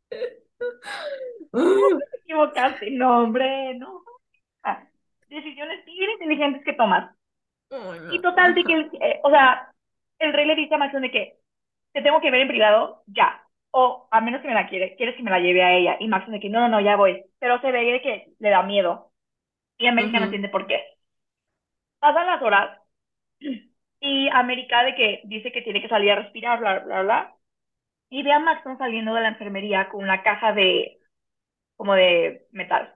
¿Cómo 1.51 1.97
te 1.97 2.18
equivocaste? 2.24 2.91
No, 2.91 3.24
hombre, 3.24 3.76
no. 3.76 4.04
Ah, 4.64 4.84
decisiones 5.30 5.86
bien 5.86 6.10
inteligentes 6.12 6.64
que 6.64 6.74
tomas. 6.74 7.16
y 8.12 8.20
total, 8.22 8.54
de 8.54 8.64
que, 8.64 8.74
eh, 8.99 9.20
o 9.24 9.30
sea, 9.30 9.72
el 10.20 10.34
rey 10.34 10.45
le 10.45 10.56
dice 10.56 10.76
a 10.76 10.78
Maxon 10.78 11.01
de 11.01 11.12
que 11.12 11.39
te 11.93 12.01
tengo 12.01 12.20
que 12.22 12.32
ver 12.32 12.41
en 12.41 12.47
privado 12.47 13.04
ya 13.08 13.43
o 13.74 14.08
a 14.12 14.22
menos 14.22 14.42
que 14.42 14.48
me 14.48 14.54
la 14.54 14.68
quiere, 14.70 14.96
quieres 14.96 15.16
que 15.18 15.24
me 15.24 15.32
la 15.32 15.40
lleve 15.40 15.64
a 15.64 15.74
ella. 15.76 15.98
Y 16.00 16.08
Max 16.08 16.30
de 16.30 16.40
que 16.40 16.50
no, 16.50 16.60
no, 16.62 16.70
no, 16.70 16.82
ya 16.82 16.96
voy. 16.96 17.26
Pero 17.40 17.60
se 17.62 17.72
ve 17.72 18.02
que 18.04 18.34
le 18.40 18.50
da 18.50 18.64
miedo. 18.64 19.12
Y 19.78 19.88
América 19.88 20.20
no 20.20 20.26
entiende 20.26 20.50
por 20.50 20.68
qué. 20.68 20.84
Pasan 22.00 22.28
las 22.28 22.42
horas 22.42 22.80
y 24.00 24.30
América 24.30 24.84
de 24.84 24.96
que 24.96 25.22
dice 25.26 25.52
que 25.52 25.62
tiene 25.62 25.82
que 25.82 25.90
salir 25.90 26.12
a 26.12 26.16
respirar, 26.18 26.60
bla, 26.60 26.80
bla, 26.80 27.02
bla. 27.04 27.36
Y 28.10 28.24
ve 28.24 28.34
a 28.34 28.40
Maxon 28.40 28.78
saliendo 28.78 29.14
de 29.16 29.22
la 29.22 29.30
enfermería 29.30 29.90
con 29.90 30.04
una 30.04 30.24
caja 30.24 30.54
de, 30.54 31.00
como 31.78 31.96
de 31.96 32.48
metal. 32.52 32.96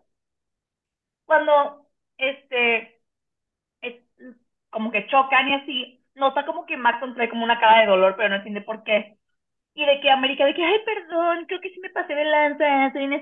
Cuando, 1.26 1.88
este, 2.18 3.02
es, 3.82 3.96
como 4.72 4.92
que 4.92 5.08
chocan 5.08 5.50
y 5.50 5.54
así, 5.56 6.06
nota 6.16 6.46
como 6.46 6.66
que 6.66 6.78
Maxon 6.78 7.16
trae 7.16 7.30
como 7.30 7.44
una 7.44 7.60
cara 7.60 7.82
de 7.82 7.88
dolor, 7.88 8.16
pero 8.18 8.30
no 8.30 8.36
entiende 8.38 8.62
por 8.62 8.84
qué 8.84 9.16
y 9.78 9.86
de 9.86 10.02
que 10.02 10.10
América, 10.10 10.44
de 10.44 10.56
que, 10.56 10.64
ay, 10.64 10.80
perdón, 10.84 11.46
creo 11.46 11.62
que 11.62 11.70
sí 11.70 11.80
me 11.80 11.92
pasé 11.92 12.16
de 12.16 12.26
lanza, 12.26 12.92
soy 12.94 13.06
una 13.06 13.18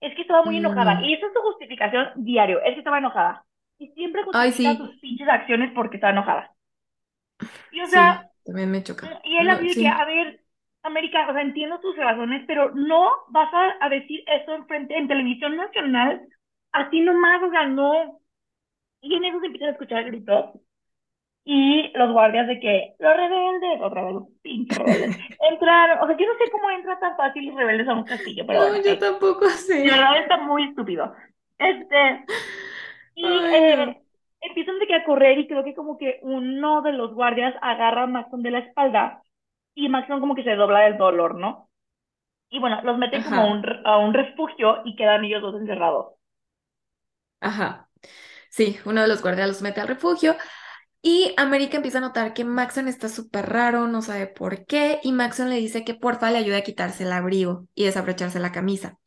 Es 0.00 0.14
que 0.16 0.22
estaba 0.22 0.42
muy 0.42 0.56
enojada. 0.56 1.00
Y 1.04 1.14
esa 1.14 1.26
es 1.26 1.32
su 1.32 1.40
justificación 1.42 2.08
diario, 2.16 2.60
es 2.62 2.74
que 2.74 2.80
estaba 2.80 2.98
enojada. 2.98 3.44
Y 3.78 3.86
siempre 3.92 4.24
justifica 4.24 4.76
sus 4.76 4.98
pinches 4.98 5.28
acciones 5.28 5.70
porque 5.76 5.96
estaba 5.96 6.12
enojada. 6.12 6.50
Y 7.70 7.80
o 7.82 7.86
sea... 7.86 8.28
también 8.44 8.68
me 8.72 8.82
choca. 8.82 9.20
Y 9.22 9.36
él 9.36 9.46
no, 9.46 9.58
que, 9.60 9.86
a 9.86 10.04
ver, 10.04 10.40
América, 10.82 11.28
o 11.30 11.32
sea, 11.34 11.42
entiendo 11.42 11.78
tus 11.78 11.96
razones, 11.96 12.42
pero 12.48 12.74
no 12.74 13.10
vas 13.28 13.54
a, 13.54 13.86
a 13.86 13.88
decir 13.88 14.24
eso 14.26 14.56
en 14.56 14.66
frente, 14.66 14.98
en 14.98 15.06
televisión 15.06 15.56
nacional, 15.56 16.20
así 16.72 17.00
nomás, 17.00 17.44
o 17.44 17.50
sea, 17.50 17.68
no. 17.68 18.20
Y 19.02 19.14
en 19.14 19.24
eso 19.24 19.38
se 19.38 19.46
empiezan 19.46 19.68
a 19.68 19.72
escuchar 19.72 20.04
gritos 20.04 20.46
y 21.44 21.90
los 21.96 22.12
guardias 22.12 22.46
de 22.46 22.60
que 22.60 22.94
los 22.98 23.16
rebeldes, 23.16 23.80
otra 23.82 24.04
vez 24.04 24.14
los 24.14 24.24
pinches 24.42 24.78
rebeldes, 24.78 25.16
entraron, 25.50 25.98
o 26.00 26.06
sea, 26.06 26.16
yo 26.16 26.26
no 26.26 26.34
sé 26.38 26.50
cómo 26.50 26.70
entra 26.70 26.98
tan 26.98 27.16
fácil 27.16 27.46
los 27.46 27.56
rebeldes 27.56 27.88
a 27.88 27.94
un 27.94 28.04
castillo, 28.04 28.44
pero 28.46 28.68
no, 28.68 28.82
yo 28.82 28.98
tampoco 28.98 29.48
sé. 29.50 29.86
La 29.86 29.96
verdad 29.96 30.22
está 30.22 30.36
muy 30.38 30.64
estúpido. 30.64 31.14
Este, 31.58 32.24
y 33.14 33.26
eh, 33.26 34.00
empiezan 34.40 34.78
de 34.78 34.86
que 34.86 34.94
a 34.94 35.04
correr 35.04 35.38
y 35.38 35.46
creo 35.46 35.64
que 35.64 35.74
como 35.74 35.98
que 35.98 36.20
uno 36.22 36.82
de 36.82 36.92
los 36.92 37.14
guardias 37.14 37.54
agarra 37.62 38.04
a 38.04 38.06
Maxon 38.06 38.42
de 38.42 38.50
la 38.50 38.58
espalda 38.60 39.22
y 39.74 39.88
Maxon 39.88 40.20
como 40.20 40.34
que 40.34 40.44
se 40.44 40.54
dobla 40.54 40.80
del 40.80 40.98
dolor, 40.98 41.34
¿no? 41.34 41.68
Y 42.50 42.58
bueno, 42.58 42.80
los 42.82 42.98
meten 42.98 43.22
como 43.22 43.42
a 43.42 43.46
un, 43.46 43.64
a 43.84 43.98
un 43.98 44.14
refugio 44.14 44.82
y 44.84 44.96
quedan 44.96 45.24
ellos 45.24 45.42
dos 45.42 45.54
encerrados. 45.60 46.14
Ajá. 47.40 47.88
Sí, 48.50 48.78
uno 48.84 49.02
de 49.02 49.08
los 49.08 49.22
guardias 49.22 49.48
los 49.48 49.62
mete 49.62 49.80
al 49.80 49.88
refugio. 49.88 50.36
Y 51.02 51.32
América 51.38 51.76
empieza 51.76 51.98
a 51.98 52.02
notar 52.02 52.34
que 52.34 52.44
Maxon 52.44 52.86
está 52.88 53.08
súper 53.08 53.48
raro, 53.48 53.88
no 53.88 54.02
sabe 54.02 54.26
por 54.26 54.66
qué, 54.66 55.00
y 55.02 55.12
Maxon 55.12 55.48
le 55.48 55.56
dice 55.56 55.84
que 55.84 55.94
porfa 55.94 56.30
le 56.30 56.38
ayude 56.38 56.56
a 56.56 56.62
quitarse 56.64 57.04
el 57.04 57.12
abrigo 57.12 57.66
y 57.74 57.84
desabrocharse 57.84 58.38
la 58.38 58.52
camisa. 58.52 58.98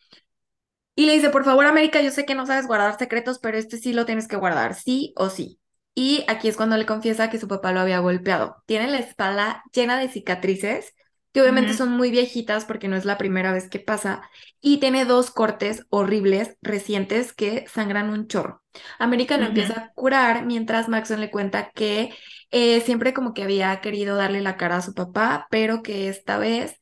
Y 0.96 1.06
le 1.08 1.14
dice, 1.14 1.30
por 1.30 1.44
favor, 1.44 1.66
América, 1.66 2.02
yo 2.02 2.12
sé 2.12 2.26
que 2.26 2.36
no 2.36 2.46
sabes 2.46 2.68
guardar 2.68 2.98
secretos, 2.98 3.40
pero 3.40 3.58
este 3.58 3.78
sí 3.78 3.94
lo 3.94 4.06
tienes 4.06 4.28
que 4.28 4.36
guardar, 4.36 4.76
sí 4.76 5.14
o 5.16 5.30
sí. 5.30 5.60
Y 5.96 6.24
aquí 6.28 6.48
es 6.48 6.58
cuando 6.58 6.78
le 6.78 6.86
confiesa 6.86 7.30
que 7.30 7.40
su 7.40 7.48
papá 7.48 7.72
lo 7.72 7.80
había 7.80 8.00
golpeado. 8.00 8.64
Tiene 8.66 8.88
la 8.88 9.00
espalda 9.00 9.64
llena 9.74 9.98
de 10.00 10.10
cicatrices 10.10 10.94
que 11.34 11.42
obviamente 11.42 11.74
son 11.74 11.90
muy 11.92 12.12
viejitas 12.12 12.64
porque 12.64 12.88
no 12.88 12.96
es 12.96 13.06
la 13.06 13.18
primera 13.18 13.52
vez 13.52 13.68
que 13.68 13.80
pasa, 13.80 14.30
y 14.62 14.80
tiene 14.80 15.04
dos 15.04 15.32
cortes 15.32 15.86
horribles 15.90 16.56
recientes 16.62 17.34
que 17.34 17.66
sangran 17.68 18.10
un 18.10 18.28
chorro. 18.28 18.64
América 19.00 19.38
lo 19.38 19.48
empieza 19.48 19.74
a 19.74 19.92
curar 19.94 20.46
mientras 20.46 20.90
Maxon 20.90 21.20
le 21.20 21.32
cuenta 21.32 21.72
que 21.72 22.14
eh, 22.52 22.82
siempre 22.82 23.14
como 23.14 23.34
que 23.34 23.44
había 23.44 23.82
querido 23.82 24.16
darle 24.16 24.42
la 24.42 24.58
cara 24.58 24.78
a 24.78 24.82
su 24.82 24.94
papá, 24.94 25.48
pero 25.50 25.82
que 25.82 26.08
esta 26.08 26.38
vez 26.38 26.78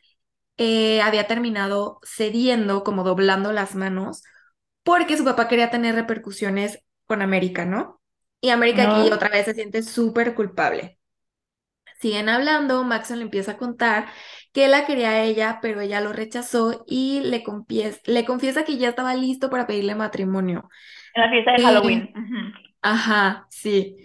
eh, 0.57 1.01
había 1.01 1.27
terminado 1.27 1.99
cediendo, 2.03 2.83
como 2.83 3.03
doblando 3.03 3.53
las 3.53 3.73
manos, 3.73 4.21
porque 4.83 5.17
su 5.17 5.23
papá 5.23 5.47
quería 5.47 5.71
tener 5.71 5.95
repercusiones 5.95 6.83
con 7.07 7.21
América, 7.21 7.65
¿no? 7.65 8.01
Y 8.41 8.49
América 8.49 8.99
aquí 8.99 9.11
otra 9.11 9.29
vez 9.29 9.45
se 9.45 9.53
siente 9.53 9.81
súper 9.81 10.35
culpable. 10.35 10.97
Siguen 11.99 12.29
hablando, 12.29 12.83
Maxon 12.83 13.19
le 13.19 13.23
empieza 13.23 13.51
a 13.51 13.57
contar 13.57 14.07
que 14.53 14.67
la 14.67 14.85
quería 14.85 15.11
a 15.11 15.23
ella, 15.23 15.59
pero 15.61 15.81
ella 15.81 16.01
lo 16.01 16.13
rechazó 16.13 16.83
y 16.87 17.21
le, 17.21 17.43
le 18.05 18.25
confiesa 18.25 18.63
que 18.65 18.77
ya 18.77 18.89
estaba 18.89 19.15
listo 19.15 19.49
para 19.49 19.67
pedirle 19.67 19.95
matrimonio. 19.95 20.69
En 21.13 21.21
la 21.21 21.29
fiesta 21.29 21.51
de 21.53 21.59
Halloween. 21.59 22.13
Ajá, 22.81 23.47
sí. 23.49 23.97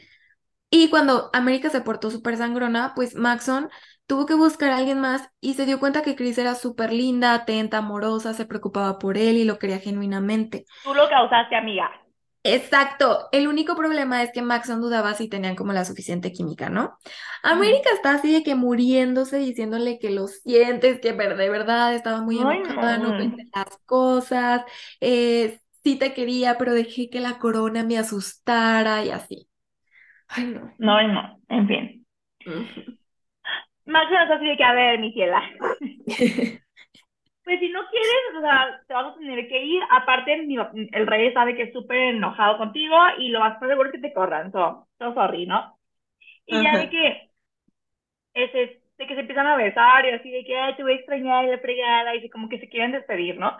Y 0.70 0.90
cuando 0.90 1.30
América 1.32 1.70
se 1.70 1.80
portó 1.82 2.10
súper 2.10 2.36
sangrona, 2.36 2.92
pues 2.96 3.14
Maxon 3.16 3.70
tuvo 4.06 4.26
que 4.26 4.34
buscar 4.34 4.70
a 4.72 4.78
alguien 4.78 5.00
más 5.00 5.30
y 5.40 5.54
se 5.54 5.66
dio 5.66 5.80
cuenta 5.80 6.02
que 6.02 6.16
Chris 6.16 6.38
era 6.38 6.54
súper 6.54 6.92
linda, 6.92 7.34
atenta, 7.34 7.78
amorosa, 7.78 8.34
se 8.34 8.46
preocupaba 8.46 8.98
por 8.98 9.18
él 9.18 9.36
y 9.38 9.44
lo 9.44 9.58
quería 9.58 9.78
genuinamente. 9.80 10.66
Tú 10.82 10.94
lo 10.94 11.06
causaste, 11.08 11.54
amiga. 11.56 11.90
Exacto. 12.54 13.28
El 13.32 13.48
único 13.48 13.76
problema 13.76 14.22
es 14.22 14.30
que 14.32 14.42
Maxon 14.42 14.80
dudaba 14.80 15.14
si 15.14 15.28
tenían 15.28 15.56
como 15.56 15.72
la 15.72 15.84
suficiente 15.84 16.32
química, 16.32 16.70
¿no? 16.70 16.98
América 17.42 17.90
está 17.94 18.14
así 18.14 18.32
de 18.32 18.42
que 18.42 18.54
muriéndose, 18.54 19.38
diciéndole 19.38 19.98
que 19.98 20.10
lo 20.10 20.28
sientes, 20.28 21.00
que 21.00 21.12
de 21.12 21.50
verdad 21.50 21.94
estaba 21.94 22.20
muy 22.20 22.38
enojada, 22.38 22.98
no 22.98 23.16
pensé 23.16 23.46
las 23.54 23.78
cosas, 23.86 24.62
eh, 25.00 25.60
sí 25.84 25.96
te 25.96 26.14
quería, 26.14 26.58
pero 26.58 26.74
dejé 26.74 27.10
que 27.10 27.20
la 27.20 27.38
corona 27.38 27.84
me 27.84 27.98
asustara 27.98 29.04
y 29.04 29.10
así. 29.10 29.48
Ay, 30.28 30.46
no. 30.46 30.72
No, 30.78 31.02
no, 31.08 31.40
en 31.48 31.68
fin. 31.68 32.06
Maxon 33.86 34.16
está 34.22 34.34
así 34.34 34.46
de 34.46 34.56
que, 34.56 34.64
a 34.64 34.72
ver, 34.72 34.98
mi 34.98 35.12
ciela. 35.12 35.42
Pues 37.46 37.60
si 37.60 37.68
no 37.70 37.80
quieres, 37.90 38.36
o 38.38 38.40
sea, 38.40 38.82
te 38.88 38.94
vas 38.94 39.06
a 39.14 39.18
tener 39.18 39.48
que 39.48 39.64
ir. 39.64 39.80
Aparte, 39.90 40.34
el 40.34 41.06
rey 41.06 41.32
sabe 41.32 41.54
que 41.56 41.64
es 41.64 41.72
súper 41.72 41.96
enojado 42.16 42.58
contigo 42.58 42.96
y 43.18 43.28
lo 43.28 43.38
más 43.40 43.58
seguro 43.60 43.86
es 43.88 43.92
que 43.94 44.00
te 44.00 44.12
corran. 44.12 44.50
So, 44.52 44.88
so 44.98 45.14
sorry, 45.14 45.46
¿no? 45.46 45.78
Y 46.46 46.62
ya 46.62 46.78
de 46.78 46.90
que, 46.90 47.30
ese, 48.34 48.82
de 48.98 49.06
que 49.06 49.14
se 49.14 49.20
empiezan 49.20 49.46
a 49.46 49.56
besar 49.56 50.04
y 50.06 50.10
así 50.10 50.30
de 50.30 50.44
que, 50.44 50.56
ay, 50.58 50.76
te 50.76 50.82
voy 50.82 50.92
a 50.92 50.96
extrañar 50.96 51.44
y 51.44 51.48
la 51.50 51.58
fregada 51.58 52.14
y 52.16 52.28
como 52.30 52.48
que 52.48 52.58
se 52.60 52.68
quieren 52.68 52.92
despedir, 52.92 53.38
¿no? 53.38 53.56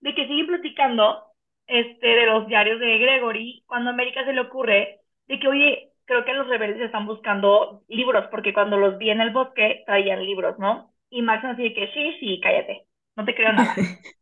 De 0.00 0.14
que 0.14 0.26
siguen 0.28 0.46
platicando 0.46 1.24
este, 1.66 2.06
de 2.08 2.26
los 2.26 2.46
diarios 2.46 2.80
de 2.80 2.98
Gregory, 2.98 3.64
cuando 3.66 3.90
a 3.90 3.92
América 3.94 4.24
se 4.24 4.32
le 4.32 4.42
ocurre 4.42 5.00
de 5.28 5.40
que, 5.40 5.48
oye, 5.48 5.92
creo 6.06 6.24
que 6.24 6.34
los 6.34 6.48
rebeldes 6.48 6.82
están 6.82 7.06
buscando 7.06 7.82
libros, 7.88 8.26
porque 8.30 8.54
cuando 8.54 8.76
los 8.78 8.98
vi 8.98 9.10
en 9.10 9.20
el 9.20 9.30
bosque 9.32 9.82
traían 9.86 10.24
libros, 10.24 10.58
¿no? 10.58 10.92
Y 11.10 11.22
Max 11.22 11.44
así 11.44 11.62
de 11.64 11.74
que, 11.74 11.88
sí, 11.92 12.16
sí, 12.20 12.40
cállate 12.42 12.86
no 13.16 13.24
te 13.24 13.34
creo 13.34 13.52
nada. 13.52 13.76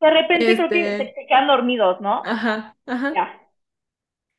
De 0.00 0.08
repente 0.10 0.54
creo 0.54 0.70
que 0.70 0.94
Este, 0.94 1.12
se, 1.14 1.26
quedan 1.28 1.48
dormidos, 1.48 2.00
¿no? 2.00 2.22
ajá, 2.22 2.76
ajá. 2.86 3.14
Ya. 3.14 3.40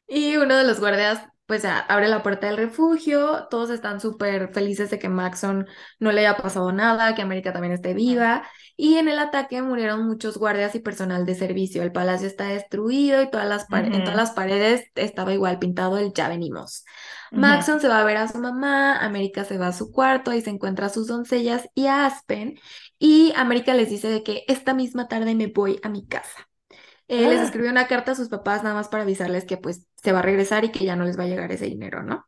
Y 0.08 0.38
uno 0.38 0.56
de 0.58 0.64
los 0.66 0.80
guardias, 0.80 1.28
pues 1.46 1.64
abre 1.64 2.08
la 2.08 2.24
puerta 2.24 2.48
del 2.48 2.58
refugio, 2.58 3.48
todos 3.52 3.70
están 3.70 4.00
súper 4.00 4.52
felices 4.52 4.90
de 4.90 4.98
que 4.98 5.10
Maxon 5.10 5.68
no 6.00 6.12
le 6.12 6.22
haya 6.22 6.38
pasado 6.38 6.72
nada, 6.72 7.14
que 7.14 7.22
América 7.22 7.54
también 7.54 7.74
esté 7.74 7.94
viva, 7.94 8.48
y 8.76 8.96
en 8.96 9.08
el 9.08 9.20
ataque 9.20 9.62
murieron 9.62 10.08
muchos 10.08 10.38
guardias 10.38 10.74
y 10.74 10.80
personal 10.80 11.26
de 11.26 11.36
servicio. 11.36 11.84
El 11.84 11.92
palacio 11.92 12.28
está 12.28 12.46
destruido 12.46 13.22
y 13.22 13.30
todas 13.30 13.48
las 13.48 13.68
en 13.72 14.04
todas 14.04 14.16
las 14.16 14.32
paredes 14.32 14.86
estaba 14.96 15.34
igual 15.34 15.60
pintado 15.60 15.98
el 16.00 16.14
ya 16.14 16.30
venimos. 16.30 16.84
Maxon 17.32 17.80
se 17.80 17.88
va 17.88 18.00
a 18.00 18.06
ver 18.06 18.18
a 18.18 18.28
su 18.28 18.40
mamá, 18.40 18.98
América 18.98 19.44
se 19.44 19.58
va 19.58 19.68
a 19.68 19.74
su 19.74 19.92
cuarto 19.92 20.34
y 20.34 20.42
se 20.42 20.50
encuentra 20.50 20.88
a 20.88 20.90
sus 20.90 21.08
doncellas 21.08 21.70
y 21.76 21.86
a 21.88 22.06
Aspen, 22.06 22.60
y 22.98 23.34
América 23.36 23.74
les 23.76 23.90
dice 23.90 24.08
de 24.08 24.24
que 24.24 24.46
esta 24.48 24.74
misma 24.74 25.08
tarde 25.08 25.36
me 25.36 25.48
voy 25.48 25.80
a 25.84 25.90
mi 25.90 26.08
casa. 26.08 26.50
Eh, 27.08 27.28
les 27.28 27.40
Ah, 27.40 27.44
escribió 27.44 27.72
una 27.72 27.88
carta 27.88 28.12
a 28.14 28.16
sus 28.16 28.30
papás 28.30 28.64
nada 28.64 28.76
más 28.76 28.90
para 28.90 29.04
avisarles 29.04 29.46
que 29.46 29.58
pues 29.58 29.88
se 29.96 30.12
va 30.12 30.20
a 30.20 30.22
regresar 30.24 30.66
y 30.66 30.72
que 30.72 30.86
ya 30.86 30.96
no 30.96 31.06
les 31.06 31.18
va 31.20 31.24
a 31.24 31.28
llegar 31.28 31.52
ese 31.52 31.66
dinero, 31.66 32.04
¿no? 32.04 32.26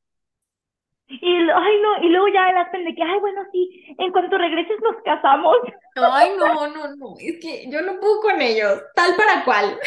Y, 1.10 1.36
ay, 1.36 1.76
no, 1.82 2.04
y 2.06 2.10
luego 2.10 2.28
ya 2.30 2.50
el 2.50 2.58
Aspen 2.58 2.84
de 2.86 2.94
que, 2.96 3.02
ay, 3.04 3.20
bueno, 3.20 3.42
sí, 3.52 3.86
en 3.98 4.12
cuanto 4.12 4.38
regreses 4.38 4.78
nos 4.82 5.02
casamos. 5.04 5.56
Ay, 5.96 6.30
no, 6.38 6.68
no, 6.68 6.96
no, 6.96 7.16
es 7.20 7.40
que 7.42 7.70
yo 7.72 7.82
no 7.82 8.00
puedo 8.00 8.22
con 8.22 8.40
ellos, 8.42 8.82
tal 8.96 9.16
para 9.16 9.44
cual. 9.44 9.80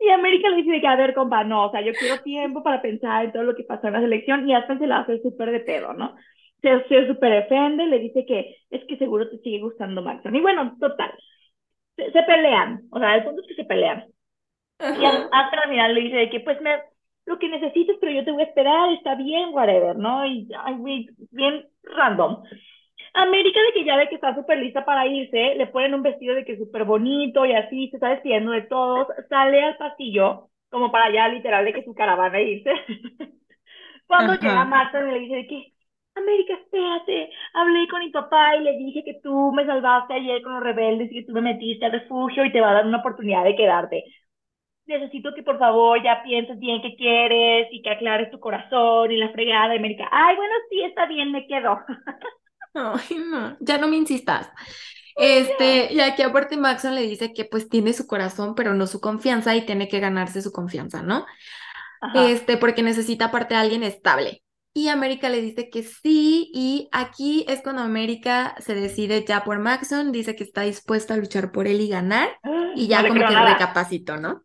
Y 0.00 0.08
América 0.10 0.48
le 0.48 0.56
dice 0.56 0.70
de 0.72 0.80
que, 0.80 0.86
a 0.86 0.96
ver, 0.96 1.14
compa, 1.14 1.44
no, 1.44 1.66
o 1.66 1.70
sea, 1.70 1.80
yo 1.82 1.92
quiero 1.96 2.22
tiempo 2.22 2.62
para 2.62 2.82
pensar 2.82 3.24
en 3.26 3.32
todo 3.32 3.42
lo 3.44 3.54
que 3.54 3.64
pasó 3.64 3.86
en 3.86 3.94
la 3.94 4.00
selección 4.00 4.48
y 4.48 4.54
Aspen 4.54 4.78
se 4.78 4.86
la 4.86 5.00
hace 5.00 5.20
súper 5.22 5.50
de 5.52 5.60
pedo, 5.60 5.92
¿no? 5.92 6.14
Se, 6.62 6.84
se 6.88 7.06
súper 7.06 7.32
defende, 7.42 7.86
le 7.86 7.98
dice 7.98 8.24
que 8.26 8.56
es 8.70 8.84
que 8.86 8.96
seguro 8.96 9.28
te 9.30 9.38
sigue 9.38 9.60
gustando 9.60 10.02
Maxon. 10.02 10.34
Y 10.34 10.40
bueno, 10.40 10.76
total, 10.80 11.12
se, 11.96 12.12
se 12.12 12.22
pelean, 12.22 12.82
o 12.90 12.98
sea, 12.98 13.16
el 13.16 13.24
punto 13.24 13.42
es 13.42 13.48
que 13.48 13.54
se 13.54 13.64
pelean. 13.64 14.04
Y. 14.80 15.04
Aspen 15.04 15.58
al 15.60 15.70
final 15.70 15.94
le 15.94 16.00
dice 16.02 16.16
de 16.16 16.30
que, 16.30 16.40
pues, 16.40 16.60
me, 16.60 16.78
lo 17.26 17.38
que 17.38 17.48
necesites, 17.48 17.96
pero 18.00 18.12
yo 18.12 18.24
te 18.24 18.32
voy 18.32 18.42
a 18.42 18.46
esperar, 18.46 18.92
está 18.92 19.14
bien, 19.14 19.50
whatever, 19.52 19.96
¿no? 19.96 20.26
Y, 20.26 20.48
ay, 20.64 21.08
bien 21.30 21.66
random. 21.82 22.42
América 23.14 23.60
de 23.62 23.72
que 23.72 23.84
ya 23.84 23.96
ve 23.96 24.08
que 24.08 24.16
está 24.16 24.34
súper 24.34 24.58
lista 24.58 24.84
para 24.84 25.06
irse, 25.06 25.54
le 25.56 25.66
ponen 25.68 25.94
un 25.94 26.02
vestido 26.02 26.34
de 26.34 26.44
que 26.44 26.52
es 26.52 26.58
súper 26.58 26.84
bonito 26.84 27.46
y 27.46 27.52
así, 27.54 27.88
se 27.88 27.96
está 27.96 28.10
despidiendo 28.10 28.52
de 28.52 28.62
todos, 28.62 29.08
sale 29.28 29.62
al 29.62 29.76
pasillo, 29.76 30.50
como 30.70 30.92
para 30.92 31.06
allá 31.06 31.28
literal 31.28 31.64
de 31.64 31.72
que 31.72 31.84
su 31.84 31.94
caravana 31.94 32.40
irse. 32.40 32.70
Cuando 34.06 34.34
llega 34.34 34.62
Ajá. 34.62 34.64
Maxon 34.64 35.10
le 35.12 35.18
dice 35.20 35.36
de 35.36 35.46
que, 35.46 35.72
América, 36.16 36.54
espérate, 36.54 37.30
hablé 37.52 37.86
con 37.88 38.00
mi 38.00 38.10
papá 38.10 38.56
y 38.56 38.62
le 38.62 38.76
dije 38.78 39.04
que 39.04 39.20
tú 39.22 39.52
me 39.52 39.66
salvaste 39.66 40.14
ayer 40.14 40.42
con 40.42 40.54
los 40.54 40.62
rebeldes 40.62 41.10
y 41.12 41.16
que 41.16 41.26
tú 41.26 41.32
me 41.32 41.42
metiste 41.42 41.84
al 41.84 41.92
refugio 41.92 42.44
y 42.44 42.52
te 42.52 42.60
va 42.60 42.70
a 42.70 42.74
dar 42.74 42.86
una 42.86 42.98
oportunidad 42.98 43.44
de 43.44 43.54
quedarte. 43.56 44.04
Necesito 44.86 45.34
que 45.34 45.42
por 45.42 45.58
favor 45.58 46.02
ya 46.02 46.22
pienses 46.22 46.58
bien 46.58 46.80
qué 46.80 46.94
quieres 46.96 47.68
y 47.72 47.82
que 47.82 47.90
aclares 47.90 48.30
tu 48.30 48.40
corazón 48.40 49.10
y 49.10 49.16
la 49.16 49.30
fregada 49.30 49.70
de 49.70 49.78
América. 49.78 50.08
Ay, 50.10 50.36
bueno, 50.36 50.54
sí, 50.70 50.82
está 50.82 51.06
bien, 51.06 51.32
me 51.32 51.46
quedo. 51.46 51.80
Ay, 52.74 53.18
no, 53.18 53.56
ya 53.60 53.78
no 53.78 53.88
me 53.88 53.96
insistas. 53.96 54.50
Este, 55.18 55.94
y 55.94 56.00
aquí 56.00 56.20
aparte 56.20 56.58
Maxon 56.58 56.94
le 56.94 57.00
dice 57.00 57.32
que 57.32 57.46
pues 57.46 57.70
tiene 57.70 57.94
su 57.94 58.06
corazón, 58.06 58.54
pero 58.54 58.74
no 58.74 58.86
su 58.86 59.00
confianza 59.00 59.56
y 59.56 59.64
tiene 59.64 59.88
que 59.88 59.98
ganarse 59.98 60.42
su 60.42 60.52
confianza, 60.52 61.02
¿no? 61.02 61.24
Ajá. 62.02 62.28
Este, 62.28 62.58
porque 62.58 62.82
necesita 62.82 63.24
aparte 63.24 63.54
a 63.54 63.60
alguien 63.60 63.82
estable. 63.82 64.42
Y 64.76 64.88
América 64.88 65.30
le 65.30 65.40
dice 65.40 65.70
que 65.70 65.82
sí, 65.82 66.50
y 66.52 66.90
aquí 66.92 67.46
es 67.48 67.62
cuando 67.62 67.80
América 67.80 68.54
se 68.58 68.74
decide 68.74 69.24
ya 69.26 69.42
por 69.42 69.58
Maxon, 69.58 70.12
dice 70.12 70.36
que 70.36 70.44
está 70.44 70.60
dispuesta 70.64 71.14
a 71.14 71.16
luchar 71.16 71.50
por 71.50 71.66
él 71.66 71.80
y 71.80 71.88
ganar, 71.88 72.28
y 72.74 72.86
ya 72.86 73.00
como 73.00 73.14
que 73.14 73.20
nada. 73.20 73.54
recapacitó, 73.54 74.18
¿no? 74.18 74.44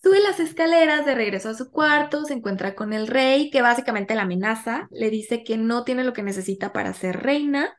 Sube 0.00 0.20
las 0.20 0.38
escaleras 0.38 1.04
de 1.04 1.16
regreso 1.16 1.48
a 1.48 1.54
su 1.54 1.72
cuarto, 1.72 2.24
se 2.26 2.34
encuentra 2.34 2.76
con 2.76 2.92
el 2.92 3.08
rey, 3.08 3.50
que 3.50 3.60
básicamente 3.60 4.14
la 4.14 4.22
amenaza, 4.22 4.86
le 4.92 5.10
dice 5.10 5.42
que 5.42 5.56
no 5.56 5.82
tiene 5.82 6.04
lo 6.04 6.12
que 6.12 6.22
necesita 6.22 6.72
para 6.72 6.92
ser 6.92 7.20
reina. 7.20 7.74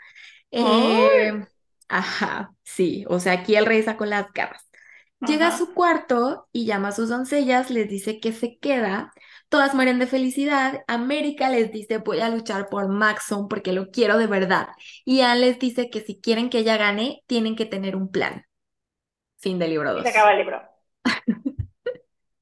Eh, 0.51 1.45
ajá, 1.88 2.53
sí, 2.63 3.05
o 3.07 3.21
sea, 3.21 3.31
aquí 3.31 3.55
el 3.55 3.65
rey 3.65 3.81
sacó 3.81 4.03
las 4.03 4.30
garras. 4.34 4.69
Llega 5.25 5.47
a 5.47 5.57
su 5.57 5.73
cuarto 5.73 6.49
y 6.51 6.65
llama 6.65 6.89
a 6.89 6.91
sus 6.91 7.07
doncellas, 7.07 7.69
les 7.69 7.88
dice 7.88 8.19
que 8.19 8.34
se 8.34 8.57
queda. 8.57 9.13
Todas 9.53 9.75
mueren 9.75 9.99
de 9.99 10.07
felicidad. 10.07 10.84
América 10.88 11.47
les 11.49 11.71
dice, 11.71 11.99
voy 11.99 12.19
a 12.21 12.30
luchar 12.30 12.69
por 12.69 12.88
Maxon 12.88 13.47
porque 13.47 13.71
lo 13.71 13.91
quiero 13.91 14.17
de 14.17 14.25
verdad. 14.25 14.69
Y 15.05 15.21
Anne 15.21 15.41
les 15.41 15.59
dice 15.59 15.91
que 15.91 16.01
si 16.01 16.19
quieren 16.19 16.49
que 16.49 16.57
ella 16.59 16.75
gane, 16.77 17.23
tienen 17.27 17.55
que 17.55 17.67
tener 17.67 17.95
un 17.95 18.11
plan. 18.11 18.45
Fin 19.39 19.59
del 19.59 19.71
libro 19.71 19.93
Y 19.95 20.01
se 20.01 20.09
2. 20.09 20.09
acaba 20.09 20.31
el 20.31 20.38
libro. 20.39 20.61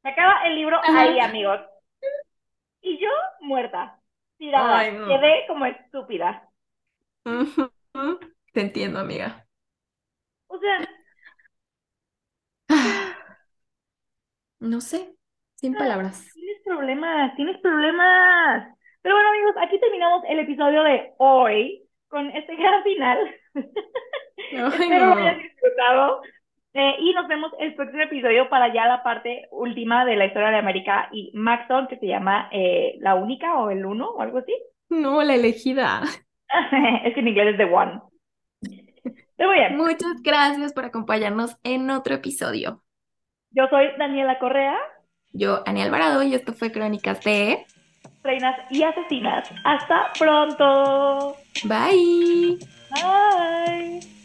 Se 0.03 0.09
acaba 0.09 0.45
el 0.45 0.55
libro 0.55 0.79
ahí, 0.93 1.19
amigos. 1.19 1.59
Y 2.81 2.99
yo 2.99 3.09
muerta, 3.41 3.99
tirada, 4.37 4.79
Ay, 4.79 4.91
no. 4.93 5.07
quedé 5.07 5.45
como 5.47 5.65
estúpida. 5.65 6.47
Te 8.53 8.61
entiendo, 8.61 8.99
amiga. 8.99 9.47
O 10.49 10.59
sea, 10.59 10.87
No 14.59 14.79
sé, 14.81 15.17
sin 15.61 15.75
ah, 15.75 15.79
palabras. 15.79 16.27
tienes 16.33 16.61
problemas, 16.65 17.35
tienes 17.35 17.57
problemas. 17.61 18.75
Pero 19.01 19.15
bueno, 19.15 19.29
amigos, 19.29 19.55
aquí 19.61 19.79
terminamos 19.79 20.23
el 20.29 20.39
episodio 20.39 20.83
de 20.83 21.13
hoy 21.17 21.83
con 22.07 22.29
este 22.31 22.55
gran 22.57 22.83
final. 22.83 23.35
Ay, 24.51 24.91
Espero 24.91 25.05
lo 25.07 25.15
hayan 25.15 25.37
no. 25.37 25.43
disfrutado. 25.43 26.21
Eh, 26.73 26.95
y 26.99 27.13
nos 27.13 27.27
vemos 27.27 27.51
el 27.59 27.75
próximo 27.75 28.03
episodio 28.03 28.49
para 28.49 28.73
ya 28.73 28.87
la 28.87 29.03
parte 29.03 29.47
última 29.51 30.05
de 30.05 30.15
la 30.15 30.25
historia 30.25 30.51
de 30.51 30.57
América 30.57 31.09
y 31.11 31.31
Maxon, 31.35 31.87
que 31.87 31.97
se 31.97 32.07
llama 32.07 32.47
eh, 32.51 32.95
La 32.99 33.15
Única 33.15 33.57
o 33.59 33.69
El 33.71 33.85
Uno 33.85 34.09
o 34.11 34.21
algo 34.21 34.37
así. 34.39 34.53
No, 34.89 35.21
la 35.23 35.35
elegida. 35.35 36.01
es 37.05 37.13
que 37.13 37.19
en 37.19 37.27
inglés 37.27 37.51
es 37.53 37.57
The 37.57 37.65
One. 37.65 38.01
Pero 39.35 39.49
muy 39.49 39.59
bien, 39.59 39.75
Muchas 39.77 40.21
gracias 40.21 40.73
por 40.73 40.85
acompañarnos 40.85 41.57
en 41.63 41.89
otro 41.89 42.15
episodio. 42.15 42.83
yo 43.51 43.67
soy 43.69 43.87
Daniela 43.97 44.39
Correa, 44.39 44.77
Yo, 45.33 45.63
Ani 45.65 45.81
Alvarado, 45.81 46.23
y 46.23 46.33
esto 46.33 46.53
fue 46.53 46.71
Crónicas 46.71 47.23
de... 47.23 47.65
Reinas 48.23 48.55
y 48.69 48.83
Asesinas. 48.83 49.49
Hasta 49.63 50.11
pronto. 50.17 51.35
Bye. 51.63 52.59
Bye. 52.91 54.20